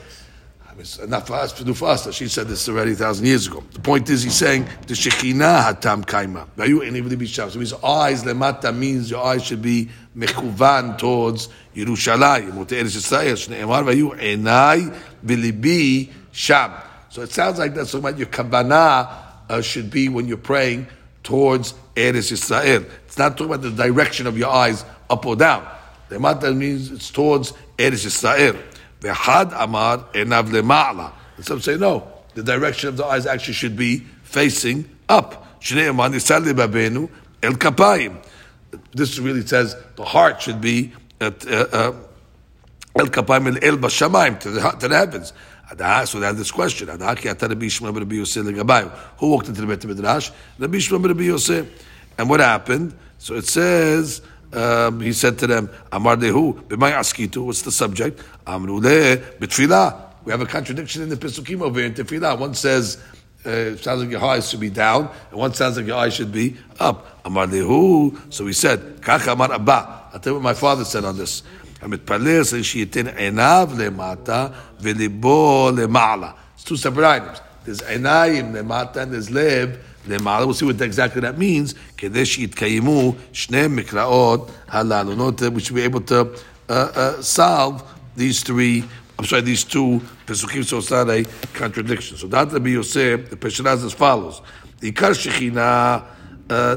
It's 0.82 0.99
not 1.07 1.27
for 1.27 1.36
us, 1.36 1.51
for 1.53 1.88
us. 1.89 2.11
She 2.15 2.27
said 2.27 2.47
this 2.47 2.67
already 2.67 2.93
a 2.93 2.95
thousand 2.95 3.27
years 3.27 3.45
ago. 3.45 3.63
The 3.73 3.82
point 3.82 4.09
is, 4.09 4.23
he's 4.23 4.34
saying 4.34 4.65
the 4.88 4.95
Shekhinah 4.95 5.79
hatam 5.79 6.03
kaima. 6.03 6.47
Vayu 6.57 6.79
enivli 6.79 7.19
bisham. 7.19 7.51
So 7.51 7.59
his 7.59 7.73
eyes 7.73 8.23
lemata 8.23 8.75
means 8.75 9.11
your 9.11 9.23
eyes 9.23 9.43
should 9.43 9.61
be 9.61 9.89
mekuvan 10.17 10.97
towards 10.97 11.49
Yerushalayim 11.75 12.57
or 12.57 12.65
to 12.65 12.73
Eretz 12.73 12.97
Yisrael. 12.97 13.34
Shneimar 13.34 13.84
enai 14.17 14.97
bilibi 15.23 16.09
sham. 16.32 16.71
So 17.09 17.21
it 17.21 17.29
sounds 17.29 17.59
like 17.59 17.75
that's 17.75 17.91
talking 17.91 18.07
about 18.07 18.17
your 18.17 18.27
kavanah 18.29 19.09
uh, 19.49 19.61
should 19.61 19.91
be 19.91 20.09
when 20.09 20.27
you're 20.27 20.38
praying 20.38 20.88
towards 21.21 21.75
Eretz 21.95 22.32
Yisrael. 22.32 22.89
It's 23.05 23.19
not 23.19 23.38
talking 23.38 23.53
about 23.53 23.61
the 23.61 23.69
direction 23.69 24.25
of 24.25 24.36
your 24.36 24.49
eyes 24.49 24.84
up 25.11 25.27
or 25.27 25.36
down. 25.36 25.63
Lemata 26.09 26.57
means 26.57 26.91
it's 26.91 27.11
towards 27.11 27.53
Eretz 27.77 28.03
Yisrael. 28.03 28.59
V'had 29.02 29.54
amar 29.56 30.06
enav 30.14 30.49
lema'ala. 30.49 31.12
And 31.36 31.45
some 31.45 31.60
say 31.60 31.78
no. 31.78 32.08
The 32.36 32.43
direction 32.43 32.89
of 32.89 32.97
the 32.97 33.06
eyes 33.06 33.26
actually 33.26 33.56
should 33.56 33.76
be 33.76 33.99
facing 34.24 34.89
up. 35.10 35.60
Shnei 35.60 35.89
amar 35.89 36.10
nisal 36.10 36.43
lebabenu 36.43 37.10
el 37.43 37.54
kapayim. 37.54 38.24
This 38.93 39.20
really 39.20 39.45
says 39.45 39.76
the 39.95 40.06
heart 40.06 40.41
should 40.41 40.62
be 40.62 40.93
at 41.20 41.45
uh, 41.45 41.68
uh, 41.72 41.93
el 42.95 43.08
kapayim 43.08 43.47
el 43.47 43.74
el 43.74 43.78
bashamayim 43.78 44.39
to 44.39 44.52
the 44.52 44.62
to 44.62 44.88
the 44.88 44.95
heavens. 44.95 45.34
So 45.72 46.20
they 46.20 46.26
had 46.26 46.36
this 46.36 46.52
question. 46.52 46.89
Who 46.89 46.97
walked 46.97 47.26
into 49.47 49.62
the 49.62 49.68
Beit 49.68 49.86
Midrash? 49.86 50.30
Rabbi 50.60 50.78
Yishmael 50.78 51.08
Rabbi 51.08 51.24
Yosef. 51.24 51.66
And 52.18 52.30
what 52.30 52.41
happened? 52.41 52.93
So 53.18 53.36
it 53.36 53.45
says. 53.45 54.22
Um, 54.54 54.99
he 54.99 55.14
said 55.14 55.39
to 55.39 55.47
them, 55.47 55.70
Amar 55.93 56.18
dehu, 56.18 56.62
b'may 56.64 56.91
askitu, 56.91 57.45
what's 57.45 57.62
the 57.62 57.72
subject? 57.72 58.22
Amru 58.47 58.80
le, 58.80 59.16
b'tfilah. 59.16 60.03
We 60.24 60.32
have 60.32 60.41
a 60.41 60.47
contradiction 60.47 61.03
in 61.03 61.09
the 61.09 61.16
Pesukim 61.16 61.62
over 61.62 61.78
here 61.78 61.87
in 61.87 61.95
Tefillah. 61.95 62.39
One 62.39 62.55
says, 62.55 62.99
uh, 63.47 63.51
it 63.51 63.78
sounds 63.78 64.03
like 64.03 64.11
your 64.11 64.24
eyes 64.24 64.51
should 64.51 64.59
be 64.59 64.70
down, 64.70 65.09
and 65.30 65.39
one 65.39 65.55
sounds 65.55 65.76
like 65.76 65.87
your 65.87 65.97
eyes 65.97 66.14
should 66.14 66.32
be 66.32 66.57
up. 66.80 67.20
Amar 67.24 67.47
dehu. 67.47 68.32
So 68.32 68.45
he 68.47 68.53
said, 68.53 69.01
Kach 69.01 69.32
amar 69.32 69.53
abba. 69.53 70.11
I'll 70.12 70.18
tell 70.18 70.32
you 70.32 70.34
what 70.34 70.43
my 70.43 70.55
father 70.55 70.84
said 70.84 71.05
on 71.05 71.16
this. 71.16 71.43
המתפלל 71.82 72.45
צריך 72.45 72.64
שייתן 72.64 73.07
עיניו 73.07 73.70
למטה 73.78 74.49
וליבו 74.80 75.70
למעלה. 75.76 76.30
It's 76.57 76.64
two 76.64 76.76
separate 76.76 77.05
items. 77.05 77.41
There's 77.66 77.82
עיניים 77.89 78.55
למטה 78.55 79.03
and 79.03 79.12
there's 79.12 79.30
לב 79.30 79.76
למעלה. 80.09 80.47
We'll 80.47 80.55
see 80.55 80.64
what 80.64 80.80
exactly 80.80 81.20
that 81.20 81.39
means. 81.39 81.74
כדי 81.97 82.26
שיתקיימו 82.26 83.14
שני 83.32 83.66
מקראות 83.68 84.51
הללו. 84.68 85.16
Note 85.16 85.39
that 85.39 85.53
we 85.53 85.61
should 85.61 85.76
be 85.76 85.82
able 85.82 86.01
to 86.01 86.26
uh, 86.68 86.72
uh, 86.72 87.22
solve 87.22 87.82
these 88.16 88.43
three, 88.43 88.84
I'm 89.18 89.24
sorry, 89.24 89.43
these 89.43 89.64
two 89.64 90.01
פסוקים, 90.26 90.64
so 90.64 90.78
it's 90.78 90.91
not 90.91 91.09
a 91.09 91.24
contradiction. 91.55 92.16
So 92.16 92.26
that 92.28 92.53
Rabbi 92.53 92.70
Yosef, 92.70 93.30
the 93.30 93.37
Pesha 93.37 93.74
is 93.74 93.84
as 93.84 93.93
follows. 93.93 94.43
עיקר 94.80 95.12
שכינה 95.12 95.99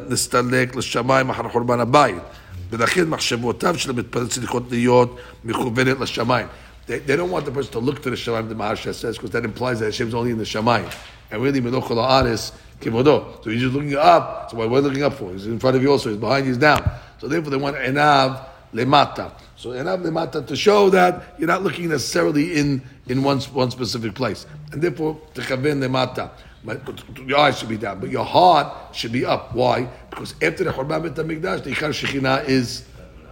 נסתלק 0.10 0.76
לשמיים 0.76 1.30
אחר 1.30 1.50
חורבן 1.50 1.80
הבית. 1.80 2.24
ולכן 2.72 3.10
מחשבותיו 3.10 3.78
של 3.78 3.90
המתפלל 3.90 4.28
צריכות 4.28 4.64
להיות 4.72 5.20
מכוונת 5.46 6.00
לשמיים. 6.00 6.48
They, 6.88 7.00
they 7.00 7.16
don't 7.16 7.30
want 7.30 7.46
the 7.46 7.52
person 7.52 7.72
to 7.74 7.80
look 7.80 8.02
to 8.02 8.10
the 8.10 8.16
Shamayim, 8.16 8.50
the 8.50 8.56
Maharsha 8.56 8.96
says, 8.96 9.16
because 9.18 9.30
that 9.32 9.46
implies 9.46 9.80
that 9.80 9.86
Hashem's 9.86 10.16
only 10.16 10.32
in 10.32 10.40
the 10.40 10.44
Shamayim. 10.44 10.92
And 11.30 11.42
really, 11.44 11.62
Menoch 11.62 11.92
Aris, 11.92 12.52
Kivodo. 12.82 13.44
So 13.44 13.52
he's 13.52 13.62
just 13.62 13.76
looking 13.76 13.96
up. 13.96 14.50
So 14.50 14.58
what 14.58 14.72
we're 14.72 14.80
looking 14.80 15.04
up 15.04 15.14
for? 15.14 15.32
He's 15.32 15.46
in 15.46 15.60
front 15.60 15.76
of 15.76 15.84
you 15.84 15.92
also, 15.92 16.10
he's 16.10 16.18
behind 16.18 16.46
you, 16.46 16.54
he's 16.54 16.58
down. 16.58 16.90
So 17.20 17.28
therefore, 17.28 17.52
they 17.52 17.58
want 17.58 17.76
Enav 17.76 18.44
Lemata. 18.74 19.32
So 19.64 19.70
Enav 19.70 20.04
Lemata 20.04 20.46
to 20.46 20.56
show 20.56 20.90
that 20.90 21.36
you're 21.38 21.48
not 21.48 21.64
looking 21.64 21.90
necessarily 21.90 22.58
in, 22.58 22.82
in 23.08 23.24
one, 23.24 23.40
one 23.40 23.72
specific 23.72 24.16
place. 24.16 24.46
And 24.72 24.82
therefore, 24.82 25.20
Techaven 25.34 25.80
Lemata. 25.80 26.32
But 26.64 26.86
but 26.86 27.18
your 27.26 27.40
eyes 27.40 27.60
should 27.60 27.70
be 27.70 27.78
down, 27.78 28.02
but 28.02 28.10
your 28.10 28.26
heart 28.26 28.94
should 28.94 29.14
be 29.14 29.26
up. 29.26 29.56
Why? 29.56 29.88
Because 30.10 30.34
after 30.42 30.66
the 30.66 30.72
Churban 30.72 31.04
Bet 31.04 31.16
HaMikdash, 31.16 31.64
the 31.64 31.72
Ikar 31.72 31.92
Shekhinah 31.92 32.50
is 32.50 32.84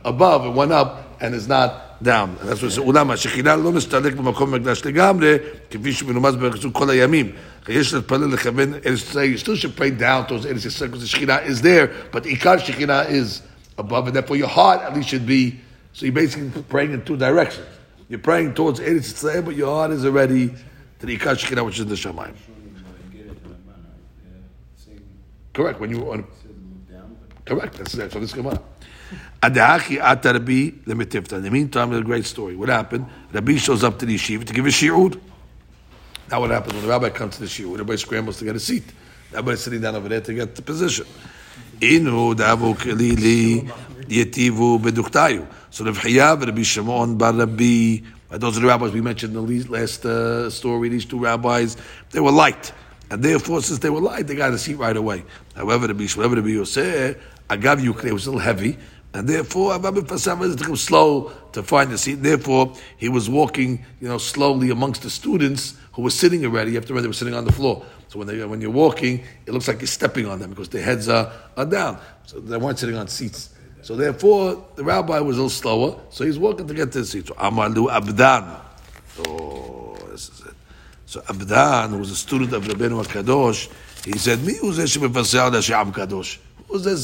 above 0.05 0.45
and 0.45 0.55
went 0.55 0.71
up 0.71 1.17
and 1.19 1.35
is 1.35 1.47
not 1.47 2.01
down. 2.01 2.37
And 2.39 2.49
that's 2.49 2.61
what 2.61 2.71
it 2.71 2.75
says, 2.75 2.83
אולם 2.83 3.11
השכינה 3.11 3.55
לא 3.55 3.71
מסתלק 3.71 4.13
במקום 4.13 4.53
המקדש 4.53 4.85
לגמרי, 4.85 5.37
כפי 5.69 5.93
שמנומס 5.93 6.35
בחיסון 6.35 6.71
כל 6.73 6.89
הימים. 6.89 7.31
יש 7.67 7.93
להתפלל 7.93 8.33
לכוון 8.33 8.73
ארץ 8.73 9.01
ישראל, 9.01 9.33
you 9.33 9.37
still 9.37 9.55
should 9.55 9.75
pray 9.75 9.91
down 9.91 10.25
towards 10.27 10.45
ארץ 10.45 10.65
ישראל, 10.65 10.89
because 10.89 11.01
the 11.01 11.17
Shekhinah 11.17 11.45
is 11.45 11.61
there, 11.61 11.89
but 12.11 12.23
עיקר 12.23 12.55
Shekhinah 12.59 13.09
is 13.09 13.41
above, 13.77 14.07
and 14.07 14.15
therefore 14.15 14.37
your 14.37 14.47
heart 14.47 14.81
at 14.81 14.95
least 14.95 15.09
should 15.09 15.25
be, 15.25 15.59
so 15.92 16.06
you're 16.06 16.14
basically 16.14 16.62
praying 16.62 16.92
in 16.92 17.04
two 17.04 17.16
directions. 17.16 17.66
You're 18.08 18.18
praying 18.18 18.54
towards 18.54 18.80
Eretz 18.80 19.12
Yisrael, 19.12 19.44
but 19.44 19.56
your 19.56 19.74
heart 19.74 19.90
is 19.90 20.04
already 20.04 20.48
to 20.98 21.06
the 21.06 21.16
Shekhinah, 21.16 21.64
which 21.64 21.78
is 21.78 21.86
the 21.86 21.94
Shamayim. 21.94 22.34
Correct, 25.52 25.80
when 25.80 25.90
you 25.90 26.10
on 26.10 26.26
Correct, 27.44 27.74
that's, 27.74 27.92
that's 27.92 28.14
what 28.14 28.22
it's 28.22 28.32
Gemara. 28.32 28.60
Adahaki 29.42 30.00
ata 30.00 30.32
Rabbi 30.32 30.70
lemetifta. 30.86 31.32
In 31.34 31.42
the 31.42 31.50
meantime, 31.50 31.92
a 31.92 32.00
great 32.02 32.24
story. 32.24 32.54
What 32.54 32.68
happened? 32.68 33.06
Rabbi 33.32 33.56
shows 33.56 33.82
up 33.82 33.98
to 33.98 34.06
the 34.06 34.14
yeshiva 34.14 34.44
to 34.44 34.52
give 34.52 34.64
a 34.64 34.68
shiur. 34.68 35.20
Now 36.30 36.40
what 36.40 36.50
happens 36.50 36.74
when 36.74 36.82
the 36.82 36.88
rabbi 36.88 37.10
comes 37.10 37.34
to 37.36 37.40
the 37.40 37.48
shiur? 37.48 37.72
Everybody 37.72 37.98
scrambles 37.98 38.38
to 38.38 38.44
get 38.44 38.54
a 38.54 38.60
seat. 38.60 38.84
Everybody's 39.30 39.60
sitting 39.60 39.80
down 39.80 39.96
over 39.96 40.08
there 40.08 40.20
to 40.20 40.32
get 40.32 40.54
the 40.54 40.62
position. 40.62 41.06
Inu 41.80 42.34
davu 42.34 42.74
kelili 42.76 43.68
yetivu 44.06 44.78
beduktayu. 44.78 45.46
So 45.72 45.86
Rav 45.86 45.96
Chayav, 45.96 46.44
Rabbi 46.44 46.64
Shimon, 46.64 47.16
Bar 47.16 47.32
Rabbi, 47.32 48.00
those 48.28 48.58
are 48.58 48.60
the 48.60 48.66
rabbis 48.66 48.92
we 48.92 49.00
mentioned 49.00 49.34
in 49.34 49.46
the 49.46 49.70
last 49.70 50.04
uh, 50.04 50.50
story. 50.50 50.90
These 50.90 51.06
two 51.06 51.18
rabbis, 51.18 51.78
they 52.10 52.20
were 52.20 52.30
light, 52.30 52.74
and 53.10 53.22
therefore, 53.22 53.62
since 53.62 53.78
they 53.78 53.88
were 53.88 54.02
light, 54.02 54.26
they 54.26 54.34
got 54.34 54.52
a 54.52 54.58
seat 54.58 54.74
right 54.74 54.94
away. 54.94 55.24
However, 55.56 55.86
Rabbi 55.86 56.04
Shimon, 56.04 56.30
Rabbi 56.30 56.48
Yosef, 56.48 57.16
Agav 57.48 57.80
Yukre 57.80 58.12
was 58.12 58.26
a 58.26 58.32
little 58.32 58.40
heavy, 58.40 58.76
and 59.14 59.26
therefore, 59.26 59.78
reason, 59.78 60.42
it 60.42 60.58
took 60.58 60.68
him 60.68 60.76
slow 60.76 61.32
to 61.52 61.62
find 61.62 61.90
the 61.90 61.96
seat. 61.96 62.16
Therefore, 62.16 62.74
he 62.98 63.08
was 63.08 63.30
walking, 63.30 63.82
you 63.98 64.08
know, 64.08 64.18
slowly 64.18 64.68
amongst 64.68 65.00
the 65.00 65.10
students 65.10 65.74
who 65.92 66.02
were 66.02 66.10
sitting 66.10 66.44
already. 66.44 66.76
After 66.76 67.00
they 67.00 67.06
were 67.06 67.14
sitting 67.14 67.32
on 67.32 67.46
the 67.46 67.52
floor. 67.52 67.82
So 68.08 68.18
when 68.18 68.28
they, 68.28 68.44
when 68.44 68.60
you're 68.60 68.70
walking, 68.70 69.24
it 69.46 69.52
looks 69.52 69.68
like 69.68 69.80
you're 69.80 69.86
stepping 69.86 70.26
on 70.26 70.38
them 70.38 70.50
because 70.50 70.68
their 70.68 70.82
heads 70.82 71.08
are, 71.08 71.32
are 71.56 71.64
down. 71.64 71.98
So 72.26 72.40
they 72.40 72.58
weren't 72.58 72.78
sitting 72.78 72.96
on 72.96 73.08
seats. 73.08 73.51
So 73.82 73.96
therefore, 73.96 74.64
the 74.76 74.84
rabbi 74.84 75.18
was 75.18 75.36
a 75.36 75.42
little 75.42 75.50
slower. 75.50 75.98
So 76.10 76.24
he's 76.24 76.38
walking 76.38 76.68
to 76.68 76.74
get 76.74 76.92
to 76.92 77.00
the 77.00 77.04
seat. 77.04 77.26
So 77.26 77.34
Amalu 77.34 77.90
Abdan. 77.90 78.60
Oh, 79.26 79.96
this 80.10 80.28
is 80.28 80.46
it. 80.46 80.54
So 81.06 81.20
Abdan, 81.22 81.90
who 81.90 81.98
was 81.98 82.10
a 82.10 82.16
student 82.16 82.52
of 82.52 82.64
Rabbeinu 82.64 83.04
HaKadosh, 83.04 83.68
he 84.04 84.16
said, 84.18 84.44
Mi 84.44 84.56
who's 84.56 84.76
this 84.76 84.96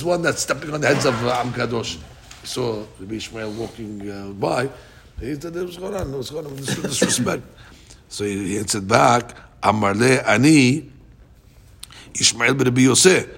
one 0.02 0.22
that's 0.22 0.40
stepping 0.40 0.72
on 0.72 0.80
the 0.80 0.86
heads 0.86 1.04
of 1.04 1.26
uh, 1.26 1.40
Am 1.40 1.52
Kadosh? 1.52 1.98
Saw 2.44 2.84
Rabbi 2.98 3.16
Ishmael 3.16 3.50
walking 3.52 4.10
uh, 4.10 4.28
by. 4.28 4.70
He 5.20 5.38
said, 5.38 5.54
what's 5.54 5.76
going 5.76 5.94
on? 5.94 6.12
What's 6.12 6.30
going 6.30 6.46
on 6.46 6.56
this 6.56 6.76
disrespect? 6.76 7.42
so 8.08 8.24
he, 8.24 8.48
he 8.48 8.58
answered 8.58 8.88
back, 8.88 9.36
Amarle 9.62 10.26
Ani 10.26 10.90
Ishmael 12.14 12.54
Rabbi 12.54 12.80
Yosef. 12.82 13.28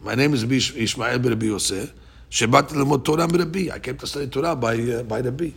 My 0.00 0.14
name 0.14 0.34
is 0.34 0.42
Ishmael 0.42 1.20
Rabbi 1.20 1.46
Yosef. 1.46 1.92
Shabbat 2.34 2.70
lemot 2.72 3.04
Torah 3.04 3.28
Rabbi. 3.28 3.70
I 3.72 3.78
came 3.78 3.96
to 3.96 4.08
study 4.08 4.26
Torah 4.26 4.56
by 4.56 4.74
uh, 4.74 5.04
by 5.04 5.20
Rabbi. 5.20 5.50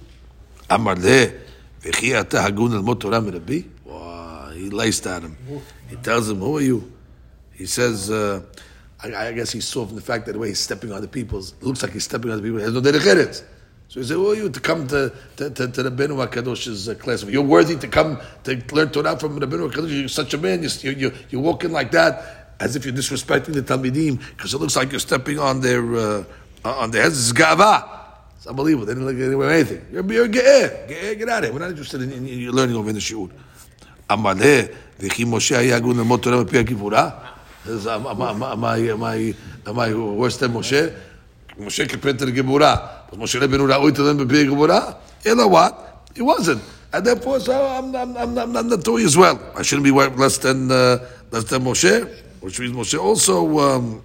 Amar 0.70 0.96
le 0.96 1.34
v'chi 1.82 2.16
ata 2.16 2.38
hagun 2.38 2.70
lemot 2.70 3.00
Torah 3.00 3.20
Rabbi. 3.20 3.64
Wow, 3.84 4.52
he 4.54 4.70
laced 4.70 5.08
at 5.08 5.24
him. 5.24 5.36
He 5.90 5.96
tells 5.96 6.30
him, 6.30 6.40
"Who 6.40 6.58
are 6.58 6.62
you?" 6.62 6.92
He 7.54 7.66
says. 7.66 8.12
Uh, 8.12 8.42
I, 9.00 9.28
I, 9.28 9.32
guess 9.32 9.52
he 9.52 9.62
saw 9.62 9.86
from 9.86 9.96
the 9.96 10.02
fact 10.02 10.26
that 10.26 10.34
the 10.34 10.40
way 10.40 10.48
he's 10.48 10.60
stepping 10.60 10.92
on 10.92 11.02
the 11.02 11.08
people 11.08 11.38
it 11.38 11.54
looks 11.62 11.84
like 11.84 11.94
he's 11.94 12.04
stepping 12.04 12.32
on 12.32 12.38
the 12.38 12.44
people. 12.44 12.58
He 12.58 12.64
has 12.64 12.74
no 12.74 12.82
derecheret. 12.82 13.44
So 13.90 14.00
he 14.00 14.06
said, 14.06 14.16
"Who 14.16 14.32
are 14.32 14.36
you 14.36 14.50
to 14.50 14.60
come 14.60 14.88
to 14.88 15.12
to, 15.38 15.50
to, 15.50 15.68
to 15.68 15.84
Rabbeinu 15.84 16.28
Hakadosh's 16.28 16.90
uh, 16.90 16.94
class? 16.94 17.24
You're 17.24 17.42
worthy 17.42 17.76
to 17.78 17.88
come 17.88 18.20
to 18.44 18.56
learn 18.72 18.90
Torah 18.92 19.18
from 19.18 19.40
Rabbeinu 19.40 19.72
Hakadosh. 19.72 20.00
You're 20.00 20.10
such 20.10 20.36
a 20.36 20.38
man. 20.38 20.62
You're, 20.62 20.94
you're, 20.94 21.14
you're 21.30 21.42
walking 21.42 21.72
like 21.72 21.90
that, 21.92 22.56
as 22.60 22.76
if 22.76 22.86
you're 22.86 22.94
disrespecting 22.94 23.54
the 23.54 23.64
Talmidim, 23.64 24.20
because 24.36 24.54
it 24.54 24.60
looks 24.60 24.76
like 24.76 24.92
you're 24.92 25.00
stepping 25.00 25.40
on 25.40 25.62
their 25.62 25.96
uh, 25.96 26.24
on 26.65 26.91
the 26.91 27.01
heads 27.01 27.19
is 27.19 27.33
gava. 27.33 27.89
It's 28.37 28.47
unbelievable. 28.47 28.87
They 28.87 28.95
didn't 28.95 29.07
look 29.07 29.17
anywhere 29.17 29.51
anything. 29.51 29.87
You're, 29.93 30.13
you're 30.13 30.29
ge'eh. 30.29 30.89
Ge'eh, 30.89 31.19
get 31.19 31.29
out 31.29 31.39
of 31.39 31.45
here. 31.45 31.53
We're 31.53 31.61
not 31.61 31.71
interested 31.71 32.03
in, 32.03 32.13
in, 32.13 32.27
in 32.27 32.51
learning 32.51 32.77
over 32.77 32.89
in 32.89 32.95
the 32.95 33.01
shiur. 33.01 33.31
Amaleh, 34.09 34.75
וכי 35.01 35.25
משה 35.25 35.59
היה 35.59 35.77
הגון 35.77 35.97
ללמוד 35.97 36.21
תורה 36.21 36.43
מפי 36.43 36.59
הגבורה? 36.59 37.11
Am 37.65 38.07
I 39.79 39.95
worse 39.95 40.37
than 40.37 40.53
Moshe? 40.53 40.93
Moshe 41.59 41.89
compared 41.89 42.19
to 42.19 42.27
the 42.27 42.33
Gemara. 42.33 42.91
Was 43.11 43.19
Moshe 43.19 43.41
Rabbeinu 43.41 43.69
ראוי 43.69 43.95
to 43.95 44.03
learn 44.03 44.19
מפי 44.19 44.49
הגבורה? 44.49 44.95
know 45.27 45.47
what? 45.47 46.09
He 46.15 46.23
wasn't. 46.23 46.61
And 46.93 47.07
therefore, 47.07 47.41
so 47.41 47.67
I'm, 47.67 47.95
I'm, 47.95 48.17
I'm, 48.17 48.39
I'm, 48.39 48.57
I'm 48.57 48.69
not 48.69 48.85
doing 48.85 49.07
as 49.07 49.17
well. 49.17 49.41
I 49.57 49.63
shouldn't 49.63 49.85
be 49.85 49.93
less 49.93 50.39
than, 50.39 50.71
uh, 50.71 50.99
less 51.31 51.45
than 51.45 51.63
Moshe, 51.63 52.07
which 52.41 52.61
means 52.61 52.75
Moshe 52.75 53.01
also, 53.01 53.59
um, 53.59 54.03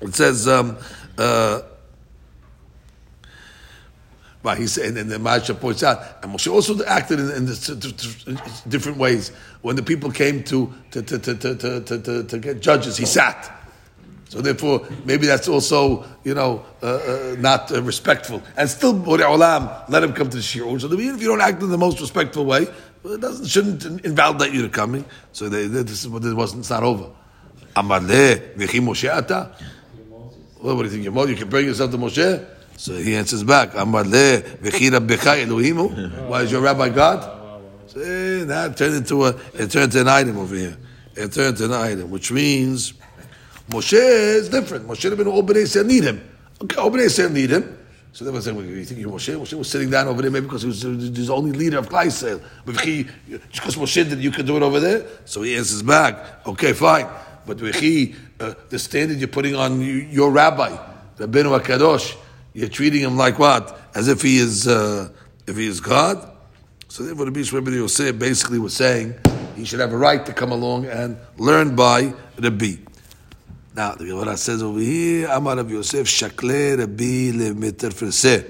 it 0.00 0.14
says, 0.14 0.46
um, 0.46 0.76
uh, 1.19 1.61
but 4.41 4.57
he 4.57 4.67
said, 4.67 4.95
and 4.95 5.11
the 5.11 5.17
Maharsha 5.17 5.59
points 5.59 5.83
out, 5.83 6.23
and 6.23 6.33
Moshe 6.33 6.51
also 6.51 6.81
acted 6.85 7.19
in, 7.19 7.31
in, 7.31 7.45
this, 7.45 7.67
in, 7.67 8.39
different 8.69 8.97
ways. 8.97 9.29
When 9.61 9.75
the 9.75 9.83
people 9.83 10.11
came 10.11 10.43
to 10.45 10.73
to, 10.91 11.01
to, 11.01 11.19
to, 11.19 11.81
to, 11.83 12.23
to, 12.23 12.39
get 12.39 12.61
judges, 12.61 12.95
he 12.95 13.05
sat. 13.05 13.57
So 14.29 14.39
therefore, 14.41 14.87
maybe 15.03 15.25
that's 15.25 15.49
also, 15.49 16.05
you 16.23 16.35
know, 16.35 16.63
uh, 16.81 16.85
uh, 16.85 17.35
not 17.39 17.71
uh, 17.71 17.81
respectful. 17.81 18.41
And 18.55 18.69
still, 18.69 18.93
Borei 18.93 19.23
Olam, 19.23 19.89
let 19.89 20.03
him 20.03 20.13
come 20.13 20.29
to 20.29 20.37
the 20.37 20.43
shiur. 20.43 20.79
So 20.79 20.87
even 20.93 21.15
if 21.15 21.21
you 21.21 21.27
don't 21.27 21.41
act 21.41 21.61
in 21.61 21.69
the 21.69 21.77
most 21.77 21.99
respectful 21.99 22.45
way, 22.45 22.67
it 23.03 23.19
doesn't, 23.19 23.47
shouldn't 23.47 24.05
invalidate 24.05 24.53
you 24.53 24.61
to 24.61 24.69
coming. 24.69 25.03
So 25.33 25.49
they, 25.49 25.67
this, 25.67 26.03
is, 26.03 26.07
what 26.07 26.21
this 26.21 26.33
wasn't, 26.33 26.61
it's 26.61 26.69
not 26.69 26.83
over. 26.83 27.09
Amar 27.75 27.99
le, 28.01 28.37
Moshe 28.55 29.09
ata. 29.11 29.51
Well, 30.61 30.75
what 30.75 30.83
do 30.83 30.89
you 30.89 31.03
think? 31.03 31.13
Mother, 31.13 31.31
you 31.31 31.37
can 31.37 31.49
bring 31.49 31.65
yourself 31.65 31.91
to 31.91 31.97
Moshe? 31.97 32.45
So 32.75 32.93
he 32.93 33.15
answers 33.15 33.43
back, 33.43 33.75
Amar 33.75 34.03
le 34.03 34.41
v'chira 34.41 35.05
becha 35.05 35.45
Elohimu. 35.45 36.27
Why 36.27 36.41
is 36.41 36.51
your 36.51 36.61
rabbi 36.61 36.89
God? 36.89 37.61
See, 37.87 38.43
that 38.43 38.75
turned 38.77 38.95
into 38.95 39.25
a, 39.25 39.29
it 39.53 39.71
turned 39.71 39.85
into 39.85 40.01
an 40.01 40.07
item 40.07 40.37
over 40.37 40.55
here. 40.55 40.77
It 41.15 41.31
turned 41.31 41.59
into 41.59 41.65
an 41.65 41.73
item, 41.73 42.11
which 42.11 42.31
means 42.31 42.93
Moshe 43.69 43.93
is 43.93 44.49
different. 44.49 44.87
Moshe 44.87 45.03
have 45.03 45.17
been 45.17 45.27
all 45.27 45.43
Bnei 45.43 45.63
Yisrael 45.63 45.85
need 45.85 46.03
him. 46.03 46.21
Okay, 46.61 46.75
all 46.77 46.91
Bnei 46.91 47.05
Yisrael 47.05 47.31
need 47.31 47.49
him. 47.51 47.77
So 48.11 48.25
they 48.25 48.31
were 48.31 48.41
saying, 48.41 48.57
well, 48.57 48.65
you 48.65 48.83
think 48.83 48.99
you're 48.99 49.09
Moshe? 49.09 49.33
Moshe 49.37 49.53
was 49.53 49.69
sitting 49.69 49.89
down 49.89 50.07
over 50.07 50.21
there 50.21 50.31
maybe 50.31 50.45
because 50.45 50.63
he 50.63 50.67
was 50.67 50.81
the 50.81 51.33
only 51.33 51.51
leader 51.51 51.77
of 51.77 51.87
Klal 51.87 52.05
Yisrael. 52.05 52.41
But 52.65 52.75
because 52.75 53.75
Moshe 53.75 54.09
did, 54.09 54.19
you 54.19 54.31
can 54.31 54.45
do 54.45 54.57
it 54.57 54.63
over 54.63 54.79
there? 54.79 55.05
So 55.25 55.41
he 55.41 55.55
answers 55.55 55.83
back, 55.83 56.45
okay, 56.47 56.73
fine. 56.73 57.07
But 57.49 57.63
uh, 57.63 58.53
the 58.69 58.77
standard 58.77 59.17
you're 59.17 59.27
putting 59.27 59.55
on 59.55 59.81
your 59.81 60.29
rabbi, 60.29 60.69
the 61.17 61.27
Rabbeinu 61.27 61.59
HaKadosh, 61.59 62.15
you're 62.53 62.69
treating 62.69 63.01
him 63.01 63.17
like 63.17 63.39
what? 63.39 63.79
As 63.95 64.07
if 64.07 64.21
he 64.21 64.37
is, 64.37 64.67
uh, 64.67 65.09
if 65.47 65.57
he 65.57 65.65
is 65.65 65.79
God? 65.79 66.31
So 66.89 67.01
therefore 67.01 67.25
the 67.25 67.31
Bishop 67.31 67.55
Rabbi 67.55 67.71
Yosef 67.71 68.19
basically 68.19 68.59
was 68.59 68.75
saying 68.75 69.15
he 69.55 69.65
should 69.65 69.79
have 69.79 69.91
a 69.93 69.97
right 69.97 70.23
to 70.27 70.31
come 70.31 70.51
along 70.51 70.85
and 70.85 71.17
learn 71.37 71.75
by 71.75 72.13
Rabbi. 72.39 72.75
Now, 73.75 73.95
the 73.95 74.05
Gemara 74.05 74.37
says 74.37 74.61
over 74.61 74.79
here, 74.79 75.29
Amar 75.31 75.55
Rabbi 75.55 75.71
Yosef, 75.71 76.07
Shakle 76.07 76.77
Rabbi 76.77 77.31
le'meter 77.31 78.45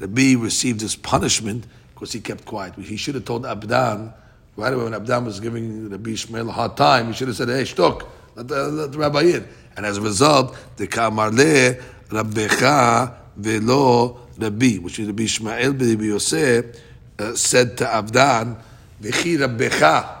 Rabbi 0.00 0.34
received 0.36 0.80
his 0.80 0.96
punishment 0.96 1.64
because 1.94 2.12
he 2.12 2.18
kept 2.18 2.44
quiet. 2.44 2.74
He 2.74 2.96
should 2.96 3.14
have 3.14 3.24
told 3.24 3.44
Abdan, 3.44 4.12
right 4.56 4.72
away 4.72 4.82
when 4.82 4.94
Abdan 4.94 5.26
was 5.26 5.38
giving 5.38 5.90
Rabbi 5.90 6.10
Ishmael 6.10 6.48
a 6.48 6.52
hard 6.52 6.76
time, 6.76 7.06
he 7.06 7.12
should 7.12 7.28
have 7.28 7.36
said, 7.36 7.48
hey, 7.48 7.62
shtok, 7.62 8.08
let 8.34 8.48
the, 8.48 8.68
let 8.68 8.92
the 8.92 8.98
rabbi 8.98 9.22
in. 9.22 9.48
And 9.76 9.86
as 9.86 9.98
a 9.98 10.00
result, 10.00 10.56
the 10.76 10.86
Kamarle 10.86 11.82
Rabbecha 12.08 13.14
Velo 13.36 14.20
Rabbi, 14.38 14.76
which 14.76 14.98
is 14.98 15.06
Rabbi 15.06 15.24
Ishmael 15.24 15.72
Rabbi 15.72 16.04
Yosef, 16.04 16.80
uh, 17.18 17.34
said 17.34 17.76
to 17.78 17.84
Avdan, 17.84 18.60
V'chi 19.00 19.38
Rabbecha, 19.38 20.18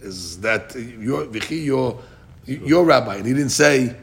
is 0.00 0.40
that 0.40 0.74
your, 0.74 1.26
V'chi 1.26 1.64
your, 1.64 2.00
your 2.46 2.84
rabbi. 2.84 3.16
And 3.16 3.26
he 3.26 3.34
didn't 3.34 3.50
say, 3.50 3.94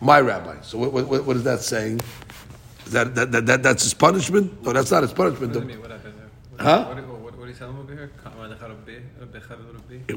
my 0.00 0.20
rabbi. 0.20 0.60
So 0.62 0.78
what, 0.78 0.92
what, 0.92 1.24
what 1.24 1.36
is 1.36 1.44
that 1.44 1.60
saying? 1.60 2.00
Is 2.86 2.92
that, 2.92 3.14
that, 3.14 3.32
that, 3.32 3.46
that, 3.46 3.62
that's 3.62 3.82
his 3.82 3.94
punishment? 3.94 4.62
No, 4.62 4.72
that's 4.72 4.90
not 4.90 5.02
his 5.02 5.12
punishment. 5.12 5.54
What 5.54 5.66
do 5.66 5.68
you 5.68 5.74
mean? 5.74 5.80
What 5.80 5.90
happened 5.90 6.14
there? 6.56 6.64
Huh? 6.64 6.84
What, 6.84 6.96
what, 6.96 7.18
what, 7.18 7.38
what 7.38 7.44
are 7.44 7.48
you 7.50 7.54
telling 7.54 7.78
over 7.78 7.92
here? 7.92 8.10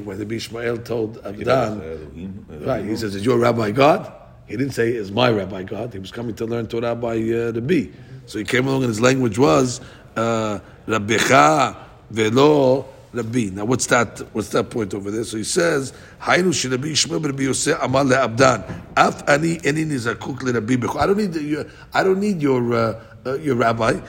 When 0.04 0.18
the 0.18 0.34
Ishmael 0.34 0.78
told 0.78 1.22
Abdan, 1.22 2.66
right, 2.66 2.84
he 2.84 2.96
says, 2.96 3.14
Is 3.14 3.24
your 3.24 3.38
rabbi 3.38 3.70
God? 3.70 4.12
He 4.46 4.56
didn't 4.56 4.72
say, 4.72 4.92
Is 4.92 5.12
my 5.12 5.30
rabbi 5.30 5.62
God? 5.62 5.92
He 5.92 5.98
was 5.98 6.10
coming 6.10 6.34
to 6.36 6.46
learn 6.46 6.66
Torah 6.66 6.94
by 6.94 7.16
uh, 7.16 7.52
Rabbi. 7.52 7.86
So 8.26 8.38
he 8.38 8.44
came 8.44 8.66
along 8.66 8.82
and 8.82 8.88
his 8.88 9.00
language 9.00 9.38
was 9.38 9.80
uh, 10.16 10.60
Rabbecha 10.86 11.76
velo 12.10 12.86
Rabbi. 13.12 13.50
Now 13.52 13.64
what's 13.64 13.86
that? 13.86 14.20
What's 14.32 14.48
that 14.50 14.70
point 14.70 14.94
over 14.94 15.10
there? 15.10 15.24
So 15.24 15.36
he 15.36 15.44
says, 15.44 15.92
"Haynu 16.20 16.48
shirabi 16.48 16.92
Ishmael 16.92 17.20
Rabbi 17.20 17.42
Yosef 17.42 17.78
amal 17.82 18.06
le'abdan 18.06 18.64
af 18.96 19.28
ani 19.28 19.58
eni 19.58 19.84
nizakuk 19.84 20.38
le'Rabbi 20.38 20.96
I 20.98 21.06
don't 21.06 21.18
need 21.18 21.34
your 21.34 21.66
I 21.92 22.02
don't 22.02 22.20
need 22.20 22.40
your 22.40 22.74
uh, 22.74 23.04
uh, 23.26 23.34
your 23.34 23.56
rabbi. 23.56 24.00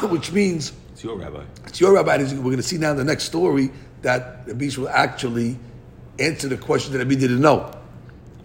which 0.10 0.32
means 0.32 0.72
It's 0.98 1.04
your 1.04 1.16
rabbi. 1.16 1.44
it's 1.64 1.80
your 1.80 1.92
rabbi. 1.92 2.16
We're 2.16 2.42
going 2.42 2.56
to 2.56 2.62
see 2.64 2.76
now 2.76 2.90
in 2.90 2.96
the 2.96 3.04
next 3.04 3.22
story 3.22 3.70
that 4.02 4.42
Rabbi 4.48 4.68
will 4.76 4.88
actually 4.88 5.56
answer 6.18 6.48
the 6.48 6.56
question 6.56 6.92
that 6.92 6.98
Rabbi 6.98 7.14
didn't 7.14 7.40
know. 7.40 7.72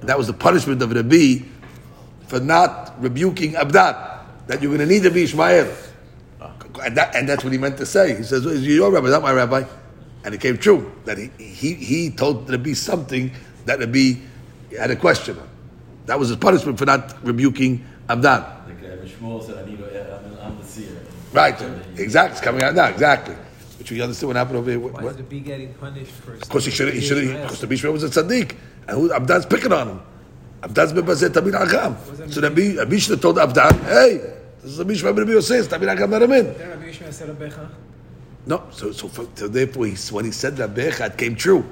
That 0.02 0.20
was 0.20 0.28
the 0.28 0.34
punishment 0.34 0.80
of 0.84 0.92
Rabbi 0.92 1.46
for 2.28 2.40
not 2.40 2.94
rebuking 3.02 3.54
Abdan. 3.54 4.20
That 4.46 4.62
you're 4.62 4.70
going 4.70 4.88
to 4.88 4.94
need 4.94 5.04
Rabbi 5.04 5.22
Ishmael. 5.22 5.76
And, 6.84 6.96
that, 6.96 7.16
and 7.16 7.28
that's 7.28 7.44
what 7.44 7.54
he 7.54 7.58
meant 7.58 7.78
to 7.78 7.88
say. 7.88 8.16
He 8.18 8.22
says, 8.22 8.46
"Is 8.46 8.68
your 8.68 8.92
rabbi, 8.92 9.10
not 9.10 9.24
my 9.24 9.34
rabbi?" 9.34 9.64
And 10.24 10.36
it 10.36 10.40
came 10.40 10.60
true 10.60 10.94
that 11.06 11.18
he 11.18 11.32
he, 11.40 11.74
he 11.74 12.12
told 12.12 12.48
Rabbi 12.48 12.74
something 12.74 13.32
that 13.66 13.80
Rabbi 13.80 14.14
had 14.78 14.92
a 14.92 14.96
question 14.96 15.40
on. 15.40 15.50
That 16.06 16.20
was 16.20 16.30
his 16.30 16.38
punishment 16.38 16.78
for 16.78 16.86
not 16.86 17.16
rebuking 17.26 17.84
Abdan. 18.08 18.68
Like 18.68 18.84
uh, 18.84 19.06
Shmuel 19.08 19.44
said, 19.44 19.58
I 19.58 19.68
need 19.68 19.80
to, 19.80 20.20
I'm, 20.20 20.52
I'm 20.52 20.60
the 20.60 20.66
seer. 20.66 21.00
Right, 21.34 21.60
exactly. 21.98 22.32
It's 22.34 22.42
coming 22.42 22.64
out 22.64 22.76
now, 22.76 22.88
exactly. 22.88 23.36
Which 23.80 23.92
we 23.92 24.02
understand 24.02 24.28
what 24.30 24.36
happened 24.38 24.58
over 24.58 24.70
here. 24.70 24.80
Why 24.80 25.10
is 25.10 25.18
the 25.18 25.24
bee 25.24 25.40
getting 25.40 25.74
punished 25.74 26.12
for? 26.12 26.34
Of 26.34 26.48
course, 26.48 26.66
he 26.66 26.72
should. 26.72 26.94
He 26.94 27.02
should. 27.02 27.28
Because 27.28 27.60
the 27.60 27.68
Bishra 27.68 27.92
was 27.92 28.04
a 28.04 28.10
tzaddik, 28.10 28.56
and 28.88 28.98
who, 28.98 29.10
Abdan's 29.10 29.46
picking 29.46 29.74
on 29.74 29.90
him. 29.90 30.02
Abdan's 30.62 30.94
been 30.94 31.06
bazet 31.06 31.32
Tamir 31.32 31.60
Acham. 31.66 32.32
So 32.32 32.40
the 32.40 32.50
Rabbi 32.78 32.98
should 32.98 33.12
have 33.12 33.22
told 33.22 33.38
Abdan, 33.38 33.84
"Hey, 33.84 34.18
this 34.62 34.72
is 34.72 34.78
the 34.78 34.86
Bishra 34.86 35.16
Rabbi 35.16 35.32
Yosef. 35.32 35.68
Tamir 35.68 35.94
Acham 35.94 36.12
let 36.12 36.22
him 36.22 36.32
in." 36.32 36.54
Then 36.54 36.70
Rabbi 36.70 36.86
Yishmael 36.86 37.12
said 37.12 37.30
Rabbecha. 37.30 37.70
No, 38.46 38.64
so 38.72 38.92
so, 38.92 39.08
for, 39.08 39.28
so 39.36 39.48
therefore, 39.48 39.88
he, 39.88 39.96
when 40.14 40.26
he 40.26 40.32
said 40.32 40.56
Rabbecha, 40.56 41.12
it 41.12 41.18
came 41.18 41.36
true, 41.36 41.66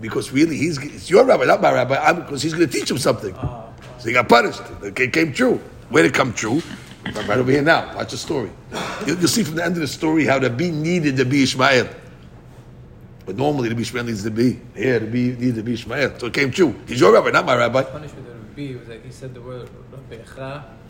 because 0.00 0.32
really, 0.32 0.56
he's 0.56 0.78
it's 0.78 1.08
your 1.08 1.24
rabbi, 1.24 1.44
not 1.44 1.62
my 1.62 1.72
rabbi, 1.72 1.96
I'm, 1.96 2.22
because 2.22 2.42
he's 2.42 2.54
going 2.54 2.68
to 2.68 2.72
teach 2.72 2.90
him 2.90 2.98
something. 2.98 3.34
Ah, 3.36 3.66
ah. 3.68 3.98
So 3.98 4.08
he 4.08 4.14
got 4.14 4.28
punished. 4.28 4.60
It 4.82 4.96
came, 4.96 5.10
came 5.10 5.32
true. 5.32 5.60
Where 5.88 6.02
did 6.02 6.12
it 6.12 6.14
come 6.14 6.32
true? 6.32 6.62
Right 7.06 7.38
over 7.38 7.50
here 7.50 7.62
now. 7.62 7.94
Watch 7.94 8.10
the 8.12 8.16
story. 8.16 8.50
You'll, 9.06 9.18
you'll 9.18 9.28
see 9.28 9.44
from 9.44 9.56
the 9.56 9.64
end 9.64 9.74
of 9.74 9.80
the 9.80 9.88
story 9.88 10.24
how 10.24 10.38
the 10.38 10.50
bee 10.50 10.70
needed 10.70 11.16
to 11.18 11.24
be 11.24 11.42
Ishmael. 11.42 11.88
But 13.26 13.36
normally 13.36 13.68
the 13.68 13.80
Ishmael 13.80 14.04
needs 14.04 14.22
to 14.24 14.30
be 14.30 14.60
here. 14.74 14.98
The 14.98 15.06
bee 15.06 15.28
needed 15.32 15.56
to 15.56 15.62
be 15.62 15.74
Ishmael. 15.74 16.18
So 16.18 16.26
it 16.26 16.34
came 16.34 16.50
true. 16.50 16.74
He's 16.86 17.00
your 17.00 17.12
rabbi, 17.12 17.30
not 17.30 17.46
my 17.46 17.56
rabbi. 17.56 17.82
Punishment 17.82 18.28
of 18.28 18.34
Rabbi 18.56 18.78
was 18.78 18.88
like 18.88 19.04
he 19.04 19.10
said 19.10 19.34
the 19.34 19.40
word. 19.40 19.68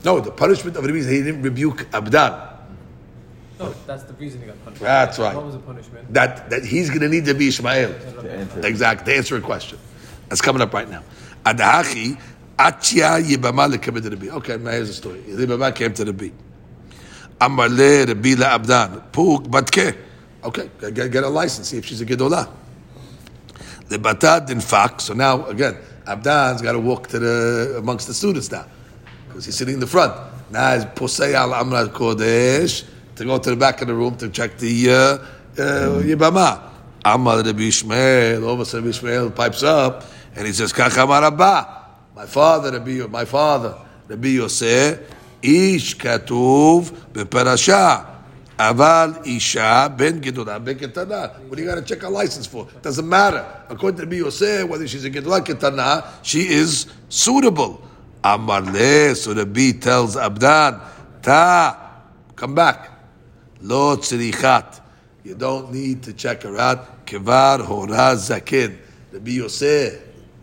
No, 0.05 0.21
the 0.21 0.31
punishment 0.31 0.77
of 0.77 0.85
the 0.85 0.95
is 0.95 1.07
he 1.07 1.23
didn't 1.23 1.43
rebuke 1.43 1.79
Abdan. 1.91 2.51
No, 3.59 3.73
that's 3.87 4.03
the 4.03 4.13
reason 4.15 4.41
he 4.41 4.47
got 4.47 4.63
punished. 4.65 4.83
That's 4.83 5.19
right. 5.19 5.35
What 5.35 5.47
was 5.47 5.55
the 5.55 5.61
punishment? 5.61 6.13
That 6.13 6.51
that 6.51 6.65
he's 6.65 6.89
going 6.89 7.01
to 7.01 7.09
need 7.09 7.25
to 7.27 7.35
be 7.35 7.49
Ishmael. 7.49 7.91
Rabbecha. 7.91 8.65
Exactly. 8.65 9.13
To 9.13 9.17
answer 9.17 9.37
a 9.37 9.41
question. 9.41 9.79
That's 10.29 10.43
coming 10.43 10.61
up 10.61 10.75
right 10.75 10.91
now. 10.91 11.03
Adahachi, 11.47 12.21
Achia 12.59 13.21
Yibama 13.23 13.73
lekabed 13.73 14.09
Rabbi. 14.09 14.29
Okay, 14.37 14.57
now 14.57 14.71
here's 14.71 14.89
the 14.89 14.95
story. 14.95 15.21
Yibama 15.21 15.75
came 15.75 15.93
to 15.95 16.05
Rabbi. 16.05 16.31
Amar 17.41 17.69
le 17.69 18.07
Rabbi 18.07 18.35
la 18.37 18.59
Abdan. 18.59 19.13
Puk 19.13 19.45
batke. 19.45 19.97
Okay, 20.45 20.71
get, 20.93 21.11
get 21.11 21.25
a 21.25 21.29
license, 21.29 21.71
see 21.71 21.79
if 21.79 21.87
she's 21.87 22.01
a 22.01 22.07
Gedolah. 22.07 22.49
The 23.89 23.99
Batad 23.99 24.51
in 24.51 24.61
fact. 24.61 25.01
So 25.01 25.15
now, 25.15 25.47
again, 25.47 25.77
Abdan's 26.07 26.63
got 26.63 26.73
to 26.73 26.81
walk 26.81 27.09
to 27.09 27.19
the 27.19 27.77
amongst 27.79 28.07
the 28.07 28.15
students 28.15 28.51
now. 28.51 28.67
Because 29.27 29.47
he's 29.47 29.57
sitting 29.57 29.75
in 29.75 29.81
the 29.81 29.87
front. 29.87 30.13
Now 30.51 30.75
he's 30.75 30.85
Posei 30.85 31.35
al 31.35 31.55
Amra 31.55 31.89
Kodesh 31.89 32.85
to 33.17 33.25
go 33.25 33.39
to 33.39 33.51
the 33.51 33.57
back 33.57 33.81
of 33.81 33.89
the 33.89 33.95
room 33.95 34.17
to 34.19 34.29
check 34.29 34.59
the 34.59 34.91
uh, 34.91 34.95
uh, 34.95 36.03
Yibama. 36.03 36.71
Amar 37.05 37.43
Rabbi 37.43 37.63
Ishmael, 37.65 38.45
all 38.45 38.55
of 38.55 38.61
a 38.61 38.65
sudden 38.67 38.89
Ishmael 38.89 39.31
pipes 39.31 39.63
up 39.63 40.05
and 40.37 40.47
he 40.47 40.53
says, 40.53 40.73
Kachamar 40.73 41.23
my 42.15 42.27
father, 42.27 42.73
Rabbi, 42.73 43.07
my 43.09 43.25
father, 43.25 43.77
Rabbi 44.09 44.29
Yosef, 44.29 45.01
Ish 45.43 45.97
Katuv 45.99 46.91
Beparasha. 47.13 48.15
Aval 48.59 49.27
Isha 49.27 49.93
Ben 49.97 50.21
Gedolah 50.21 50.65
Ben 50.65 50.77
Ketana. 50.77 51.41
What 51.49 51.57
do 51.57 51.63
you 51.63 51.69
got 51.69 51.75
to 51.75 51.83
check 51.83 52.05
a 52.05 52.09
license 52.09 52.47
for? 52.47 52.69
Doesn't 52.83 53.09
matter. 53.09 53.45
According 53.69 53.99
to 53.99 54.05
Rabbi 54.05 54.17
Yosef, 54.17 54.69
whether 54.69 54.87
she's 54.87 55.05
a 55.05 55.11
Gedolah 55.11 55.45
Ketana, 55.45 56.07
she 56.23 56.43
is 56.43 56.87
suitable. 57.09 57.83
Amar 58.23 58.63
Le, 58.63 59.15
so 59.17 59.35
Rabbi 59.35 59.73
tells 59.73 60.15
Abdan, 60.15 60.81
Ta, 61.21 62.03
come 62.37 62.55
back. 62.55 62.91
Lo 63.61 63.97
tzrichat. 63.97 64.81
You 65.25 65.35
don't 65.35 65.73
need 65.73 66.03
to 66.05 66.13
check 66.13 66.43
her 66.45 66.57
out. 66.57 67.07
Kevar 67.07 67.61
hora 67.61 68.15
zakin. 68.15 68.77
Rabbi 69.13 69.33
Yosef, 69.33 70.01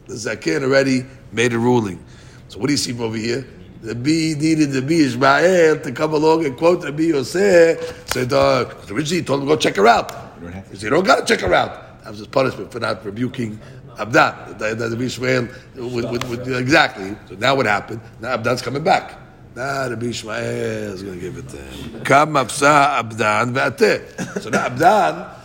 the 0.07 0.15
zakin 0.15 0.63
already 0.63 1.05
made 1.31 1.53
a 1.53 1.59
ruling. 1.59 2.03
So 2.47 2.59
what 2.59 2.67
do 2.67 2.73
you 2.73 2.77
see 2.77 2.91
from 2.91 3.01
over 3.03 3.17
here? 3.17 3.45
The 3.81 3.95
bee 3.95 4.35
needed 4.37 4.71
the 4.71 4.81
bee 4.81 5.05
Ishmael 5.05 5.79
to 5.79 5.91
come 5.91 6.13
along 6.13 6.45
and 6.45 6.55
quote 6.55 6.83
Rabbi 6.83 7.03
Yosef. 7.03 8.07
Said, 8.11 8.31
uh, 8.31 8.69
originally 8.89 9.21
he 9.21 9.23
told 9.23 9.41
him 9.41 9.47
go 9.47 9.55
check 9.55 9.75
her 9.75 9.87
out. 9.87 10.11
You 10.37 10.43
don't 10.43 10.53
have 10.53 10.65
to. 10.65 10.69
He 10.71 10.75
said, 10.75 10.83
you 10.83 10.89
don't 10.91 11.03
got 11.05 11.25
to 11.25 11.33
check 11.33 11.43
her 11.43 11.53
out. 11.53 12.03
That 12.03 12.09
was 12.11 12.19
his 12.19 12.27
punishment 12.27 12.71
for 12.71 12.79
not 12.79 13.03
rebuking 13.03 13.59
Abdan. 13.95 14.57
The, 14.59 14.75
the, 14.75 14.89
the 14.89 15.03
Ishmael, 15.03 15.47
would, 15.75 16.11
would, 16.11 16.23
would, 16.25 16.47
exactly. 16.47 17.15
So 17.27 17.35
now 17.35 17.55
what 17.55 17.65
happened? 17.65 18.01
Now 18.19 18.37
Abdan's 18.37 18.61
coming 18.61 18.83
back. 18.83 19.17
Now 19.55 19.89
the 19.89 20.09
Ishmael 20.09 20.93
is 20.93 21.03
going 21.03 21.15
to 21.15 21.21
give 21.21 21.37
it 21.37 21.49
to 21.49 21.57
him. 21.57 22.03
Kam 22.03 22.33
mafsa 22.33 23.01
Abdan 23.01 23.53
ve'ateh. 23.53 24.41
So 24.41 24.49
now 24.49 24.67
Abdan 24.69 25.39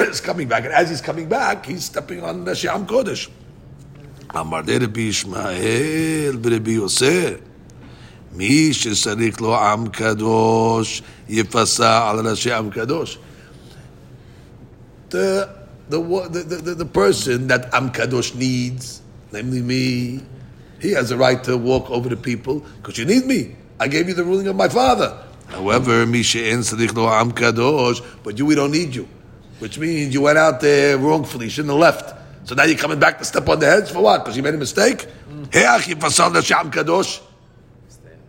is 0.08 0.20
coming 0.20 0.48
back, 0.48 0.64
and 0.64 0.72
as 0.72 0.88
he's 0.90 1.00
coming 1.00 1.28
back, 1.28 1.66
he's 1.66 1.84
stepping 1.84 2.22
on 2.22 2.44
the 2.44 2.54
Sham 2.54 2.86
Kodesh. 2.86 3.28
אמר 4.35 4.61
די 4.61 4.77
רבי 4.77 5.01
ישמעאל 5.01 6.37
ברבי 6.41 6.71
יוסף, 6.71 7.33
מי 8.35 8.73
שצריך 8.73 9.41
לו 9.41 9.57
עם 9.57 9.87
קדוש, 9.87 11.01
יפסע 11.29 12.09
על 12.09 12.27
ראשי 12.27 12.53
עם 12.53 12.69
קדוש. 12.69 13.17
The, 15.09 15.49
the, 15.89 15.99
the, 15.99 16.43
the, 16.43 16.75
the 16.75 16.85
person 16.85 17.47
that 17.47 17.73
Am 17.73 17.91
Kadosh 17.91 18.35
needs, 18.35 19.01
namely 19.31 19.61
me, 19.61 20.19
he 20.81 20.91
has 20.91 21.11
a 21.11 21.17
right 21.17 21.41
to 21.45 21.57
walk 21.57 21.89
over 21.89 22.09
the 22.09 22.17
people 22.17 22.59
because 22.77 22.97
you 22.97 23.05
need 23.05 23.25
me. 23.25 23.55
I 23.79 23.87
gave 23.87 24.07
you 24.07 24.13
the 24.13 24.23
ruling 24.23 24.47
of 24.47 24.55
my 24.55 24.67
father. 24.67 25.17
However, 25.47 26.05
mi 26.05 26.23
she'en 26.23 26.59
tzarich 26.59 26.93
lo 26.93 27.07
am 27.07 27.31
kadosh, 27.31 28.03
but 28.23 28.37
you, 28.37 28.45
we 28.45 28.55
don't 28.55 28.71
need 28.71 28.93
you. 28.93 29.07
Which 29.59 29.79
means 29.79 30.13
you 30.13 30.21
went 30.21 30.37
out 30.37 30.59
there 30.59 30.97
wrongfully, 30.97 31.45
you 31.45 31.49
shouldn't 31.51 31.71
have 31.71 31.79
left. 31.79 32.13
So 32.44 32.54
now 32.54 32.64
you're 32.64 32.78
coming 32.78 32.98
back 32.98 33.18
to 33.18 33.24
step 33.24 33.48
on 33.48 33.60
the 33.60 33.66
heads 33.66 33.90
for 33.90 34.02
what? 34.02 34.24
Because 34.24 34.36
you 34.36 34.42
made 34.42 34.54
a 34.54 34.58
mistake? 34.58 35.06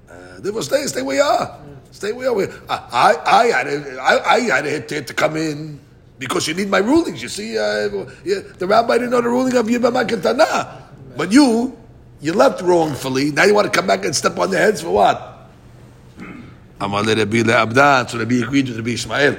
Uh, 0.09 0.61
stay, 0.61 0.85
stay 0.85 1.01
where 1.01 1.15
you 1.15 1.21
are. 1.23 1.59
Stay 1.91 2.11
where 2.11 2.31
you 2.31 2.51
are. 2.69 2.87
I, 2.91 3.13
I, 3.13 3.41
I 3.41 3.45
had 3.47 3.67
had 4.49 4.65
a 4.65 4.69
hit 4.69 4.87
there 4.87 5.03
to 5.03 5.13
come 5.13 5.35
in 5.37 5.79
because 6.19 6.47
you 6.47 6.53
need 6.53 6.69
my 6.69 6.77
rulings. 6.77 7.21
You 7.21 7.29
see, 7.29 7.57
uh, 7.57 7.89
the 8.23 8.67
rabbi 8.67 8.95
didn't 8.97 9.11
know 9.11 9.21
the 9.21 9.29
ruling 9.29 9.55
of 9.55 9.65
Yibama 9.65 10.07
Ketana. 10.07 10.81
But 11.17 11.31
you, 11.31 11.77
you 12.21 12.33
left 12.33 12.61
wrongfully. 12.61 13.31
Now 13.31 13.45
you 13.45 13.53
want 13.53 13.71
to 13.71 13.77
come 13.77 13.87
back 13.87 14.05
and 14.05 14.15
step 14.15 14.37
on 14.37 14.51
the 14.51 14.57
heads 14.57 14.81
for 14.81 14.91
what? 14.91 15.49
Amar 16.79 17.03
le 17.03 17.15
Rabbi 17.15 17.43
Abdan. 17.43 18.09
So 18.09 18.19
Rabbi 18.19 18.35
agreed 18.35 18.67
with 18.67 18.77
Rabbi 18.77 18.91
Ishmael. 18.91 19.37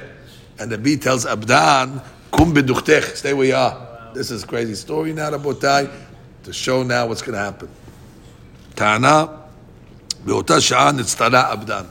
And 0.59 0.71
Rabbi 0.71 0.95
tells 0.95 1.25
Abdan, 1.25 2.01
Kum 2.31 2.53
stay 3.15 3.33
where 3.33 3.47
you 3.47 3.55
are. 3.55 3.94
This 4.14 4.30
is 4.30 4.42
a 4.44 4.46
crazy 4.46 4.74
story 4.74 5.12
now, 5.12 5.30
Rabotai, 5.30 5.90
to 6.44 6.52
show 6.52 6.82
now 6.82 7.06
what's 7.06 7.22
going 7.22 7.34
to 7.34 7.44
happen. 7.44 7.68
Tana, 8.74 9.28
באותה 10.24 10.60
שעה 10.60 10.92
נצטרה 10.92 11.52
Abdan. 11.52 11.86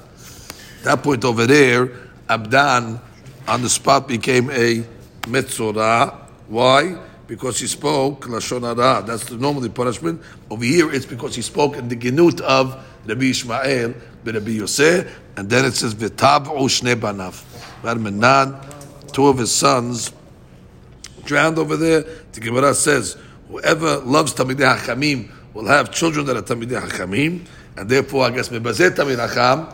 That 0.84 1.04
point 1.04 1.26
over 1.26 1.46
there, 1.46 1.92
Abdan 2.30 3.00
on 3.48 3.62
the 3.62 3.70
spot 3.70 4.08
became 4.08 4.50
a 4.52 4.84
Metzorah. 5.28 6.14
Why? 6.48 6.98
Because 7.28 7.60
he 7.60 7.68
spoke 7.68 8.26
Lashon 8.26 8.62
Hara. 8.62 9.04
That's 9.06 9.26
the 9.26 9.38
normally 9.38 9.70
punishment. 9.70 10.22
Over 10.50 10.64
here, 10.64 10.92
it's 10.92 11.06
because 11.06 11.36
he 11.36 11.42
spoke 11.42 11.76
in 11.78 11.88
the 11.88 11.96
genut 11.96 12.42
of 12.42 12.84
Rabbi 13.06 13.26
Ishmael, 13.26 13.94
Rabbi 14.24 14.52
Yosef, 14.52 15.20
and 15.38 15.50
then 15.50 15.66
it 15.66 15.76
says 15.76 15.96
V'tab'u 15.96 16.58
shnei 16.68 16.96
banav. 16.96 17.44
Menan, 17.84 19.12
two 19.12 19.28
of 19.28 19.38
his 19.38 19.52
sons, 19.52 20.12
drowned 21.25 21.59
over 21.59 21.77
there. 21.77 22.03
The 22.33 22.41
Gemara 22.41 22.75
says, 22.75 23.17
whoever 23.49 23.99
loves 23.99 24.35
Tamidei 24.35 24.77
Hachamim 24.77 25.31
will 25.53 25.67
have 25.67 25.93
children 25.93 26.27
that 26.27 26.37
are 26.37 26.43
Tamidei 26.43 26.81
Hachamim, 26.81 27.47
and 27.77 27.89
therefore, 27.89 28.27
I 28.27 28.31
guess, 28.31 28.49
Mebazet 28.49 28.91
Tamid 28.91 29.17
Hacham, 29.17 29.73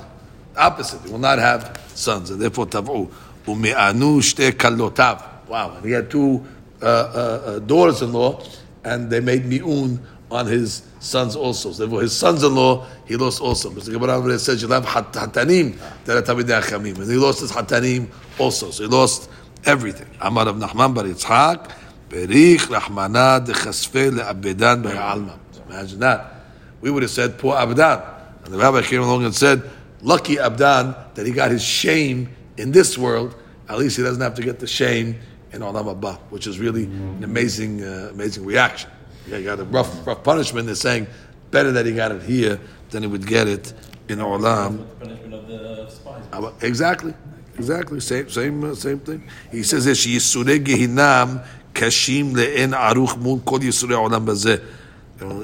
opposite, 0.56 1.02
he 1.02 1.10
will 1.10 1.18
not 1.18 1.38
have 1.38 1.80
sons, 1.94 2.30
and 2.30 2.40
therefore, 2.40 2.66
Tav'u. 2.66 3.10
Ume'anu 3.46 4.20
shte 4.20 4.52
kalotav. 4.52 5.48
Wow, 5.48 5.76
and 5.76 5.84
he 5.84 5.92
had 5.92 6.10
two 6.10 6.44
uh, 6.82 6.84
uh, 6.84 6.88
uh, 6.88 7.58
daughters-in-law, 7.60 8.42
and 8.84 9.10
they 9.10 9.20
made 9.20 9.44
mi'un 9.44 9.98
on 10.30 10.46
his 10.46 10.82
sons 11.00 11.34
also. 11.34 11.72
So 11.72 11.82
therefore, 11.84 12.02
his 12.02 12.16
sons-in-law, 12.16 12.86
he 13.06 13.16
lost 13.16 13.40
also. 13.40 13.70
Because 13.70 13.86
the 13.86 13.92
Gemara 13.92 14.38
says, 14.38 14.62
you'll 14.62 14.70
have 14.70 14.84
hat- 14.84 15.12
hatanim 15.12 15.76
that 16.04 16.16
are 16.16 16.22
Tamidei 16.22 16.60
Hachamim, 16.60 16.96
and 16.98 17.10
he 17.10 17.16
lost 17.16 17.40
his 17.40 17.50
hatanim 17.50 18.08
also. 18.38 18.70
So 18.70 18.84
he 18.84 18.88
lost 18.88 19.28
everything. 19.64 20.08
Amar 20.20 20.48
of 20.48 20.56
Nachman 20.56 20.94
bar 20.94 21.04
Yitzhak, 21.04 21.70
Berich 22.08 22.66
Rahmana 22.66 23.44
de 23.44 23.52
Chasfe 23.52 24.10
le'abedan 24.10 24.82
b'ha'alma. 24.82 25.38
So 25.52 25.62
imagine 25.68 26.00
that. 26.00 26.34
We 26.80 26.90
would 26.90 27.02
have 27.02 27.10
said, 27.10 27.38
poor 27.38 27.54
Abdan. 27.56 28.02
And 28.44 28.54
the 28.54 28.58
rabbi 28.58 28.82
came 28.82 29.02
along 29.02 29.24
and 29.24 29.34
said, 29.34 29.62
lucky 30.02 30.36
Abdan 30.36 31.14
that 31.14 31.26
he 31.26 31.32
got 31.32 31.50
his 31.50 31.62
shame 31.62 32.34
in 32.56 32.72
this 32.72 32.96
world. 32.96 33.34
At 33.68 33.78
least 33.78 33.96
he 33.96 34.02
doesn't 34.02 34.22
have 34.22 34.34
to 34.34 34.42
get 34.42 34.58
the 34.58 34.66
shame 34.66 35.20
in 35.52 35.60
Olam 35.60 35.94
Haba, 35.94 36.18
which 36.30 36.46
is 36.46 36.58
really 36.58 36.84
an 36.84 37.22
amazing, 37.22 37.82
uh, 37.82 38.08
amazing 38.12 38.44
reaction. 38.44 38.90
Yeah, 39.26 39.38
he 39.38 39.44
got 39.44 39.60
a 39.60 39.64
rough, 39.64 40.06
rough 40.06 40.24
punishment. 40.24 40.66
They're 40.66 40.74
saying 40.74 41.06
better 41.50 41.72
that 41.72 41.86
he 41.86 41.92
got 41.92 42.12
it 42.12 42.22
here 42.22 42.60
than 42.90 43.02
he 43.02 43.08
would 43.08 43.26
get 43.26 43.46
it 43.46 43.72
in 44.08 44.18
Olam. 44.18 44.78
The 44.78 45.06
punishment 45.06 45.34
of 45.34 45.46
the 45.46 45.88
spies. 45.90 46.52
Exactly, 46.62 47.14
exactly. 47.60 48.00
Same, 48.00 48.28
same, 48.30 48.64
uh, 48.64 48.74
same 48.74 48.98
thing. 49.00 49.22
He 49.52 49.62
says 49.62 49.84
that 49.84 49.92
Yisure 49.92 50.58
Gehinam 50.64 51.46
kashim 51.74 52.32
le'en 52.32 52.72
aruch 52.72 53.16
mul 53.18 53.40
kol 53.40 53.60
Yisure 53.60 53.96
olam 53.96 54.24
bazeh. 54.26 54.64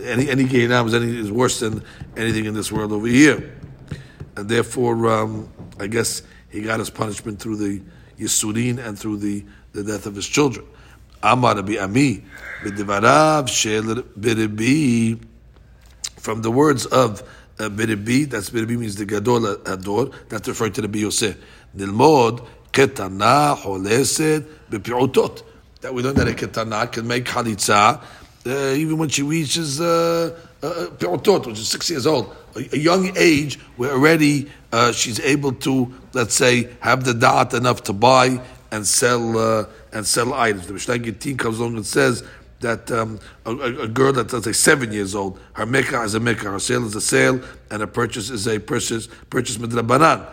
Any 0.06 0.30
any 0.30 0.44
Gehinam 0.44 0.86
is 0.86 0.94
any 0.94 1.18
is 1.18 1.30
worse 1.30 1.60
than 1.60 1.82
anything 2.16 2.46
in 2.46 2.54
this 2.54 2.72
world 2.72 2.92
over 2.92 3.06
here, 3.06 3.58
and 4.36 4.48
therefore, 4.48 5.06
um, 5.08 5.50
I 5.78 5.86
guess 5.86 6.22
he 6.48 6.62
got 6.62 6.78
his 6.78 6.88
punishment 6.88 7.38
through 7.38 7.56
the 7.56 7.82
Yisurin 8.18 8.78
and 8.78 8.98
through 8.98 9.18
the, 9.18 9.44
the 9.72 9.84
death 9.84 10.06
of 10.06 10.14
his 10.14 10.26
children. 10.26 10.66
Amar 11.22 11.56
Rabbi 11.56 11.76
Ami 11.76 12.24
b'divarav 12.62 13.48
shel 13.48 14.02
b'rebi 14.18 15.22
from 16.16 16.40
the 16.40 16.50
words 16.50 16.86
of 16.86 17.22
uh, 17.58 17.68
that's 17.68 18.50
Biribi 18.50 18.78
means 18.78 18.96
the 18.96 19.06
Gadol 19.06 19.46
Ador, 19.66 20.10
that's 20.28 20.48
referring 20.48 20.72
to 20.74 20.82
the 20.82 20.88
Biyoseh. 20.88 21.36
Nilmod, 21.76 22.46
Ketana, 22.72 23.56
Holesed, 23.56 24.44
Bepi'utot. 24.70 25.42
That 25.80 25.94
we 25.94 26.02
learn 26.02 26.14
that 26.16 26.28
a 26.28 26.32
Ketana 26.32 26.90
can 26.90 27.06
make 27.06 27.24
Chalitza 27.24 28.02
uh, 28.46 28.74
even 28.74 28.98
when 28.98 29.08
she 29.08 29.22
reaches 29.22 29.80
uh, 29.80 30.38
uh, 30.62 30.66
Pi'utot, 30.98 31.46
which 31.46 31.58
is 31.58 31.68
six 31.68 31.90
years 31.90 32.06
old. 32.06 32.34
A, 32.54 32.76
a 32.76 32.78
young 32.78 33.16
age 33.16 33.58
where 33.76 33.92
already 33.92 34.50
uh, 34.72 34.92
she's 34.92 35.20
able 35.20 35.52
to, 35.52 35.92
let's 36.12 36.34
say, 36.34 36.68
have 36.80 37.04
the 37.04 37.12
da'at 37.12 37.54
enough 37.54 37.82
to 37.84 37.92
buy 37.92 38.40
and 38.70 38.86
sell 38.86 39.38
uh, 39.38 39.66
and 39.92 40.06
sell 40.06 40.34
items. 40.34 40.66
The 40.66 40.74
Mishnah 40.74 40.98
Gittin 40.98 41.36
comes 41.36 41.58
along 41.58 41.76
and 41.76 41.86
says 41.86 42.22
that 42.60 42.90
um, 42.90 43.18
a, 43.44 43.52
a, 43.52 43.88
girl 43.88 44.12
that's 44.12 44.32
let's 44.32 44.46
say 44.46 44.52
seven 44.52 44.92
years 44.92 45.14
old, 45.14 45.38
her 45.52 45.66
mekah 45.66 46.02
is 46.02 46.14
a 46.14 46.20
mekah, 46.20 46.50
her 46.50 46.58
sale 46.58 46.86
is 46.86 46.94
a 46.94 47.00
sale, 47.00 47.40
and 47.70 47.82
a 47.82 47.86
purchase 47.86 48.30
is 48.30 48.46
a 48.48 48.58
purchase 48.58 49.08
purchase 49.30 49.58
midrabanan. 49.58 50.26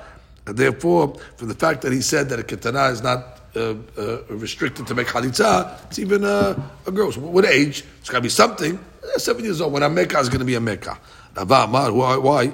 And 0.45 0.57
therefore, 0.57 1.15
from 1.37 1.47
the 1.47 1.55
fact 1.55 1.81
that 1.83 1.93
he 1.93 2.01
said 2.01 2.29
that 2.29 2.39
a 2.39 2.43
ketana 2.43 2.91
is 2.91 3.01
not 3.01 3.41
uh, 3.55 3.75
uh, 3.97 4.23
restricted 4.29 4.87
to 4.87 4.95
make 4.95 5.07
halitza, 5.07 5.83
it's 5.85 5.99
even 5.99 6.23
uh, 6.23 6.55
a 6.85 6.91
girl. 6.91 7.11
So 7.11 7.21
what 7.21 7.45
age? 7.45 7.83
It's 7.99 8.09
got 8.09 8.17
to 8.17 8.21
be 8.21 8.29
something. 8.29 8.79
Seven 9.17 9.43
years 9.43 9.61
old. 9.61 9.73
When 9.73 9.83
a 9.83 9.89
mekah 9.89 10.19
is 10.19 10.29
going 10.29 10.39
to 10.39 10.45
be 10.45 10.55
a 10.55 10.61
mekah. 10.61 10.97
Why? 11.35 12.17
Why? 12.17 12.53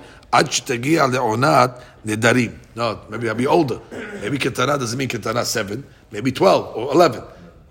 No, 2.75 3.01
maybe 3.09 3.29
I'll 3.29 3.35
be 3.35 3.47
older. 3.47 3.79
Maybe 4.21 4.37
ketana 4.37 4.79
doesn't 4.79 4.97
mean 4.97 5.09
ketana 5.09 5.45
seven. 5.45 5.83
Maybe 6.11 6.31
twelve 6.31 6.75
or 6.75 6.93
eleven. 6.93 7.23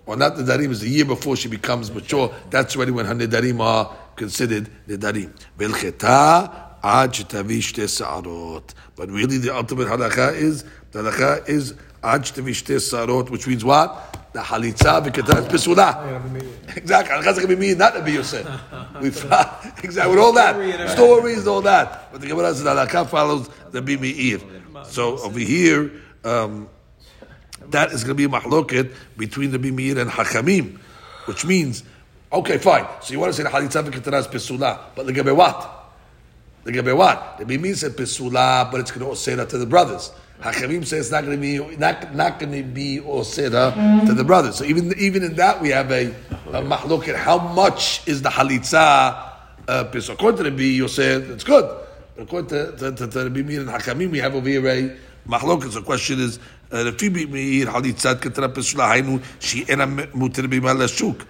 Or 0.09 0.17
not 0.17 0.35
the 0.35 0.41
nedarim 0.41 0.71
is 0.71 0.79
the 0.79 0.89
year 0.89 1.05
before 1.05 1.35
she 1.35 1.47
becomes 1.47 1.91
mature. 1.93 2.33
That's 2.49 2.75
already 2.75 2.91
when 2.93 3.05
her 3.05 3.13
nedarim 3.13 3.59
are 3.59 3.95
considered 4.15 4.67
nedarim. 4.87 5.31
Velcheta 5.55 6.51
ad 6.81 7.11
shtavi 7.11 7.59
shte 7.59 7.87
sa'arot. 7.87 8.73
But 8.95 9.11
really, 9.11 9.37
the 9.37 9.55
ultimate 9.55 9.87
halakha 9.87 10.33
is 10.33 10.63
the 10.93 11.03
halakha 11.03 11.47
is 11.47 11.75
ad 12.01 12.25
sa'arot, 12.25 13.29
which 13.29 13.45
means 13.45 13.63
what? 13.63 14.33
The 14.33 14.39
halitza 14.39 15.05
v'ketana 15.05 15.41
is 15.41 15.47
pesula. 15.47 16.75
Exactly. 16.75 17.15
Halakha 17.15 17.27
is 17.27 17.37
going 17.37 17.49
to 17.49 17.55
be 17.55 17.67
me, 17.67 17.75
not 17.75 17.93
Nabi 17.93 18.13
Yosef. 18.15 18.47
We 18.99 19.07
exactly 19.83 20.09
with 20.09 20.19
all 20.19 20.33
that 20.33 20.89
stories, 20.89 21.45
all 21.45 21.61
that. 21.61 22.11
But 22.11 22.21
the 22.21 22.27
Gemara 22.27 22.55
says 22.55 22.65
halakha 22.65 23.07
follows 23.07 23.47
the 23.69 23.83
Bimeir. 23.83 24.41
So 24.87 25.19
over 25.19 25.37
here. 25.37 25.91
Um, 26.25 26.67
that 27.71 27.91
is 27.91 28.03
going 28.03 28.15
to 28.17 28.27
be 28.27 28.35
a 28.35 28.39
mahloket 28.39 28.93
between 29.17 29.51
the 29.51 29.59
Bimir 29.59 29.99
and 29.99 30.09
Hakamim, 30.09 30.77
which 31.25 31.45
means, 31.45 31.83
okay, 32.31 32.57
fine. 32.57 32.85
So 33.01 33.13
you 33.13 33.19
want 33.19 33.33
to 33.33 33.37
say 33.37 33.43
the 33.43 33.49
Halitza 33.49 33.83
v'ketana 33.83 34.19
is 34.19 34.27
pesula, 34.27 34.79
but 34.95 35.05
the 35.05 35.35
what? 35.35 35.75
The 36.63 36.95
what? 36.95 37.37
The 37.39 37.45
Bimir 37.45 37.75
said 37.75 37.93
pesula, 37.93 38.71
but 38.71 38.81
it's 38.81 38.91
going 38.91 39.09
to 39.09 39.15
say 39.15 39.35
that 39.35 39.49
to 39.49 39.57
the 39.57 39.65
brothers. 39.65 40.11
Hakamim 40.41 40.85
says 40.85 41.07
it's 41.07 41.11
not 41.11 41.25
going 41.25 41.35
to 41.35 41.41
be 41.41 41.75
not, 41.75 42.15
not 42.15 42.39
going 42.39 42.53
to 42.53 42.63
be 42.63 43.01
osera 43.01 44.05
to 44.05 44.13
the 44.13 44.23
brothers. 44.23 44.55
So 44.55 44.63
even 44.63 44.93
even 44.97 45.23
in 45.23 45.35
that 45.35 45.61
we 45.61 45.69
have 45.69 45.91
a, 45.91 46.07
a 46.07 46.61
mahloket. 46.63 47.15
How 47.15 47.39
much 47.39 48.07
is 48.07 48.21
the 48.21 48.29
halitza 48.29 49.33
uh, 49.67 49.83
pesula? 49.91 50.13
According 50.13 50.37
to 50.37 50.49
Rabbi 50.49 50.63
Yosef, 50.63 51.29
it's 51.29 51.43
good. 51.43 51.69
According 52.17 52.49
to, 52.49 52.71
the 52.71 52.91
to, 52.91 53.03
and 53.03 53.69
Hakamim, 53.69 54.11
we 54.11 54.19
have 54.19 54.33
over 54.33 54.47
here 54.47 54.65
a 54.65 54.97
mahloket. 55.27 55.73
So 55.73 55.79
the 55.79 55.85
question 55.85 56.21
is, 56.21 56.39
לפי 56.72 57.08
מאיר 57.08 57.72
חליצת 57.72 58.20
כתרה 58.20 58.48
פסולה, 58.48 58.90
היינו 58.90 59.18
שהיא 59.40 59.64
אינה 59.68 59.84
מותרת 60.14 60.50
במעל 60.50 60.82
השוק. 60.82 61.22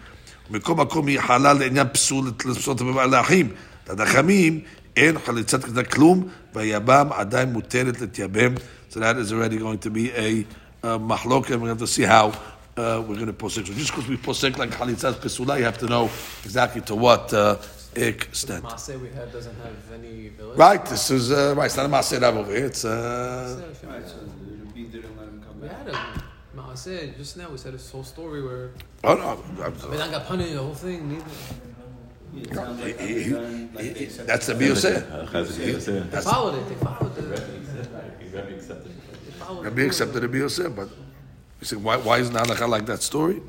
מכל 0.51 0.75
מקום 0.75 1.07
היא 1.07 1.21
חלה 1.21 1.53
לעניין 1.53 1.87
פסול 1.93 2.33
לפסולת 2.47 2.83
במהלכים. 2.83 3.53
לדחמים 3.91 4.61
אין 4.97 5.19
חליצת 5.19 5.65
כתרה 5.65 5.85
כלום, 5.85 6.29
והיבם 6.55 7.09
עדיין 7.13 7.53
מותרת 7.53 8.01
להתייבם. 8.01 8.55
So 8.91 8.95
that 9.01 9.17
is 9.17 9.33
already 9.33 9.59
going 9.59 9.79
to 9.79 9.91
be 9.91 10.13
a 10.17 10.45
uh, 10.85 10.99
מחלוקת, 10.99 11.51
and 11.51 11.63
we 11.63 11.69
have 11.69 11.79
to 11.79 11.87
see 11.87 12.03
how 12.03 12.29
uh, 12.77 13.03
we're 13.07 13.17
going 13.17 13.27
to 13.27 13.33
posek. 13.33 13.67
So 13.67 13.73
just 13.73 13.91
because 13.91 14.09
we 14.09 14.17
posek 14.17 14.59
like 14.59 14.75
חליצת 14.75 15.25
פסולה, 15.25 15.59
you 15.59 15.65
have 15.65 15.79
to 15.79 15.87
know 15.87 16.09
exactly 16.45 16.81
to 16.81 16.95
what 16.95 17.33
uh, 17.35 17.57
extent. 17.97 18.65
Maaseh 18.65 19.01
we 19.01 19.09
have 19.17 19.33
doesn't 19.33 19.57
have 19.65 19.77
any 19.99 20.29
village. 20.39 20.59
Right, 20.59 20.85
this 20.87 21.11
is, 21.11 21.33
uh, 21.33 21.55
right, 21.57 21.67
it's 21.67 21.77
not 21.77 21.87
a 21.87 21.89
Maaseh 21.89 22.21
Rav 22.21 22.37
over 22.37 22.53
here, 22.53 22.67
it's, 22.67 22.85
uh, 22.85 23.61
we 25.62 25.68
had 25.68 25.88
a 25.90 26.22
Maaseh 26.56 27.18
just 27.18 27.38
now. 27.38 27.50
We 27.50 27.58
said 27.58 27.74
this 27.74 27.92
whole 27.92 28.04
story 28.04 28.42
where 28.42 28.72
Oh 29.04 29.16
no, 29.16 29.64
I 29.64 29.70
mean 29.90 30.02
I 30.02 30.10
got 30.10 30.26
punished 30.26 30.54
the 30.54 30.60
whole 30.60 30.74
thing. 30.74 31.10
Neither. 31.10 31.26
he, 32.32 32.94
he, 32.94 33.24
he, 33.24 33.94
he, 33.94 34.06
that's 34.06 34.48
the 34.48 34.54
Biyoseh. 34.54 35.34
Rabbi 35.34 36.12
They 36.12 36.22
followed 36.22 36.56
it. 36.56 36.70
They 36.70 36.76
followed 36.76 37.16
the. 37.16 37.22
accepted. 38.56 38.92
They 39.26 39.32
followed 39.32 39.66
Rabbi 39.66 39.82
accepted 39.82 40.22
the 40.22 40.28
Biyoseh, 40.28 40.76
but 40.76 40.90
you 41.60 41.66
say 41.66 41.76
why 41.76 41.98
why 41.98 42.20
isn't 42.20 42.36
like 42.70 42.86
that 42.86 43.02
story? 43.02 43.42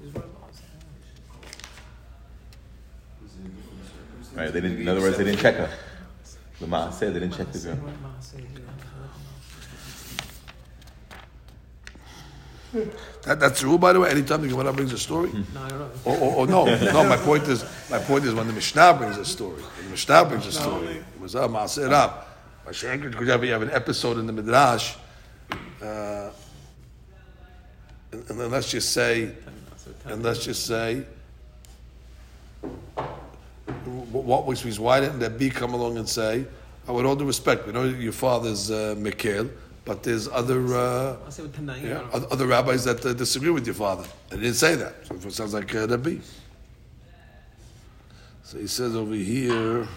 Right, 4.35 4.53
they 4.53 4.61
didn't, 4.61 4.81
in 4.81 4.89
other 4.89 5.01
words, 5.01 5.19
they 5.19 5.25
didn't 5.25 5.41
check 5.41 5.57
her. 5.57 5.69
The 6.61 6.67
Ma 6.67 6.91
said 6.91 7.15
they 7.15 7.21
didn't 7.21 7.37
check 7.37 7.51
the 7.53 7.59
girl. 7.59 7.79
That, 13.23 13.41
that's 13.41 13.61
true, 13.61 13.79
by 13.79 13.93
the 13.93 14.01
way. 14.01 14.11
Anytime 14.11 14.43
the 14.43 14.49
Gemara 14.49 14.73
brings 14.73 14.93
a 14.93 14.99
story, 14.99 15.31
No, 15.55 15.63
I 15.63 15.69
don't 15.69 15.79
know. 15.79 15.91
or, 16.05 16.17
or, 16.17 16.35
or 16.37 16.47
no, 16.47 16.65
no. 16.65 17.05
My 17.09 17.17
point 17.17 17.45
is, 17.49 17.65
my 17.91 17.99
point 17.99 18.25
is 18.25 18.35
when 18.35 18.47
the 18.47 18.53
Mishnah 18.53 18.95
brings 18.95 19.17
a 19.19 19.25
story. 19.25 19.61
When 19.63 19.85
the 19.87 19.91
Mishnah 19.91 20.25
brings 20.27 20.47
a 20.47 20.53
story. 20.53 20.87
It 20.99 21.21
was 21.21 21.35
a 21.35 21.41
Maaseh 21.41 21.91
Rav. 21.91 22.25
Mashiach, 22.67 23.03
because 23.11 23.27
you 23.27 23.33
have, 23.33 23.45
you 23.45 23.53
have 23.53 23.63
an 23.63 23.71
episode 23.71 24.19
in 24.19 24.27
the 24.27 24.33
Midrash, 24.33 24.95
uh, 25.83 26.31
and, 28.13 28.31
and 28.31 28.39
then 28.41 28.51
let's 28.51 28.71
just 28.71 28.93
say, 28.93 29.33
and 30.05 30.23
let's 30.23 30.45
just 30.45 30.67
say, 30.67 31.05
what 34.13 34.47
which 34.47 34.65
means 34.65 34.79
why 34.79 35.01
didn't 35.01 35.21
that 35.21 35.39
B 35.39 35.51
come 35.51 35.75
along 35.75 35.97
and 35.97 36.09
say, 36.09 36.45
oh, 36.87 36.95
with 36.95 37.07
all 37.07 37.17
due 37.17 37.25
respect, 37.25 37.67
we 37.67 37.73
know 37.73 37.85
your 37.85 38.13
father's 38.13 38.71
uh, 38.71 38.95
Mikhail, 38.99 39.49
but 39.86 40.04
there's 40.04 40.28
other. 40.28 40.76
Uh, 40.76 41.18
I 41.28 41.30
say 41.30 41.44
with 41.44 41.56
Tanaim. 41.56 41.84
yeah, 41.84 41.90
I 41.90 41.94
don't 41.94 42.12
know. 42.12 42.14
other 42.14 42.28
other 42.32 42.48
rabbis 42.48 42.84
that 42.86 43.06
uh, 43.06 43.14
disagree 43.14 43.52
with 43.52 43.66
your 43.66 43.76
father. 43.76 44.08
They 44.30 44.38
didn't 44.38 44.56
say 44.56 44.76
that. 44.76 44.94
So 45.08 45.16
it 45.16 45.34
sounds 45.34 45.54
like 45.54 45.74
uh, 45.76 45.88
Rabbi. 45.88 46.18
So 48.44 48.58
he 48.58 48.68
says 48.68 48.96
over 48.96 49.14
here. 49.16 49.88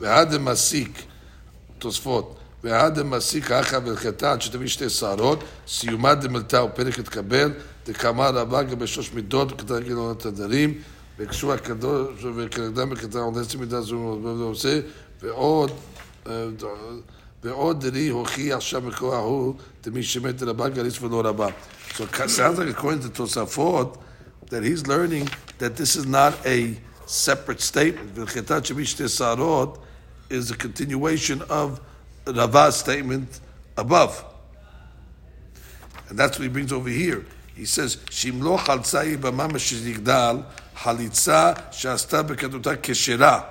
ועד 0.00 0.34
המסיק, 0.34 1.02
תוספות, 1.78 2.38
ועד 2.64 2.98
המסיק 2.98 3.50
האחה 3.50 3.78
והלכתה 3.84 4.32
עד 4.32 4.42
שתביא 4.42 4.68
שתי 4.68 4.88
שערות, 4.90 5.44
סיומה 5.68 6.14
דמלתה 6.14 6.62
ופרק 6.64 6.98
יתקבל, 6.98 7.52
דקאמר 7.86 8.30
רבה 8.34 8.62
גם 8.62 8.86
שלוש 8.86 9.12
מידות, 9.12 9.52
וכתב 9.52 9.78
גילון 9.78 10.10
התדרים, 10.10 10.82
והקשו 11.18 11.52
הקדוש, 11.52 12.24
וכנגדם 12.36 12.90
בכתב 12.90 13.16
עונס 13.16 13.54
מידה 13.54 13.80
זו 13.80 14.20
ועושה, 14.22 14.80
ועוד, 15.22 15.70
אה, 16.26 16.46
ועוד 17.42 17.86
דרי 17.86 18.08
הוכיח 18.08 18.60
שם 18.60 18.88
מכוח 18.88 19.14
הוא, 19.14 19.54
דמי 19.82 20.02
שמת 20.02 20.42
רבה 20.42 20.68
גליס 20.68 21.02
ולא 21.02 21.22
רבה. 21.24 21.48
So 21.94 22.04
it 22.04 22.30
sounds 22.30 22.58
like 22.58 22.68
according 22.68 23.00
to 23.00 23.08
Tosafot, 23.10 23.98
that 24.48 24.62
he's 24.62 24.86
learning 24.86 25.28
that 25.58 25.76
this 25.76 25.96
is 25.96 26.06
not 26.06 26.34
a 26.46 26.76
separate 27.06 27.60
statement. 27.60 28.14
V'chetat 28.14 28.62
shemish 28.62 28.94
sarot 28.96 29.78
is 30.30 30.50
a 30.50 30.56
continuation 30.56 31.42
of 31.42 31.80
Rava's 32.26 32.76
statement 32.76 33.40
above. 33.76 34.24
And 36.08 36.18
that's 36.18 36.38
what 36.38 36.44
he 36.44 36.48
brings 36.48 36.72
over 36.72 36.88
here. 36.88 37.24
He 37.54 37.66
says, 37.66 37.96
"Shimlo 38.10 38.58
chalza 38.58 39.00
היא 39.00 39.18
בממה 39.18 39.58
שתגדל, 39.58 40.36
חליצה 40.83 41.51
שעשתה 41.71 42.23
בכתותה 42.23 42.71
כשרה. 42.83 43.41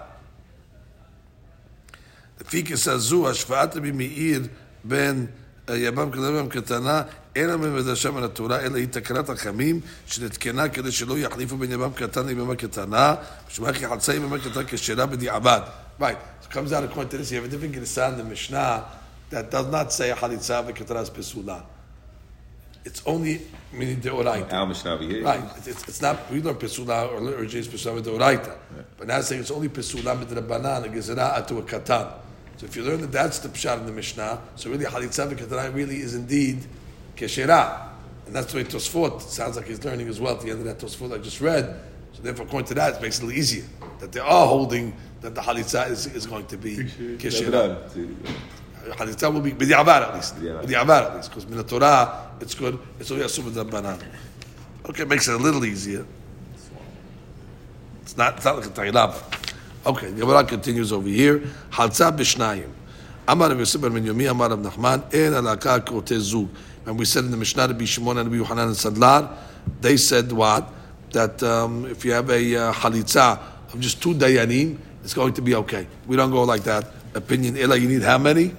לפי 2.40 2.64
כסה 2.64 2.98
זו, 2.98 3.30
השוואת 3.30 3.76
רבי 3.76 3.92
מאיר 3.92 4.42
בין 4.84 5.26
אה, 5.68 5.76
יבם 5.76 6.10
קטנה 6.10 6.30
ויבם 6.30 6.48
קטנה, 6.48 7.02
אין 7.36 7.50
המדרשה 7.50 8.10
מן 8.10 8.22
התורה, 8.22 8.60
אלא 8.60 8.76
היא 8.76 8.88
תקנת 8.90 9.28
החכמים, 9.28 9.80
שנתקנה 10.06 10.68
כדי 10.68 10.92
שלא 10.92 11.18
יחליפו 11.18 11.56
בין 11.56 11.72
יבם 11.72 11.92
קטן 11.92 12.26
ליבמה 12.26 12.56
קטנה, 12.56 13.14
ושמע 13.50 13.72
כי 13.72 13.88
חלצה 13.88 14.14
יבמה 14.14 14.38
קטנה 14.38 14.64
כשרה 14.66 15.06
בדיעבד. 15.06 15.60
Right, 16.00 16.18
so 16.42 16.48
comes 16.50 16.72
out 16.72 17.10
to 17.10 17.16
this, 17.16 17.32
you 17.32 17.36
have 17.36 17.44
a 17.44 17.48
different 17.48 17.74
Gilsa 17.74 18.12
in 18.12 18.18
the 18.18 18.24
Mishnah 18.24 18.84
that 19.30 19.50
does 19.50 19.66
not 19.66 19.92
say 19.92 20.10
Halitza 20.10 20.62
v'ketana 20.62 21.02
is 21.02 21.10
pesula. 21.10 21.62
It's 22.86 23.02
only 23.04 23.40
meaning 23.72 24.00
deoraita. 24.00 24.52
Al 24.52 24.98
here. 24.98 25.24
Right, 25.24 25.42
it's, 25.56 25.66
it's, 25.66 25.88
it's 25.88 26.00
not, 26.00 26.30
we 26.30 26.40
learn 26.40 26.54
pesula 26.54 27.10
or 27.10 27.44
James 27.44 27.66
pesula 27.66 28.00
deoraita. 28.00 28.56
But 28.96 29.08
now 29.08 29.20
saying 29.22 29.40
it's 29.40 29.50
only 29.50 29.68
pesula 29.68 30.16
midrabanan, 30.16 30.84
a 30.84 30.88
gezerah 30.88 31.44
to 31.48 31.58
a 31.58 31.62
katan. 31.62 32.12
So 32.56 32.66
if 32.66 32.76
you 32.76 32.84
learn 32.84 33.00
that 33.00 33.10
that's 33.10 33.40
the 33.40 33.48
pshat 33.48 33.80
in 33.80 33.86
the 33.86 33.92
Mishnah, 33.92 34.40
so 34.54 34.70
really 34.70 34.84
Halitza 34.84 35.28
v'ketana 35.28 35.74
really 35.74 35.96
is 35.96 36.14
indeed 36.14 36.64
keshera. 37.16 37.88
And 38.26 38.34
that's 38.34 38.52
the 38.52 38.58
way 38.58 38.64
Tosfot 38.64 39.20
sounds 39.20 39.56
like 39.56 39.66
he's 39.66 39.84
learning 39.84 40.08
as 40.08 40.20
well 40.20 40.36
at 40.36 40.42
the 40.42 40.50
end 40.50 40.60
of 40.60 40.64
that 40.66 40.78
Tosfot 40.78 41.12
I 41.12 41.18
just 41.18 41.40
read. 41.40 41.64
So 42.12 42.22
therefore, 42.22 42.46
according 42.46 42.68
to 42.68 42.74
that, 42.74 42.94
it 42.94 43.02
makes 43.02 43.18
it 43.18 43.24
a 43.24 43.26
little 43.26 43.38
easier. 43.38 43.64
That 43.98 44.12
they 44.12 44.20
are 44.20 44.46
holding 44.46 44.96
that 45.22 45.34
the 45.34 45.40
Halitza 45.40 45.90
is, 45.90 46.06
is 46.06 46.24
going 46.24 46.46
to 46.46 46.56
be 46.56 46.76
keshera. 46.76 47.90
Halitza 48.92 49.32
will 49.32 49.40
be 49.40 49.52
b'di'avar 49.52 50.08
at 50.08 50.14
least. 50.14 50.36
B'di'avar. 50.36 51.10
At 51.10 51.16
least. 51.16 51.30
Because 51.30 51.44
in 51.44 51.56
the 51.56 51.64
Torah, 51.64 52.30
it's 52.40 52.54
good. 52.54 52.78
It's 53.00 53.10
only 53.10 53.24
assumed 53.24 53.54
the 53.54 53.64
banan. 53.64 53.98
Okay, 54.88 55.04
makes 55.04 55.28
it 55.28 55.34
a 55.34 55.38
little 55.38 55.64
easier. 55.64 56.06
It's 58.02 58.16
not, 58.16 58.36
it's 58.36 58.44
not 58.44 58.56
like 58.56 58.66
a 58.66 58.68
ta'ilah. 58.68 59.14
Okay, 59.86 60.10
the 60.10 60.20
Gemara 60.20 60.44
continues 60.44 60.92
over 60.92 61.08
here. 61.08 61.40
Halza 61.70 62.16
b'shnayim. 62.16 62.70
Amar 63.28 63.48
Rav 63.48 63.58
Yosef 63.58 63.80
ben 63.80 63.92
Yomi, 63.92 64.30
Amar 64.30 64.50
Rav 64.50 64.60
Nachman, 64.60 65.12
en 65.12 65.34
alaka 65.34 65.80
kote 65.80 66.18
zug. 66.20 66.48
And 66.86 66.96
we 66.96 67.04
said 67.04 67.24
in 67.24 67.32
the 67.32 67.36
Mishnah, 67.36 67.66
Rabbi 67.66 67.84
Shimon 67.84 68.18
and 68.18 68.28
Rabbi 68.28 68.36
Yohanan 68.36 68.68
and 68.68 68.76
Sandlar, 68.76 69.36
they 69.80 69.96
said 69.96 70.30
what? 70.30 70.72
That 71.10 71.42
um, 71.42 71.86
if 71.86 72.04
you 72.04 72.12
have 72.12 72.30
a 72.30 72.56
uh, 72.56 72.72
halitza 72.72 73.40
of 73.72 73.80
just 73.80 74.00
two 74.00 74.14
dayanim, 74.14 74.78
it's 75.02 75.14
going 75.14 75.34
to 75.34 75.42
be 75.42 75.56
okay. 75.56 75.88
We 76.06 76.16
don't 76.16 76.30
go 76.30 76.44
like 76.44 76.62
that. 76.62 76.86
Opinion, 77.14 77.56
illa, 77.56 77.76
you 77.76 77.88
need 77.88 78.02
how 78.02 78.18
many? 78.18 78.54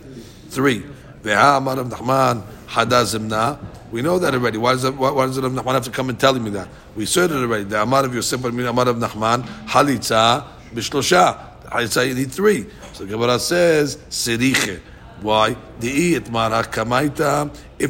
Three. 0.58 0.82
Rav 1.24 1.62
Nachman, 1.62 2.42
hada 2.66 3.04
zimna. 3.04 3.60
We 3.92 4.02
know 4.02 4.18
that 4.18 4.34
already. 4.34 4.58
Why 4.58 4.72
does, 4.72 4.86
it, 4.86 4.96
why, 4.96 5.12
why 5.12 5.28
does 5.28 5.40
Rav 5.40 5.52
Nachman 5.52 5.74
have 5.74 5.84
to 5.84 5.92
come 5.92 6.10
and 6.10 6.20
tell 6.20 6.34
me 6.34 6.50
that? 6.50 6.68
We 6.96 7.06
said 7.06 7.30
it 7.30 7.36
already. 7.36 7.66
The 7.66 7.84
Amar 7.84 8.06
of 8.06 8.16
Yosef 8.16 8.42
ben 8.42 8.60
Amar 8.66 8.88
of 8.88 8.96
Nachman, 8.96 9.44
halitza 9.68 10.48
b'shlosha. 10.74 11.62
The 11.62 11.70
halitza 11.70 12.08
you 12.08 12.16
need 12.16 12.32
three. 12.32 12.66
So 12.94 13.06
Gemara 13.06 13.38
says, 13.38 13.98
seriche. 14.10 14.82
Why? 15.22 15.56
If 15.80 15.96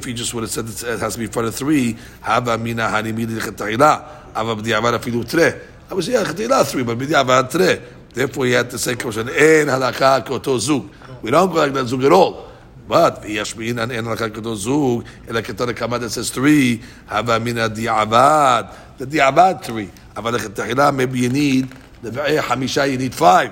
you 0.05 0.13
just 0.13 0.33
would 0.33 0.43
have 0.43 0.51
said 0.51 0.65
it 0.65 0.99
has 0.99 1.13
to 1.13 1.19
be 1.19 1.25
in 1.25 1.31
front 1.31 1.47
of 1.47 1.55
three, 1.55 1.95
hava 2.19 2.57
mina 2.57 2.89
hanimi 2.89 3.25
lichetayla. 3.25 4.33
Hava 4.33 4.57
b'diavad 4.57 4.99
afilu 4.99 5.25
tre. 5.25 5.53
I 5.89 5.93
was 5.93 6.09
yeah, 6.09 6.25
chetayla 6.25 6.69
three, 6.69 6.83
but 6.83 6.97
b'diavad 6.97 7.49
tre. 7.49 7.81
Therefore, 8.13 8.45
he 8.45 8.51
had 8.51 8.69
to 8.71 8.77
say 8.77 8.95
kosher. 8.95 9.21
En 9.21 9.67
halakha 9.67 10.25
koto 10.25 10.57
zug. 10.57 10.89
We 11.21 11.31
don't 11.31 11.49
go 11.49 11.55
like 11.55 11.73
that 11.73 11.87
zug 11.87 12.03
at 12.03 12.11
all. 12.11 12.46
But 12.87 13.23
v'yashmin 13.23 13.81
and 13.83 13.91
en 13.91 14.05
halakha 14.05 14.33
koto 14.33 14.55
zug. 14.55 15.05
Ela 15.27 15.41
ketana 15.41 15.75
kama 15.75 15.99
that 15.99 16.09
says 16.09 16.29
three. 16.29 16.81
Hava 17.07 17.39
mina 17.39 17.69
diavad. 17.69 18.73
The 18.97 19.05
diavad 19.05 19.63
three. 19.63 19.89
Hava 20.15 20.31
lichetayla. 20.31 20.95
Maybe 20.95 21.19
you 21.19 21.29
need 21.29 21.69
the 22.01 22.11
ve'eh 22.11 22.39
hamisha. 22.39 22.89
You 22.89 22.97
need 22.97 23.13
five. 23.13 23.51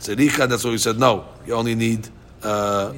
Tzericha. 0.00 0.48
That's 0.48 0.64
what 0.64 0.70
we 0.70 0.78
said. 0.78 0.98
No, 0.98 1.26
you 1.46 1.54
only 1.54 1.74
need. 1.74 2.08
Uh, 2.42 2.92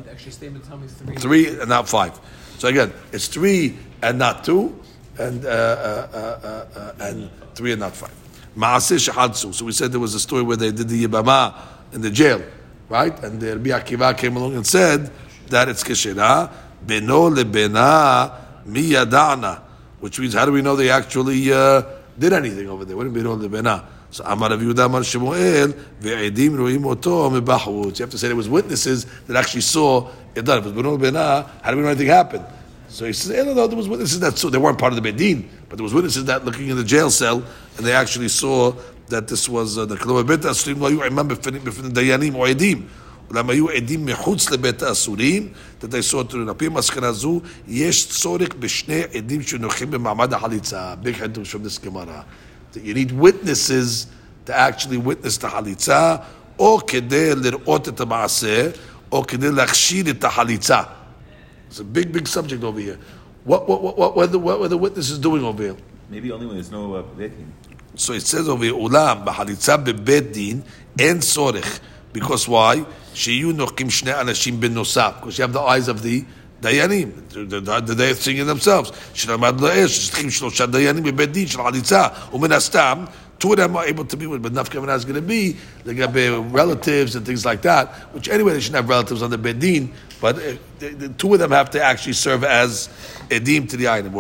three. 1.19 1.47
and 1.61 1.69
not 1.69 1.89
five. 1.89 2.19
So 2.59 2.69
again, 2.69 2.93
it's 3.13 3.29
three 3.29 3.77
and 4.03 4.19
not 4.19 4.45
two, 4.45 4.77
and 5.19 5.45
uh, 5.45 5.49
uh, 5.49 6.09
uh, 6.13 6.79
uh, 6.79 6.93
and 7.01 7.31
three 7.55 7.73
and 7.73 7.81
not 7.81 7.95
five. 7.95 8.15
Maaseh 8.57 9.09
shehadsu. 9.09 9.55
So 9.55 9.67
we 9.67 9.73
said 9.73 9.93
there 9.93 10.01
was 10.01 10.15
a 10.15 10.21
story 10.21 10.43
where 10.43 10.57
they 10.57 10.73
did 10.73 10.89
the 10.89 11.07
yibama 11.07 11.55
in 11.93 12.01
the 12.01 12.11
jail, 12.11 12.43
right? 12.89 13.17
And 13.23 13.41
the 13.41 13.57
Rabbi 13.57 13.71
Akiva 13.71 14.17
came 14.17 14.37
along 14.37 14.57
and 14.57 14.67
said 14.67 15.11
that 15.49 15.69
it's 15.69 15.85
kishera 15.85 16.51
beno 16.85 17.35
lebena 17.35 18.33
miyadana, 18.67 19.61
which 20.01 20.19
means 20.19 20.35
how 20.35 20.45
do 20.45 20.53
we 20.53 20.63
know 20.63 20.77
they 20.77 20.91
actually 20.91 21.53
uh, 21.53 21.83
did 22.19 22.33
anything 22.33 22.69
over 22.69 22.85
there? 22.85 22.97
What 22.97 23.05
do 23.05 23.11
you 23.11 23.25
beno 23.25 23.41
lebena? 23.41 23.85
So 24.11 24.25
Amar 24.25 24.51
Rav 24.51 24.61
Yehuda 24.61 24.87
Amar 24.87 25.01
Shmuel 25.03 25.73
ve'edim 26.01 26.51
roim 26.51 26.85
oto 26.87 27.31
mebahut. 27.31 27.99
You 27.99 28.03
have 28.05 28.11
to 28.11 28.19
say 28.19 28.29
there 28.29 28.37
was 28.37 28.49
witnesses 28.49 29.05
that 29.27 29.37
actually 29.37 29.61
saw 29.63 30.11
it 30.35 30.45
done. 30.45 30.59
If 30.59 30.67
it 30.67 30.75
beno 30.75 30.99
lebena, 30.99 31.49
how 31.63 31.71
do 31.71 31.77
we 31.77 31.83
know 31.83 31.89
anything 31.89 32.09
happened? 32.09 32.45
So 32.89 33.05
he 33.05 33.13
says, 33.13 33.33
eh, 33.33 33.43
no, 33.43 33.53
no, 33.53 33.67
there 33.67 33.77
was 33.77 33.89
witnesses 33.89 34.21
that 34.21 34.39
saw. 34.39 34.49
They 34.49 34.59
weren't 34.59 34.79
part 34.79 34.93
of 34.93 35.03
the 35.03 35.13
bedin, 35.13 35.49
but 35.69 35.77
there 35.77 35.83
was 35.83 35.93
witnesses 35.93 36.25
that 36.27 36.45
looking 36.45 36.69
in 36.69 36.77
the 36.77 36.85
jail 36.85 37.11
cell 37.11 37.43
and 37.77 37.87
they 37.87 37.93
actually 37.93 38.29
saw 38.29 38.75
that 39.09 39.29
this 39.29 39.49
was 39.49 39.79
uh, 39.79 39.85
the 39.87 39.97
Kalama 39.97 40.25
Beta 40.25 40.55
remember 40.67 41.37
from 41.37 41.55
the 41.55 42.01
Dayanim 42.01 42.35
or 42.35 42.47
Edim. 42.47 42.89
דיינים 43.32 43.66
או 43.66 43.70
עדים. 43.70 43.70
אולם 43.70 43.70
היו 43.70 43.70
עדים 43.70 44.06
מחוץ 44.06 44.52
לבית 44.52 44.82
האסורים, 44.82 45.50
that 45.82 45.86
they 45.86 46.12
saw 46.12 46.32
to 46.32 46.36
על 46.36 46.54
פי 46.58 46.70
מסקנה 46.70 47.12
זו, 47.12 47.42
יש 47.68 48.08
צורך 48.08 48.50
בשני 48.60 49.02
עדים 49.14 49.42
שנוחים 49.42 49.92
במעמד 49.92 50.34
החליצה. 50.34 50.94
Big 51.04 51.18
חידוש 51.18 51.56
from 51.56 51.60
this 51.60 51.86
Gemara. 51.86 52.26
That 52.74 52.84
you 52.84 52.94
need 52.94 53.12
witnesses 53.12 54.08
to 54.46 54.54
actually 54.54 54.98
witness 54.98 55.38
the 55.38 55.48
חליצה, 55.48 56.16
או 56.60 56.80
כדי 56.88 57.36
לראות 57.36 57.88
את 57.88 58.00
המעשה, 58.00 58.70
או 59.12 59.28
כדי 59.28 59.52
להכשיר 59.52 60.10
את 60.10 60.24
החליצה. 60.24 60.82
It's 61.72 61.80
a 61.80 61.84
big, 61.84 62.12
big 62.12 62.28
subject 62.28 62.64
over 62.64 62.80
here. 62.80 62.98
What, 63.46 63.68
what, 63.68 63.82
what, 63.82 63.98
what, 63.98 64.16
were 64.18 64.28
the, 64.28 64.40
what 64.40 64.60
were 64.60 64.68
the 64.68 64.78
witnesses 64.78 65.18
doing 65.18 65.44
over 65.44 65.64
here? 65.64 65.78
Maybe 66.10 66.32
only 66.32 66.46
when 66.46 66.56
there's 66.56 66.72
no 66.72 66.96
uh, 66.96 67.04
dating. 67.18 67.48
So 67.96 68.14
it 68.14 68.24
says 68.24 68.50
over 68.50 68.64
here, 68.64 68.74
אולם 68.74 69.18
בחליצה 69.26 69.78
בבית 69.78 70.32
דין 70.32 70.62
אין 71.00 71.20
צורך. 71.20 71.80
Because 72.14 72.48
why? 72.48 72.84
שיהיו 73.16 73.52
נוחים 73.52 73.90
שני 73.90 74.22
אנשים 74.22 74.60
בנוסף. 74.60 75.12
Because 75.22 75.40
you 75.40 75.44
have 75.44 75.54
the 75.54 75.62
eyes 75.62 75.88
of 75.90 76.04
the 76.04 76.24
דיינים. 76.62 77.12
The, 77.30 77.60
the, 77.60 77.82
the, 77.82 77.96
the 77.96 78.16
singing 78.16 78.48
themselves. 78.48 78.92
שלמד 79.14 79.62
לאש, 79.62 79.92
שצריכים 79.92 80.30
שלושה 80.30 80.66
דיינים 80.66 81.04
בבית 81.04 81.32
דין 81.32 81.48
של 81.48 81.64
חליצה. 81.64 82.08
ומן 82.34 82.52
הסתם, 82.52 83.06
two 83.40 83.52
of 83.52 83.58
them 83.58 83.76
are 83.76 83.86
able 83.86 84.06
to 84.06 84.16
be 84.16 84.28
with, 84.28 84.42
but 84.42 84.54
nafka 84.54 84.96
is 84.96 85.04
going 85.04 85.16
to 85.16 85.22
be 85.22 85.56
לגבי 85.86 86.52
relatives 86.52 87.16
and 87.16 87.26
things 87.26 87.44
like 87.44 87.64
that, 87.64 87.88
which 88.14 88.30
anyway 88.30 88.54
they 88.54 88.60
shouldn't 88.60 88.76
have 88.76 88.90
relatives 88.90 89.24
on 89.24 89.32
the 89.32 89.38
bedin, 89.38 89.90
but 90.22 90.36
uh, 90.36 90.54
the, 90.80 90.90
the 90.90 91.10
two 91.10 91.34
of 91.34 91.40
them 91.40 91.50
have 91.52 91.72
to 91.72 91.82
actually 91.82 92.14
serve 92.14 92.44
as 92.44 92.90
edim 93.30 93.68
to 93.68 93.78
the 93.78 93.90
item. 93.90 94.14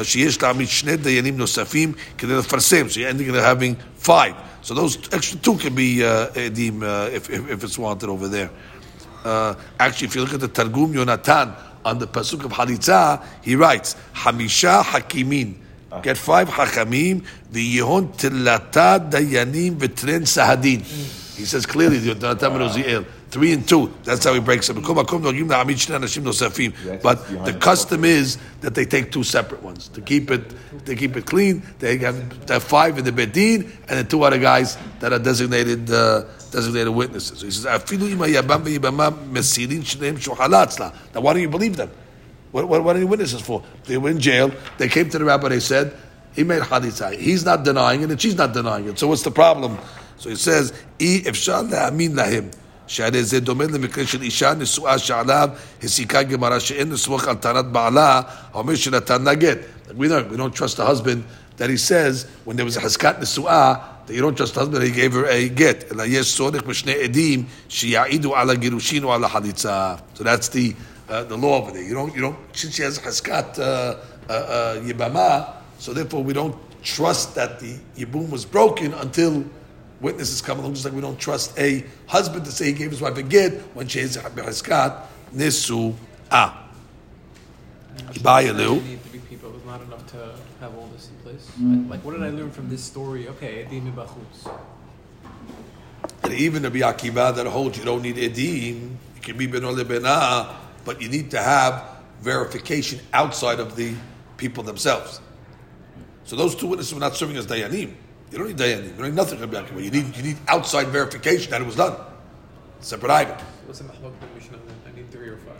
sheyesh 0.00 0.38
ta'amid 0.38 0.68
shnei 0.68 0.96
dayanim 0.96 1.36
nosafim 1.36 1.94
kedei 2.16 2.40
lefarsim. 2.40 2.90
So 2.90 3.00
you're 3.00 3.08
ending 3.08 3.30
up 3.30 3.36
having 3.36 3.76
five. 3.94 4.34
So 4.62 4.74
those 4.74 4.96
extra 5.12 5.38
two 5.38 5.56
can 5.56 5.74
be 5.74 6.04
uh, 6.04 6.28
edim 6.28 6.82
uh, 6.82 7.10
if, 7.10 7.28
if, 7.28 7.50
if, 7.50 7.64
it's 7.64 7.78
wanted 7.78 8.08
over 8.08 8.28
there. 8.28 8.50
Uh, 9.24 9.54
actually, 9.78 10.06
if 10.08 10.14
you 10.14 10.22
look 10.22 10.34
at 10.34 10.40
the 10.40 10.48
Targum 10.48 10.92
Yonatan 10.92 11.54
on 11.84 11.98
the 11.98 12.06
pasuk 12.06 12.44
of 12.44 12.52
Halitza, 12.52 13.24
he 13.42 13.56
writes 13.56 13.96
Hamisha 14.14 14.82
Hakimin. 14.82 15.56
Get 16.00 16.16
five 16.16 16.48
hakamim, 16.48 17.22
the 17.50 17.78
Yehon 17.78 18.16
Tilata 18.16 19.10
Dayanim 19.10 19.72
Vitren 19.76 20.22
Sahadin. 20.22 20.80
He 21.36 21.44
says 21.44 21.66
clearly 21.66 21.98
the 21.98 22.14
Yonatan 22.14 22.50
wow. 22.50 23.04
Three 23.32 23.52
and 23.54 23.66
two. 23.66 23.90
That's 24.04 24.26
how 24.26 24.34
he 24.34 24.40
breaks 24.40 24.66
them. 24.66 24.82
But 24.82 24.94
the 24.94 25.04
custom 27.58 28.04
is 28.04 28.36
that 28.60 28.74
they 28.74 28.84
take 28.84 29.10
two 29.10 29.24
separate 29.24 29.62
ones 29.62 29.88
to 29.88 30.02
keep 30.02 30.30
it 30.30 30.52
to 30.84 30.94
keep 30.94 31.16
it 31.16 31.24
clean. 31.24 31.62
They 31.78 31.96
have, 31.96 32.46
they 32.46 32.52
have 32.52 32.62
five 32.62 32.98
in 32.98 33.06
the 33.06 33.10
bedin 33.10 33.72
and 33.88 34.00
the 34.00 34.04
two 34.04 34.22
other 34.22 34.36
guys 34.36 34.76
that 35.00 35.14
are 35.14 35.18
designated 35.18 35.90
uh, 35.90 36.24
designated 36.50 36.90
witnesses. 36.90 37.38
So 37.38 37.46
he 37.46 37.52
says, 37.52 37.64
"Afilu 37.64 38.12
ima 38.12 38.26
yabam 38.26 38.66
ve'yibama 38.66 39.12
mesirin 39.30 39.80
shneim 39.80 40.18
shohalatzla." 40.18 40.92
Now, 41.14 41.22
why 41.22 41.32
don't 41.32 41.40
you 41.40 41.48
believe 41.48 41.76
them? 41.76 41.90
What, 42.50 42.68
what, 42.68 42.84
what 42.84 42.96
are 42.96 42.98
you 42.98 43.06
witnesses 43.06 43.40
for? 43.40 43.62
They 43.84 43.96
were 43.96 44.10
in 44.10 44.20
jail. 44.20 44.52
They 44.76 44.88
came 44.88 45.08
to 45.08 45.18
the 45.18 45.24
rabbi. 45.24 45.48
They 45.48 45.60
said 45.60 45.96
he 46.34 46.44
made 46.44 46.60
hadithah. 46.60 47.18
He's 47.18 47.46
not 47.46 47.64
denying 47.64 48.02
it, 48.02 48.10
and 48.10 48.20
she's 48.20 48.36
not 48.36 48.52
denying 48.52 48.90
it. 48.90 48.98
So 48.98 49.08
what's 49.08 49.22
the 49.22 49.30
problem? 49.30 49.78
So 50.18 50.28
he 50.28 50.36
says, 50.36 50.74
"I 51.00 51.22
efshar 51.24 51.70
le'amin 51.70 52.10
lahim." 52.10 52.52
שהרי 52.91 53.23
זה 53.23 53.39
דומה 53.39 53.63
למקרה 53.63 54.07
של 54.07 54.21
אישה 54.21 54.53
נשואה 54.53 54.97
שעליו 54.97 55.49
הסיקה 55.83 56.23
גמרא 56.23 56.59
שאין 56.59 56.91
לסמוך 56.91 57.27
על 57.27 57.35
טענת 57.35 57.65
בעלה 57.65 58.21
האומר 58.53 58.75
שנתן 58.75 59.23
לה 59.23 59.33
גט. 59.33 59.57
We 59.89 59.91
don't, 59.91 60.31
we 60.31 60.37
don't 60.37 60.55
trust 60.55 60.77
the 60.77 60.85
husband 60.85 61.23
that 61.57 61.69
he 61.69 61.77
says 61.77 62.25
when 62.45 62.55
there 62.57 62.65
was 62.65 62.77
a 62.77 62.81
חזקת 62.81 63.15
נשואה 63.19 63.73
that 64.07 64.13
you 64.13 64.21
don't 64.21 64.37
trust 64.37 64.53
the 64.53 64.59
husband 64.59 64.75
that 64.75 64.83
he 64.83 64.91
gave 64.91 65.13
her 65.13 65.25
a 65.25 65.49
get. 65.59 65.93
אלא 65.93 66.03
יש 66.07 66.35
צורך 66.35 66.63
בשני 66.63 66.93
עדים 67.03 67.43
שיעידו 67.69 68.35
על 68.35 68.49
הגירושין 68.49 69.03
או 69.03 69.13
על 69.13 69.23
החליצה. 69.23 69.95
So 70.15 70.23
that's 70.23 70.47
the 70.49 70.73
uh, 71.09 71.23
the 71.23 71.37
law 71.37 71.61
over 71.61 71.71
there. 71.71 71.83
You 71.83 71.93
don't, 71.93 72.13
you 72.15 72.21
don't, 72.21 72.37
since 72.53 72.75
she 72.75 72.83
has 72.83 72.99
Haskat 72.99 73.59
uh, 73.59 73.61
uh, 73.63 74.33
uh, 74.33 74.75
Yibama, 74.81 75.53
so 75.79 75.93
therefore 75.93 76.23
we 76.23 76.33
don't 76.33 76.55
trust 76.83 77.35
that 77.35 77.59
the 77.59 77.77
Yibum 77.97 78.29
was 78.29 78.45
broken 78.45 78.93
until 78.93 79.45
witnesses 80.02 80.42
come 80.42 80.58
along, 80.58 80.74
just 80.74 80.84
like 80.84 80.92
we 80.92 81.00
don't 81.00 81.18
trust 81.18 81.58
a 81.58 81.84
husband 82.06 82.44
to 82.44 82.52
say 82.52 82.66
he 82.66 82.72
gave 82.72 82.90
his 82.90 83.00
wife 83.00 83.16
a 83.16 83.22
get 83.22 83.52
when 83.74 83.88
she 83.88 84.00
has 84.00 84.16
Haskat 84.16 85.06
Nisu 85.34 85.94
Ah. 86.30 86.68
To 88.14 88.20
be 88.20 89.18
people. 89.18 89.50
It 89.50 89.54
was 89.54 89.64
not 89.66 89.82
enough 89.82 90.06
to 90.12 90.34
have 90.60 90.74
all 90.74 90.86
this 90.94 91.08
in 91.10 91.16
place. 91.16 91.46
Like, 91.90 92.02
what 92.04 92.12
did 92.12 92.22
I 92.22 92.30
learn 92.30 92.50
from 92.50 92.70
this 92.70 92.82
story? 92.82 93.28
Okay, 93.28 93.66
Edim 93.70 93.94
Bachutz. 93.94 94.50
And 96.22 96.32
even 96.32 96.62
the 96.62 96.70
Akiva 96.70 97.34
that 97.36 97.46
holds 97.46 97.76
you 97.76 97.84
don't 97.84 98.02
need 98.02 98.16
Edim, 98.16 98.96
it 99.16 99.22
can 99.22 99.36
be 99.36 99.46
Ben 99.46 99.62
Benah, 99.62 100.54
but 100.84 101.02
you 101.02 101.08
need 101.08 101.30
to 101.32 101.38
have 101.38 101.84
verification 102.22 103.00
outside 103.12 103.60
of 103.60 103.76
the 103.76 103.94
people 104.38 104.62
themselves. 104.62 105.20
So 106.24 106.34
those 106.36 106.54
two 106.54 106.66
witnesses 106.66 106.94
were 106.94 107.00
not 107.00 107.14
serving 107.14 107.36
as 107.36 107.46
Dayanim. 107.46 107.94
You 108.32 108.38
don't 108.38 108.46
need 108.48 108.56
Dayanim. 108.56 108.84
You 108.84 108.92
don't 108.92 109.02
need 109.08 109.14
nothing 109.14 109.40
Rabbi 109.40 109.56
Akiva. 109.62 109.84
You 109.84 109.90
need, 109.90 110.16
you 110.16 110.22
need 110.22 110.38
outside 110.48 110.86
verification 110.88 111.50
that 111.50 111.60
it 111.60 111.66
was 111.66 111.76
done. 111.76 111.94
Separate 112.80 113.10
item. 113.12 113.36
What's 113.66 113.80
the 113.80 113.84
Mahlok 113.84 114.12
Mishnah? 114.34 114.58
I 114.90 114.96
need 114.96 115.10
three 115.12 115.28
or 115.28 115.36
five. 115.36 115.56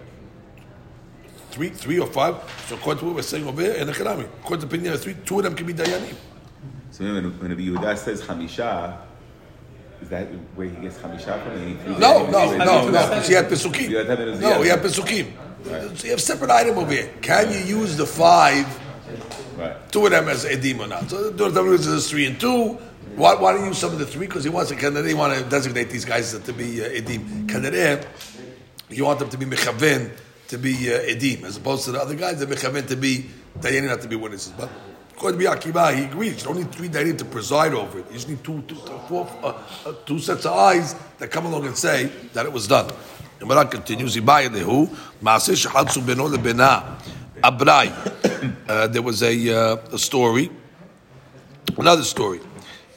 Three, 1.50 1.68
three 1.68 1.98
or 2.00 2.06
five. 2.06 2.36
So 2.66 2.76
according 2.76 3.00
to 3.00 3.04
what 3.06 3.14
we're 3.16 3.22
saying 3.22 3.46
over 3.46 3.60
here 3.60 3.72
in 3.74 3.86
the 3.86 3.92
Karami, 3.92 4.24
according 4.24 4.60
to 4.60 4.66
the 4.66 4.74
opinion 4.74 4.94
of 4.94 5.02
three, 5.02 5.14
two 5.26 5.38
of 5.38 5.44
them 5.44 5.54
can 5.54 5.66
be 5.66 5.74
Dayanim. 5.74 6.14
So 6.90 7.04
when, 7.04 7.38
when 7.38 7.50
Rabbi 7.50 7.60
Yehuda 7.62 7.98
says 7.98 8.22
Hamisha, 8.22 8.96
is 10.00 10.08
that 10.08 10.28
where 10.56 10.68
he 10.68 10.76
gets 10.76 10.96
Hamisha 10.96 11.42
from? 11.42 11.52
And 11.52 11.68
he 11.68 11.74
threw 11.84 11.98
No, 11.98 12.24
no, 12.26 12.30
no, 12.30 12.52
he- 12.52 12.58
no. 12.58 12.86
Because 12.86 13.28
you 13.28 13.36
have 13.36 13.46
Pesukim. 13.46 13.90
You 13.90 13.96
have 13.98 14.06
to 14.06 14.16
have 14.16 14.20
it 14.20 14.28
as- 14.28 14.40
No, 14.40 14.60
we 14.60 14.66
yeah. 14.68 14.76
have 14.76 14.84
Pesukim. 14.84 15.32
So 15.98 16.04
you 16.04 16.10
have 16.12 16.20
separate 16.22 16.50
item 16.50 16.78
over 16.78 16.90
here. 16.90 17.10
Can 17.20 17.52
you 17.52 17.58
use 17.80 17.96
the 17.98 18.06
five, 18.06 18.66
Right. 19.62 19.92
two 19.92 20.04
of 20.06 20.10
them 20.10 20.28
as 20.28 20.44
Edim 20.44 20.80
or 20.80 20.88
not? 20.88 21.08
So 21.08 21.30
the 21.30 21.44
other 21.46 21.72
is 21.72 22.10
three 22.10 22.26
and 22.26 22.40
two. 22.40 22.78
Why, 23.14 23.34
why 23.34 23.52
don't 23.52 23.62
you 23.62 23.68
use 23.68 23.78
some 23.78 23.92
of 23.92 23.98
the 23.98 24.06
three? 24.06 24.26
Because 24.26 24.44
he 24.44 24.50
wants 24.50 24.70
to, 24.70 24.76
Kanadeh, 24.76 25.08
he 25.08 25.14
want 25.14 25.38
to 25.38 25.44
designate 25.44 25.90
these 25.90 26.04
guys 26.04 26.36
to 26.36 26.52
be 26.52 26.82
uh, 26.82 26.88
Edim. 26.88 27.46
Kanadeh, 27.46 28.06
you 28.88 29.04
want 29.04 29.18
them 29.18 29.28
to 29.28 29.36
be 29.36 29.44
Mechaven, 29.44 30.10
to 30.48 30.58
be 30.58 30.72
uh, 30.92 30.98
Edim, 31.00 31.44
as 31.44 31.56
opposed 31.58 31.84
to 31.84 31.92
the 31.92 32.00
other 32.00 32.14
guys, 32.14 32.40
the 32.40 32.46
Mechaven 32.46 32.86
to 32.88 32.96
be 32.96 33.26
Dayanim, 33.58 33.88
not 33.88 34.00
to 34.00 34.08
be 34.08 34.16
witnesses. 34.16 34.52
But 34.56 34.70
according 35.12 35.40
to 35.40 35.46
Akiva, 35.46 35.94
he 35.94 36.04
agrees. 36.04 36.40
You 36.40 36.48
don't 36.48 36.56
need 36.58 36.72
three 36.72 36.88
Dayanim 36.88 37.18
to 37.18 37.24
preside 37.24 37.74
over 37.74 37.98
it. 37.98 38.06
You 38.08 38.14
just 38.14 38.28
need 38.28 38.42
two, 38.42 38.62
two, 38.62 38.76
four, 38.76 39.28
uh, 39.42 39.62
uh, 39.86 39.92
two 40.06 40.18
sets 40.18 40.46
of 40.46 40.52
eyes 40.52 40.94
that 41.18 41.30
come 41.30 41.46
along 41.46 41.66
and 41.66 41.76
say 41.76 42.10
that 42.32 42.46
it 42.46 42.52
was 42.52 42.66
done. 42.66 42.90
And 43.40 43.48
Barak 43.48 43.72
continues, 43.72 44.16
Ibaya 44.16 44.48
Lehu, 44.48 44.88
Maaseh 45.22 45.66
Shahatsu 45.66 46.00
Beno 46.02 46.34
Lebena, 46.34 46.96
Abrai. 47.42 47.92
Uh, 48.68 48.86
There 48.88 49.02
was 49.02 49.22
a, 49.22 49.34
uh, 49.50 49.76
a 49.92 49.98
story, 49.98 50.50
another 51.76 52.04
story, 52.04 52.40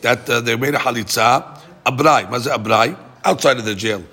that 0.01 0.29
uh, 0.29 0.41
they 0.41 0.55
made 0.55 0.75
a 0.75 0.79
halitza, 0.79 1.59
Abrai, 1.85 2.29
Maze 2.29 2.47
Abrai, 2.47 2.97
outside 3.23 3.57
of 3.57 3.65
the 3.65 3.75
jail. 3.75 4.03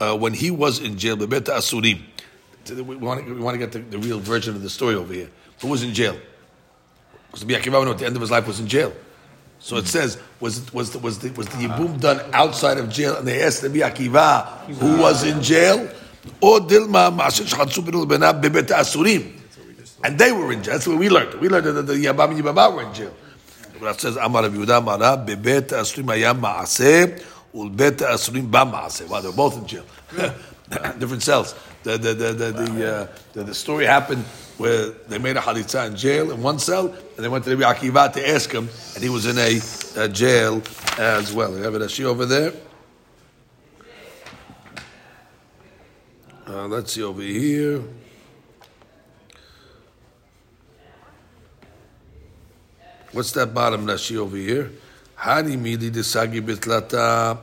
Uh, 0.00 0.16
when 0.16 0.32
he 0.32 0.50
was 0.50 0.80
in 0.80 0.96
jail, 0.98 1.16
Bebet 1.16 1.44
Asurim. 1.44 2.00
We 2.68 2.96
want, 2.96 3.24
to, 3.24 3.34
we 3.34 3.40
want 3.40 3.54
to 3.54 3.58
get 3.58 3.72
the, 3.72 3.78
the 3.78 3.98
real 3.98 4.20
version 4.20 4.54
of 4.54 4.62
the 4.62 4.68
story 4.70 4.94
over 4.94 5.12
here. 5.12 5.30
Who 5.60 5.68
was 5.68 5.82
in 5.82 5.94
jail? 5.94 6.16
Because 7.26 7.44
Rabbi 7.44 7.60
Akiva, 7.60 7.90
at 7.90 7.98
the 7.98 8.06
end 8.06 8.14
of 8.14 8.20
his 8.20 8.30
life 8.30 8.46
was 8.46 8.60
in 8.60 8.66
jail. 8.66 8.92
So 9.60 9.76
it 9.76 9.86
says, 9.86 10.18
was 10.38 10.58
it, 10.58 10.72
was 10.74 10.90
the, 10.92 10.98
was 10.98 11.18
the, 11.18 11.30
was 11.32 11.48
the 11.48 11.66
yibum 11.66 12.00
done 12.00 12.20
outside 12.32 12.78
of 12.78 12.90
jail? 12.90 13.16
And 13.16 13.26
they 13.26 13.42
asked 13.42 13.62
Rabbi 13.62 13.78
Akiva, 13.78 14.46
who 14.74 14.98
was 15.00 15.24
in 15.24 15.42
jail? 15.42 15.88
Or 16.40 16.60
Dilma 16.60 17.16
Bebet 17.16 18.68
Asurim. 18.68 19.32
And 20.04 20.18
they 20.18 20.30
were 20.32 20.52
in 20.52 20.62
jail. 20.62 20.74
That's 20.74 20.86
what 20.86 20.98
we 20.98 21.08
learned. 21.08 21.34
We 21.40 21.48
learned 21.48 21.66
that 21.66 21.82
the 21.82 21.94
Yabam 21.94 22.30
and 22.30 22.44
Yibama 22.44 22.74
were 22.74 22.82
in 22.82 22.94
jail. 22.94 23.14
It 23.80 24.00
says, 24.00 24.16
Amar 24.16 24.44
Yehuda 24.44 24.84
Mara, 24.84 25.16
Bebet 25.24 25.68
Asurim 25.68 26.06
Hayam 26.06 26.40
Ma'aseh, 26.40 27.24
Ulbet 27.54 27.98
Asurim 27.98 28.50
Ba. 28.50 28.64
Wow, 29.08 29.20
they're 29.20 29.32
both 29.32 29.58
in 29.58 29.66
jail. 29.66 29.84
Different 30.98 31.22
cells. 31.22 31.54
The, 31.82 31.96
the, 31.96 32.14
the, 32.14 32.32
the, 32.32 32.52
the, 32.52 32.92
uh, 32.92 33.06
the, 33.32 33.44
the 33.44 33.54
story 33.54 33.86
happened 33.86 34.24
where 34.58 34.90
they 35.08 35.18
made 35.18 35.36
a 35.36 35.40
halitza 35.40 35.86
in 35.86 35.96
jail 35.96 36.30
in 36.32 36.42
one 36.42 36.58
cell, 36.58 36.88
and 36.88 37.24
they 37.24 37.28
went 37.28 37.44
to 37.44 37.56
Rabbi 37.56 37.78
Akiva 37.78 38.12
to 38.12 38.28
ask 38.28 38.50
him, 38.50 38.68
and 38.94 39.02
he 39.02 39.08
was 39.08 39.26
in 39.26 39.38
a, 39.38 39.60
uh 40.00 40.08
jail 40.08 40.62
as 40.98 41.32
well. 41.32 41.56
You 41.56 41.62
have 41.62 41.74
it, 41.74 41.90
she 41.90 42.04
over 42.04 42.26
there? 42.26 42.52
Uh, 46.48 46.66
let's 46.66 46.94
see 46.94 47.02
over 47.02 47.20
here. 47.20 47.82
What's 53.12 53.32
that 53.32 53.52
bottom 53.52 53.84
Rashi 53.84 54.16
over 54.16 54.34
here? 54.34 54.70
Hani 55.18 55.58
mili 55.58 55.90
desagi 55.90 56.40
bitlata. 56.40 57.36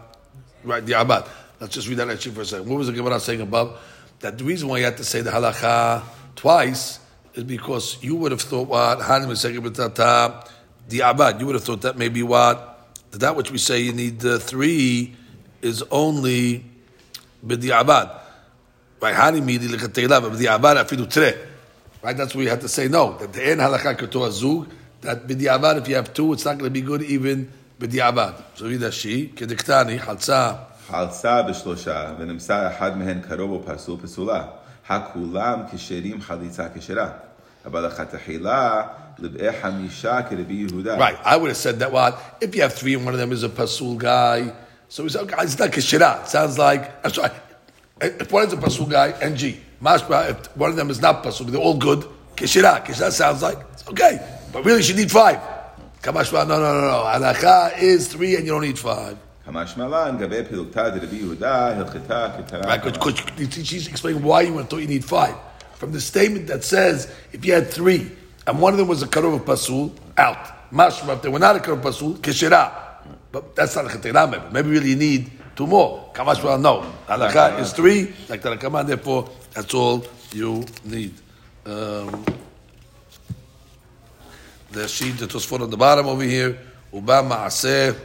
Right, 0.63 0.83
the 0.83 0.93
abad. 0.93 1.25
Let's 1.59 1.75
just 1.75 1.87
read 1.87 1.99
that 1.99 2.07
Rashi 2.07 2.33
for 2.33 2.41
a 2.41 2.45
second. 2.45 2.67
What 2.67 2.79
was 2.79 2.87
the 2.87 2.93
Gemara 2.93 3.19
saying 3.19 3.41
above? 3.41 3.79
That 4.21 4.39
the 4.39 4.43
reason 4.43 4.69
why 4.69 4.79
you 4.79 4.85
had 4.85 4.97
to 4.97 5.03
say 5.03 5.21
the 5.21 5.29
halacha 5.29 6.01
twice 6.35 6.99
is 7.35 7.43
because 7.43 8.01
you 8.01 8.15
would 8.15 8.31
have 8.31 8.41
thought 8.41 8.67
what 8.67 8.97
hani 9.01 9.27
desagi 9.27 9.59
bitlata 9.59 10.49
the 10.89 11.01
abad. 11.01 11.39
You 11.39 11.45
would 11.45 11.55
have 11.55 11.63
thought 11.63 11.81
that 11.81 11.95
maybe 11.95 12.23
what 12.23 12.89
that, 13.11 13.19
that 13.19 13.35
which 13.35 13.51
we 13.51 13.59
say 13.59 13.81
you 13.81 13.93
need 13.93 14.25
uh, 14.25 14.39
three 14.39 15.15
is 15.61 15.83
only 15.91 16.65
b'di 17.45 17.79
abad. 17.79 18.24
Right, 19.00 19.14
hani 19.14 19.40
mili 19.40 19.68
lechateilah 19.68 20.20
b'di 20.20 20.46
abad 20.48 20.76
afilu 20.76 21.10
tre. 21.10 21.34
Right, 22.02 22.16
that's 22.16 22.34
what 22.34 22.40
we 22.40 22.46
had 22.46 22.60
to 22.60 22.68
say. 22.68 22.88
No, 22.88 23.16
that 23.18 23.32
the 23.32 23.50
en 23.50 23.58
halacha 23.58 23.96
kato 23.98 24.20
azug. 24.20 24.68
That 25.02 25.26
b'diavad, 25.26 25.78
if 25.78 25.88
you 25.88 25.94
have 25.94 26.12
two, 26.12 26.34
it's 26.34 26.44
not 26.44 26.58
going 26.58 26.68
to 26.68 26.70
be 26.70 26.82
good 26.82 27.02
even 27.02 27.50
b'diavad. 27.80 28.34
So 28.54 28.66
read 28.66 28.80
Rashi, 28.80 29.34
כדקטני, 29.34 29.98
חלצה, 29.98 30.52
חלצה 30.90 31.42
בשלושה, 31.42 32.12
ונמצא 32.18 32.68
אחד 32.68 32.98
מהן 32.98 33.20
קרוב 33.20 33.50
או 33.50 33.62
פסול 33.66 33.96
פסולה. 34.02 34.44
הכולם 34.88 35.60
כשרים 35.72 36.20
חליצה 36.20 36.66
כשרה. 36.74 37.08
אבל 37.66 37.86
לכתחילה, 37.86 38.82
לבאי 39.18 39.52
חמישה 39.62 40.22
כרבי 40.22 40.54
יהודה. 40.54 40.98
Right, 40.98 41.16
I 41.24 41.36
would 41.36 41.48
have 41.48 41.56
said 41.56 41.78
that 41.78 41.92
what 41.92 42.18
if 42.40 42.54
you 42.54 42.62
have 42.62 42.74
three 42.74 42.94
and 42.94 43.04
one 43.04 43.14
of 43.14 43.20
them 43.20 43.32
is 43.32 43.42
a 43.42 43.48
pasul 43.48 43.96
guy. 43.96 44.52
So 44.88 45.04
we 45.04 45.08
said, 45.08 45.22
okay, 45.22 45.36
it's 45.44 45.58
not 45.58 45.70
kishira. 45.70 46.22
It 46.22 46.28
sounds 46.28 46.58
like 46.58 47.04
I'm 47.04 47.12
sorry. 47.12 47.30
If 48.01 48.29
one 48.31 48.45
is 48.45 48.53
a 48.53 48.57
pasul 48.57 48.89
guy 48.89 49.13
ng 49.21 49.37
mashba. 49.81 50.27
Uh, 50.27 50.29
if 50.31 50.47
eh, 50.47 50.49
one 50.55 50.69
of 50.69 50.75
them 50.75 50.89
is 50.89 51.01
not 51.01 51.23
pasul, 51.23 51.45
they're 51.45 51.61
all 51.61 51.77
good. 51.77 52.01
Kishira, 52.35 52.83
kishira 52.85 53.11
sounds 53.11 53.41
like 53.41 53.57
it's 53.71 53.87
okay, 53.87 54.19
but 54.51 54.65
really 54.65 54.81
she 54.81 54.93
need 54.93 55.09
five. 55.09 55.39
Kamashma, 56.01 56.45
no, 56.47 56.59
no, 56.59 56.73
no, 56.73 56.81
no. 56.81 57.03
Halacha 57.05 57.79
is 57.79 58.09
three, 58.09 58.35
and 58.35 58.45
you 58.45 58.51
don't 58.51 58.61
need 58.61 58.79
five. 58.79 59.17
המשמלן, 59.47 60.17
גבי 60.19 60.43
פילוגתא 60.49 60.89
דרבי 60.89 61.15
יהודה, 61.15 61.67
הלכתה 61.67 62.27
כתרה. 62.37 63.63
She's 63.63 63.87
explaining 63.87 64.23
why 64.23 64.41
you 64.41 64.63
thought 64.63 64.81
you 64.81 64.87
need 64.87 65.05
five. 65.05 65.35
From 65.75 65.91
the 65.91 66.01
statement 66.01 66.47
that 66.47 66.63
says, 66.63 67.07
if 67.31 67.45
you 67.45 67.53
had 67.53 67.69
three, 67.69 68.11
and 68.47 68.59
one 68.59 68.73
of 68.73 68.79
them 68.79 68.87
was 68.87 69.03
a 69.03 69.07
karov 69.07 69.35
of 69.35 69.45
pasul, 69.45 69.93
out. 70.17 70.71
Mashma, 70.71 71.15
if 71.15 71.21
they 71.21 71.29
were 71.29 71.39
not 71.39 71.55
a 71.55 71.59
karov 71.59 71.77
of 71.77 71.83
pasul, 71.83 72.15
kishira. 72.15 72.71
But 73.31 73.55
that's 73.55 73.75
not 73.75 73.85
a 73.85 73.89
chetirah. 73.89 74.51
Maybe 74.51 74.69
really 74.69 74.89
you 74.89 74.95
need 74.95 75.31
two 75.55 75.67
more. 75.67 76.11
Kamashma, 76.13 76.59
no. 76.61 76.85
Halakha 77.07 77.59
is 77.59 77.73
three, 77.73 78.13
like 78.29 78.41
the 78.41 78.55
Rabbanan, 78.55 78.87
therefore, 78.87 79.29
that's 79.53 79.73
all 79.73 80.05
you 80.33 80.65
need. 80.83 81.13
Um, 81.65 82.25
the 84.71 84.87
sheet 84.87 85.17
that 85.19 85.33
was 85.33 85.45
put 85.45 85.61
on 85.61 85.69
the 85.69 85.77
bottom 85.77 86.07
over 86.07 86.23
here, 86.23 86.59
Uba 86.93 87.23
Ma'aseh. 87.23 87.95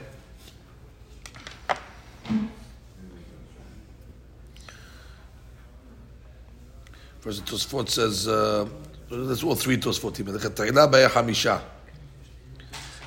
First, 7.21 7.45
the 7.45 7.53
Tosfot 7.53 7.89
says, 7.89 8.29
uh, 8.29 8.67
that's 9.11 9.43
all 9.43 9.55
three 9.55 9.77
Tosfotim. 9.77 10.29
לכתחילה 10.35 10.87
ביה 10.87 11.09
חמישה. 11.09 11.59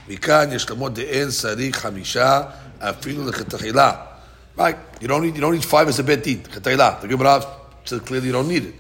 מכאן 0.08 0.50
יש 0.52 0.70
למות 0.70 0.94
דאין 0.94 1.30
צריך 1.30 1.80
חמישה, 1.80 2.42
אפילו 2.80 3.28
לכתחילה. 3.28 4.13
Right, 4.57 4.77
you 5.01 5.07
don't 5.09 5.23
need, 5.23 5.35
you 5.37 5.41
don't 5.41 5.55
need 5.55 5.65
five 5.65 5.89
as 5.89 5.99
a 5.99 6.03
beit 6.03 6.25
din. 6.25 6.43
לכתחילה. 6.43 7.01
The 7.01 7.09
Gemara 7.09 7.45
says 7.85 8.01
clearly 8.01 8.27
you 8.27 8.33
don't 8.33 8.49
need 8.49 8.65
it. 8.65 8.75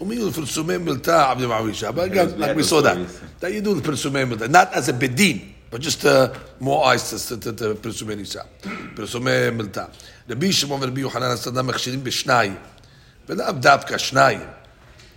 ומי 0.00 0.18
לפרסומי 0.18 0.76
מלתא 0.78 1.30
עבדי 1.30 1.46
מעמישה. 1.46 1.90
But 1.90 2.10
again, 2.10 2.38
like 2.38 2.56
we 2.56 2.62
saw 2.62 2.80
that. 2.80 2.96
That 3.40 3.52
you 3.52 3.60
do 3.60 3.74
the 3.74 3.82
פרסומי 3.82 4.24
מלתא. 4.24 4.46
Not 4.48 4.72
as 4.72 4.88
a 4.88 4.92
beit 4.92 5.14
din, 5.14 5.54
but 5.70 5.80
just 5.80 6.04
uh, 6.04 6.28
more 6.58 6.86
eyes 6.86 7.10
to, 7.10 7.36
to, 7.36 7.52
to 7.52 7.74
פרסומי 7.82 8.16
נישא. 8.16 8.40
פרסומי 8.96 9.50
מלתא. 9.52 9.84
רבי 10.30 10.52
שמעון 10.52 10.82
ורבי 10.82 11.00
יוחנן 11.00 11.30
הסנדא 11.30 11.62
מכשירים 11.62 12.04
בשניים. 12.04 12.54
ולאו 13.28 13.52
דווקא 13.52 13.98
שניים. 13.98 14.40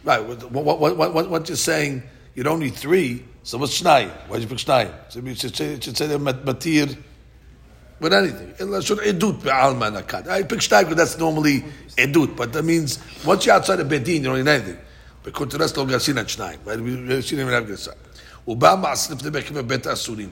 Right. 0.05 0.21
What, 0.27 0.51
what, 0.51 0.79
what, 0.79 0.97
what, 0.97 1.13
what, 1.13 1.29
what 1.29 1.47
you're 1.47 1.55
saying, 1.55 2.03
you 2.35 2.43
don't 2.43 2.59
need 2.59 2.75
three. 2.75 3.23
So 3.43 3.57
what's 3.57 3.81
shnai? 3.81 4.09
Why 4.27 4.37
did 4.37 4.43
you 4.43 4.49
pick 4.49 4.57
shnai? 4.57 4.91
So 5.09 5.19
it 5.19 5.39
should 5.39 5.55
say, 5.55 5.65
it 5.75 5.83
should 5.83 5.97
say 5.97 6.07
they're 6.07 6.19
mat- 6.19 6.43
matir 6.43 6.97
with 8.00 8.12
anything. 8.12 8.52
Edut 8.54 9.42
be'alma 9.42 10.02
nakat. 10.02 10.28
I 10.28 10.42
pick 10.42 10.60
because 10.60 10.94
that's 10.96 11.18
normally 11.18 11.64
edut, 11.96 12.36
but 12.36 12.52
that 12.52 12.64
means 12.64 12.98
once 13.24 13.46
you're 13.46 13.54
outside 13.54 13.80
of 13.80 13.88
bedin, 13.88 14.16
you 14.16 14.22
don't 14.22 14.38
need 14.38 14.48
anything. 14.48 14.78
Because 15.22 15.48
the 15.48 15.58
rest 15.58 15.76
lo 15.76 15.86
gasin 15.86 16.18
at 16.18 16.26
shnayim. 16.26 16.58
Right? 16.64 16.80
We 16.80 17.22
shouldn't 17.22 17.48
even 17.48 17.52
have 17.52 17.64
gasa. 17.64 17.94
Uba 18.46 18.76
ma'asif 18.76 19.20
nebekim 19.20 19.66
bet 19.66 19.82
asurim. 19.82 20.30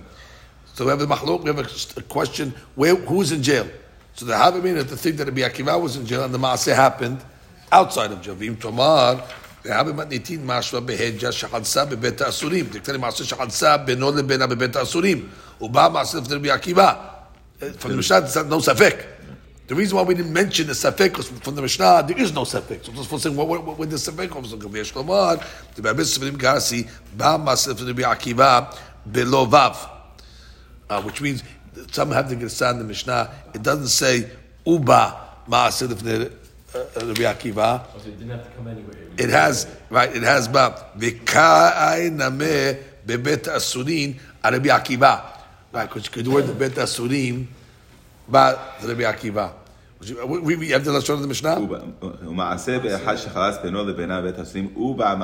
So 0.77 0.85
we 0.85 0.91
have 0.91 1.01
a 1.01 1.07
machlok, 1.07 1.43
we 1.43 1.55
have 1.55 1.97
a, 1.97 2.03
question, 2.03 2.53
where, 2.75 2.95
who's 2.95 3.33
in 3.33 3.43
jail? 3.43 3.67
So 4.13 4.27
the 4.27 4.37
have 4.37 4.55
to 4.63 4.97
think 4.97 5.17
that 5.17 5.27
Rabbi 5.27 5.41
Akiva 5.41 5.81
was 5.81 5.97
in 5.97 6.05
jail 6.05 6.25
and 6.25 6.35
the 6.35 6.39
Maaseh 6.39 6.75
happened 6.75 7.25
outside 7.73 8.13
of 8.13 8.21
jail. 8.21 8.35
Vim 8.35 8.57
Tomar, 8.57 9.23
the 9.63 9.71
Havamim 9.71 10.11
nitin 10.11 10.41
mashva 10.45 10.85
beheja 10.87 11.33
shachadsa 11.33 11.87
bebet 11.87 12.19
asurim. 12.19 12.65
Diktani 12.65 12.99
Maaseh 12.99 13.25
shachadsa 13.31 13.87
beno 13.87 14.13
lebena 14.13 14.47
bebet 14.47 14.73
asurim. 14.73 15.31
Uba 15.63 15.89
Maaseh 15.89 16.19
of 16.19 16.31
Rabbi 16.31 16.49
Akiva. 16.49 17.16
Uh, 17.61 17.71
From 17.73 17.93
the 17.93 17.97
Mishnah, 17.97 18.19
it's 18.19 18.37
no 18.37 18.59
safek. 18.59 19.05
The 19.67 19.75
reason 19.75 19.97
why 19.97 20.05
we 20.05 20.15
didn't 20.15 20.33
mention 20.33 20.67
the 20.67 20.75
safek 20.75 21.17
was 21.17 21.29
from 21.29 21.55
the 21.55 21.63
Mishnah, 21.63 22.05
there 22.07 22.19
is 22.19 22.33
no 22.33 22.43
safek. 22.43 22.85
So 22.85 22.93
just 22.93 23.09
for 23.09 23.19
saying, 23.19 23.35
what, 23.35 23.49
what, 23.49 23.65
what, 23.65 23.79
when 23.79 23.89
the 23.89 23.97
safek 23.97 24.31
comes, 24.31 24.51
so 24.51 24.57
Gavish 24.57 24.93
Lomar, 24.93 25.43
the 25.75 25.83
Rabbi 25.83 26.03
Sivrim 26.03 26.37
Gasi, 26.37 26.89
Ba 27.17 27.39
Maaseh 27.39 27.71
of 27.71 27.87
Rabbi 27.87 28.03
Akiva, 28.03 28.77
below 29.11 29.47
Vav 29.47 29.97
uh, 30.89 31.03
which 31.03 31.21
means 31.21 31.43
some 31.91 32.11
have 32.11 32.29
the 32.29 32.37
Girsa 32.37 32.73
in 32.73 32.79
the 32.79 32.85
Mishnah. 32.85 33.31
It 33.55 33.63
doesn't 33.63 33.89
say 33.89 34.31
Uba 34.65 35.17
Maaseh 35.49 35.89
Lifnei 35.89 36.33
uh, 36.75 37.07
Rabbi 37.07 37.23
Akiva. 37.23 37.85
So 37.93 38.09
it 38.09 38.19
didn't 38.19 38.31
have 38.31 38.45
to 38.45 38.57
come 38.57 38.69
anyway. 38.69 38.97
It 39.19 39.31
has 39.31 39.67
right. 39.91 40.15
It 40.15 40.23
has 40.23 40.49
ba 40.49 40.91
V'kai 40.97 42.11
Nameh 42.11 42.83
Bebet 43.07 43.45
Asurin 43.45 44.19
Rabbi 44.45 44.69
Akiva. 44.69 45.36
Right, 45.73 45.89
because 45.89 46.07
you 46.07 46.11
could 46.11 47.47
בא 48.29 48.53
רבי 48.83 49.05
עקיבא. 49.05 49.49
הבדל 50.75 50.97
לשון 50.99 51.19
את 51.19 51.25
המשנה? 51.25 51.57
הוא 52.25 52.35
מעשה 52.35 52.79
באחד 52.79 53.17
שחרס 53.17 53.57
בינו 53.63 53.85
לבינה 53.85 54.21
בית 54.21 54.39
הסורים, 54.39 54.69
הוא 54.75 54.97
בא 54.97 55.15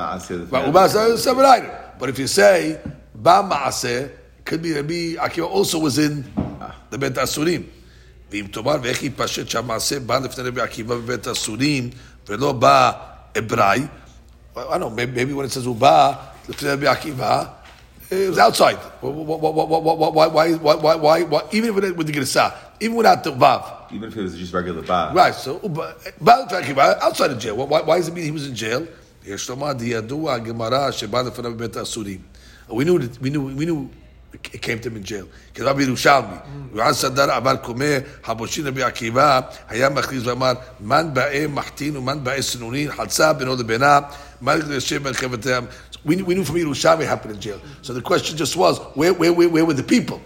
But 1.99 2.03
if 2.03 2.17
you 2.17 2.37
say, 2.37 2.89
בא 3.15 3.41
מעשה, 3.49 4.05
could 4.45 4.61
be 4.63 4.79
רבי 4.79 5.15
Akiva 5.19 5.47
also 5.53 5.79
was 5.79 5.97
in 5.97 6.41
אה. 6.61 6.67
the 6.91 6.97
bet 6.97 7.17
asurim. 7.17 7.61
ואם 8.33 8.45
תאמר, 8.51 8.75
ואיך 8.81 9.03
יפשט 9.03 9.49
שהמעשה 9.49 9.99
בא 9.99 10.19
לפני 10.19 10.43
רבי 10.43 10.61
עקיבא 10.61 10.95
בבית 10.95 11.27
הסורים, 11.27 11.89
ולא 12.29 12.51
בא 12.51 12.91
אבראי, 13.37 13.79
אני 14.57 14.81
לא 14.81 14.91
יודע, 14.97 15.23
אולי 15.33 15.47
when 15.47 15.65
הוא 15.65 15.75
בא 15.75 16.13
לפני 16.49 16.69
רבי 16.69 16.87
עקיבא, 16.87 17.43
it 18.12 18.28
was 18.30 18.38
outside. 18.38 18.76
Why, 19.00 19.10
why, 19.10 19.36
why, 19.36 20.26
why, 20.26 20.54
why, 20.54 20.94
why, 20.96 21.22
why, 21.22 21.42
even 21.52 21.74
with, 21.74 21.96
with 21.96 22.06
the 22.06 22.12
Gersa, 22.12 22.54
even 22.80 22.96
without 22.96 23.22
the 23.22 23.32
Vav. 23.32 23.92
Even 23.92 24.08
if 24.08 24.16
it 24.16 24.22
was 24.22 24.36
just 24.36 24.52
regular 24.52 24.82
ba. 24.82 25.12
Right, 25.14 25.34
so 25.34 25.60
Uba- 25.62 25.94
Baal 26.20 26.46
Akiva 26.46 26.98
outside 27.00 27.30
of 27.30 27.38
jail. 27.38 27.56
Why, 27.56 27.82
why 27.82 27.96
does 27.98 28.08
it 28.08 28.14
mean 28.14 28.24
he 28.24 28.30
was 28.30 28.46
in 28.46 28.54
jail? 28.54 28.86
יש 29.26 29.48
לומר 29.50 29.72
דידוע 29.72 30.34
הגמרא 30.34 30.90
שבא 30.90 31.22
לפניו 31.22 31.54
בבית 31.54 31.76
האסורים. 31.76 32.18
We 32.70 32.84
knew 32.84 32.98
that, 32.98 33.20
we 33.20 33.30
knew, 33.30 33.42
we 33.56 33.64
knew 33.66 33.88
it 34.52 34.62
came 34.62 34.78
to 34.80 34.88
him 34.88 34.96
in 34.96 35.04
jail. 35.04 35.26
כי 35.54 35.62
רבי 35.62 35.82
ירושלמי, 35.82 36.36
ועד 36.74 36.94
סדר 36.94 37.36
אבל 37.36 37.56
קומה, 37.56 37.84
הבושין 38.24 38.66
רבי 38.66 38.82
עקיבא, 38.82 39.40
היה 39.68 39.88
מכריז 39.88 40.26
ואמר, 40.26 40.52
מן 40.80 41.08
באה 41.12 41.46
מחטין 41.48 41.96
ומן 41.96 42.24
באה 42.24 42.42
סנונין, 42.42 42.90
חלצה 42.92 43.32
בינו 43.32 43.56
לבינה, 43.56 44.00
מה 44.40 44.54
יושב 44.70 45.02
ברכבתם. 45.02 45.64
we 46.05 46.21
we 46.21 46.35
knew 46.35 46.43
from 46.43 46.55
Yerushalmi 46.55 47.05
happened 47.05 47.35
in 47.35 47.41
jail. 47.41 47.59
So 47.81 47.93
the 47.93 48.01
question 48.01 48.37
just 48.37 48.55
was, 48.55 48.79
where, 48.95 49.13
where, 49.13 49.31
where, 49.31 49.49
where 49.49 49.65
were 49.65 49.73
the 49.73 49.83
people? 49.83 50.21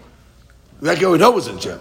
That 0.82 1.00
guy 1.00 1.08
we 1.08 1.18
know 1.18 1.30
was 1.32 1.48
in 1.48 1.58
jail. 1.58 1.80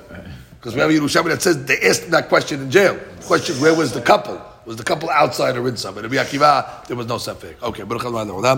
Because 0.59 0.75
we 0.75 0.81
have 0.81 0.89
Yerushalmi 0.89 1.29
that 1.29 1.41
says 1.41 1.65
they 1.65 1.79
asked 1.81 2.09
that 2.11 2.29
question 2.29 2.61
in 2.61 2.71
jail. 2.71 2.99
Question, 3.21 3.55
where 3.61 3.75
was 3.75 3.93
the 3.93 4.01
couple? 4.01 4.41
Was 4.65 4.75
the 4.75 4.83
couple 4.83 5.09
outside 5.09 5.55
or 5.55 5.67
inside? 5.69 5.95
But 5.95 6.03
Rabbi 6.03 6.15
Akiva, 6.15 6.85
there 6.87 6.97
was 6.97 7.07
no 7.07 7.15
safek. 7.15 7.61
Okay, 7.63 7.83
Le'olam. 7.83 8.55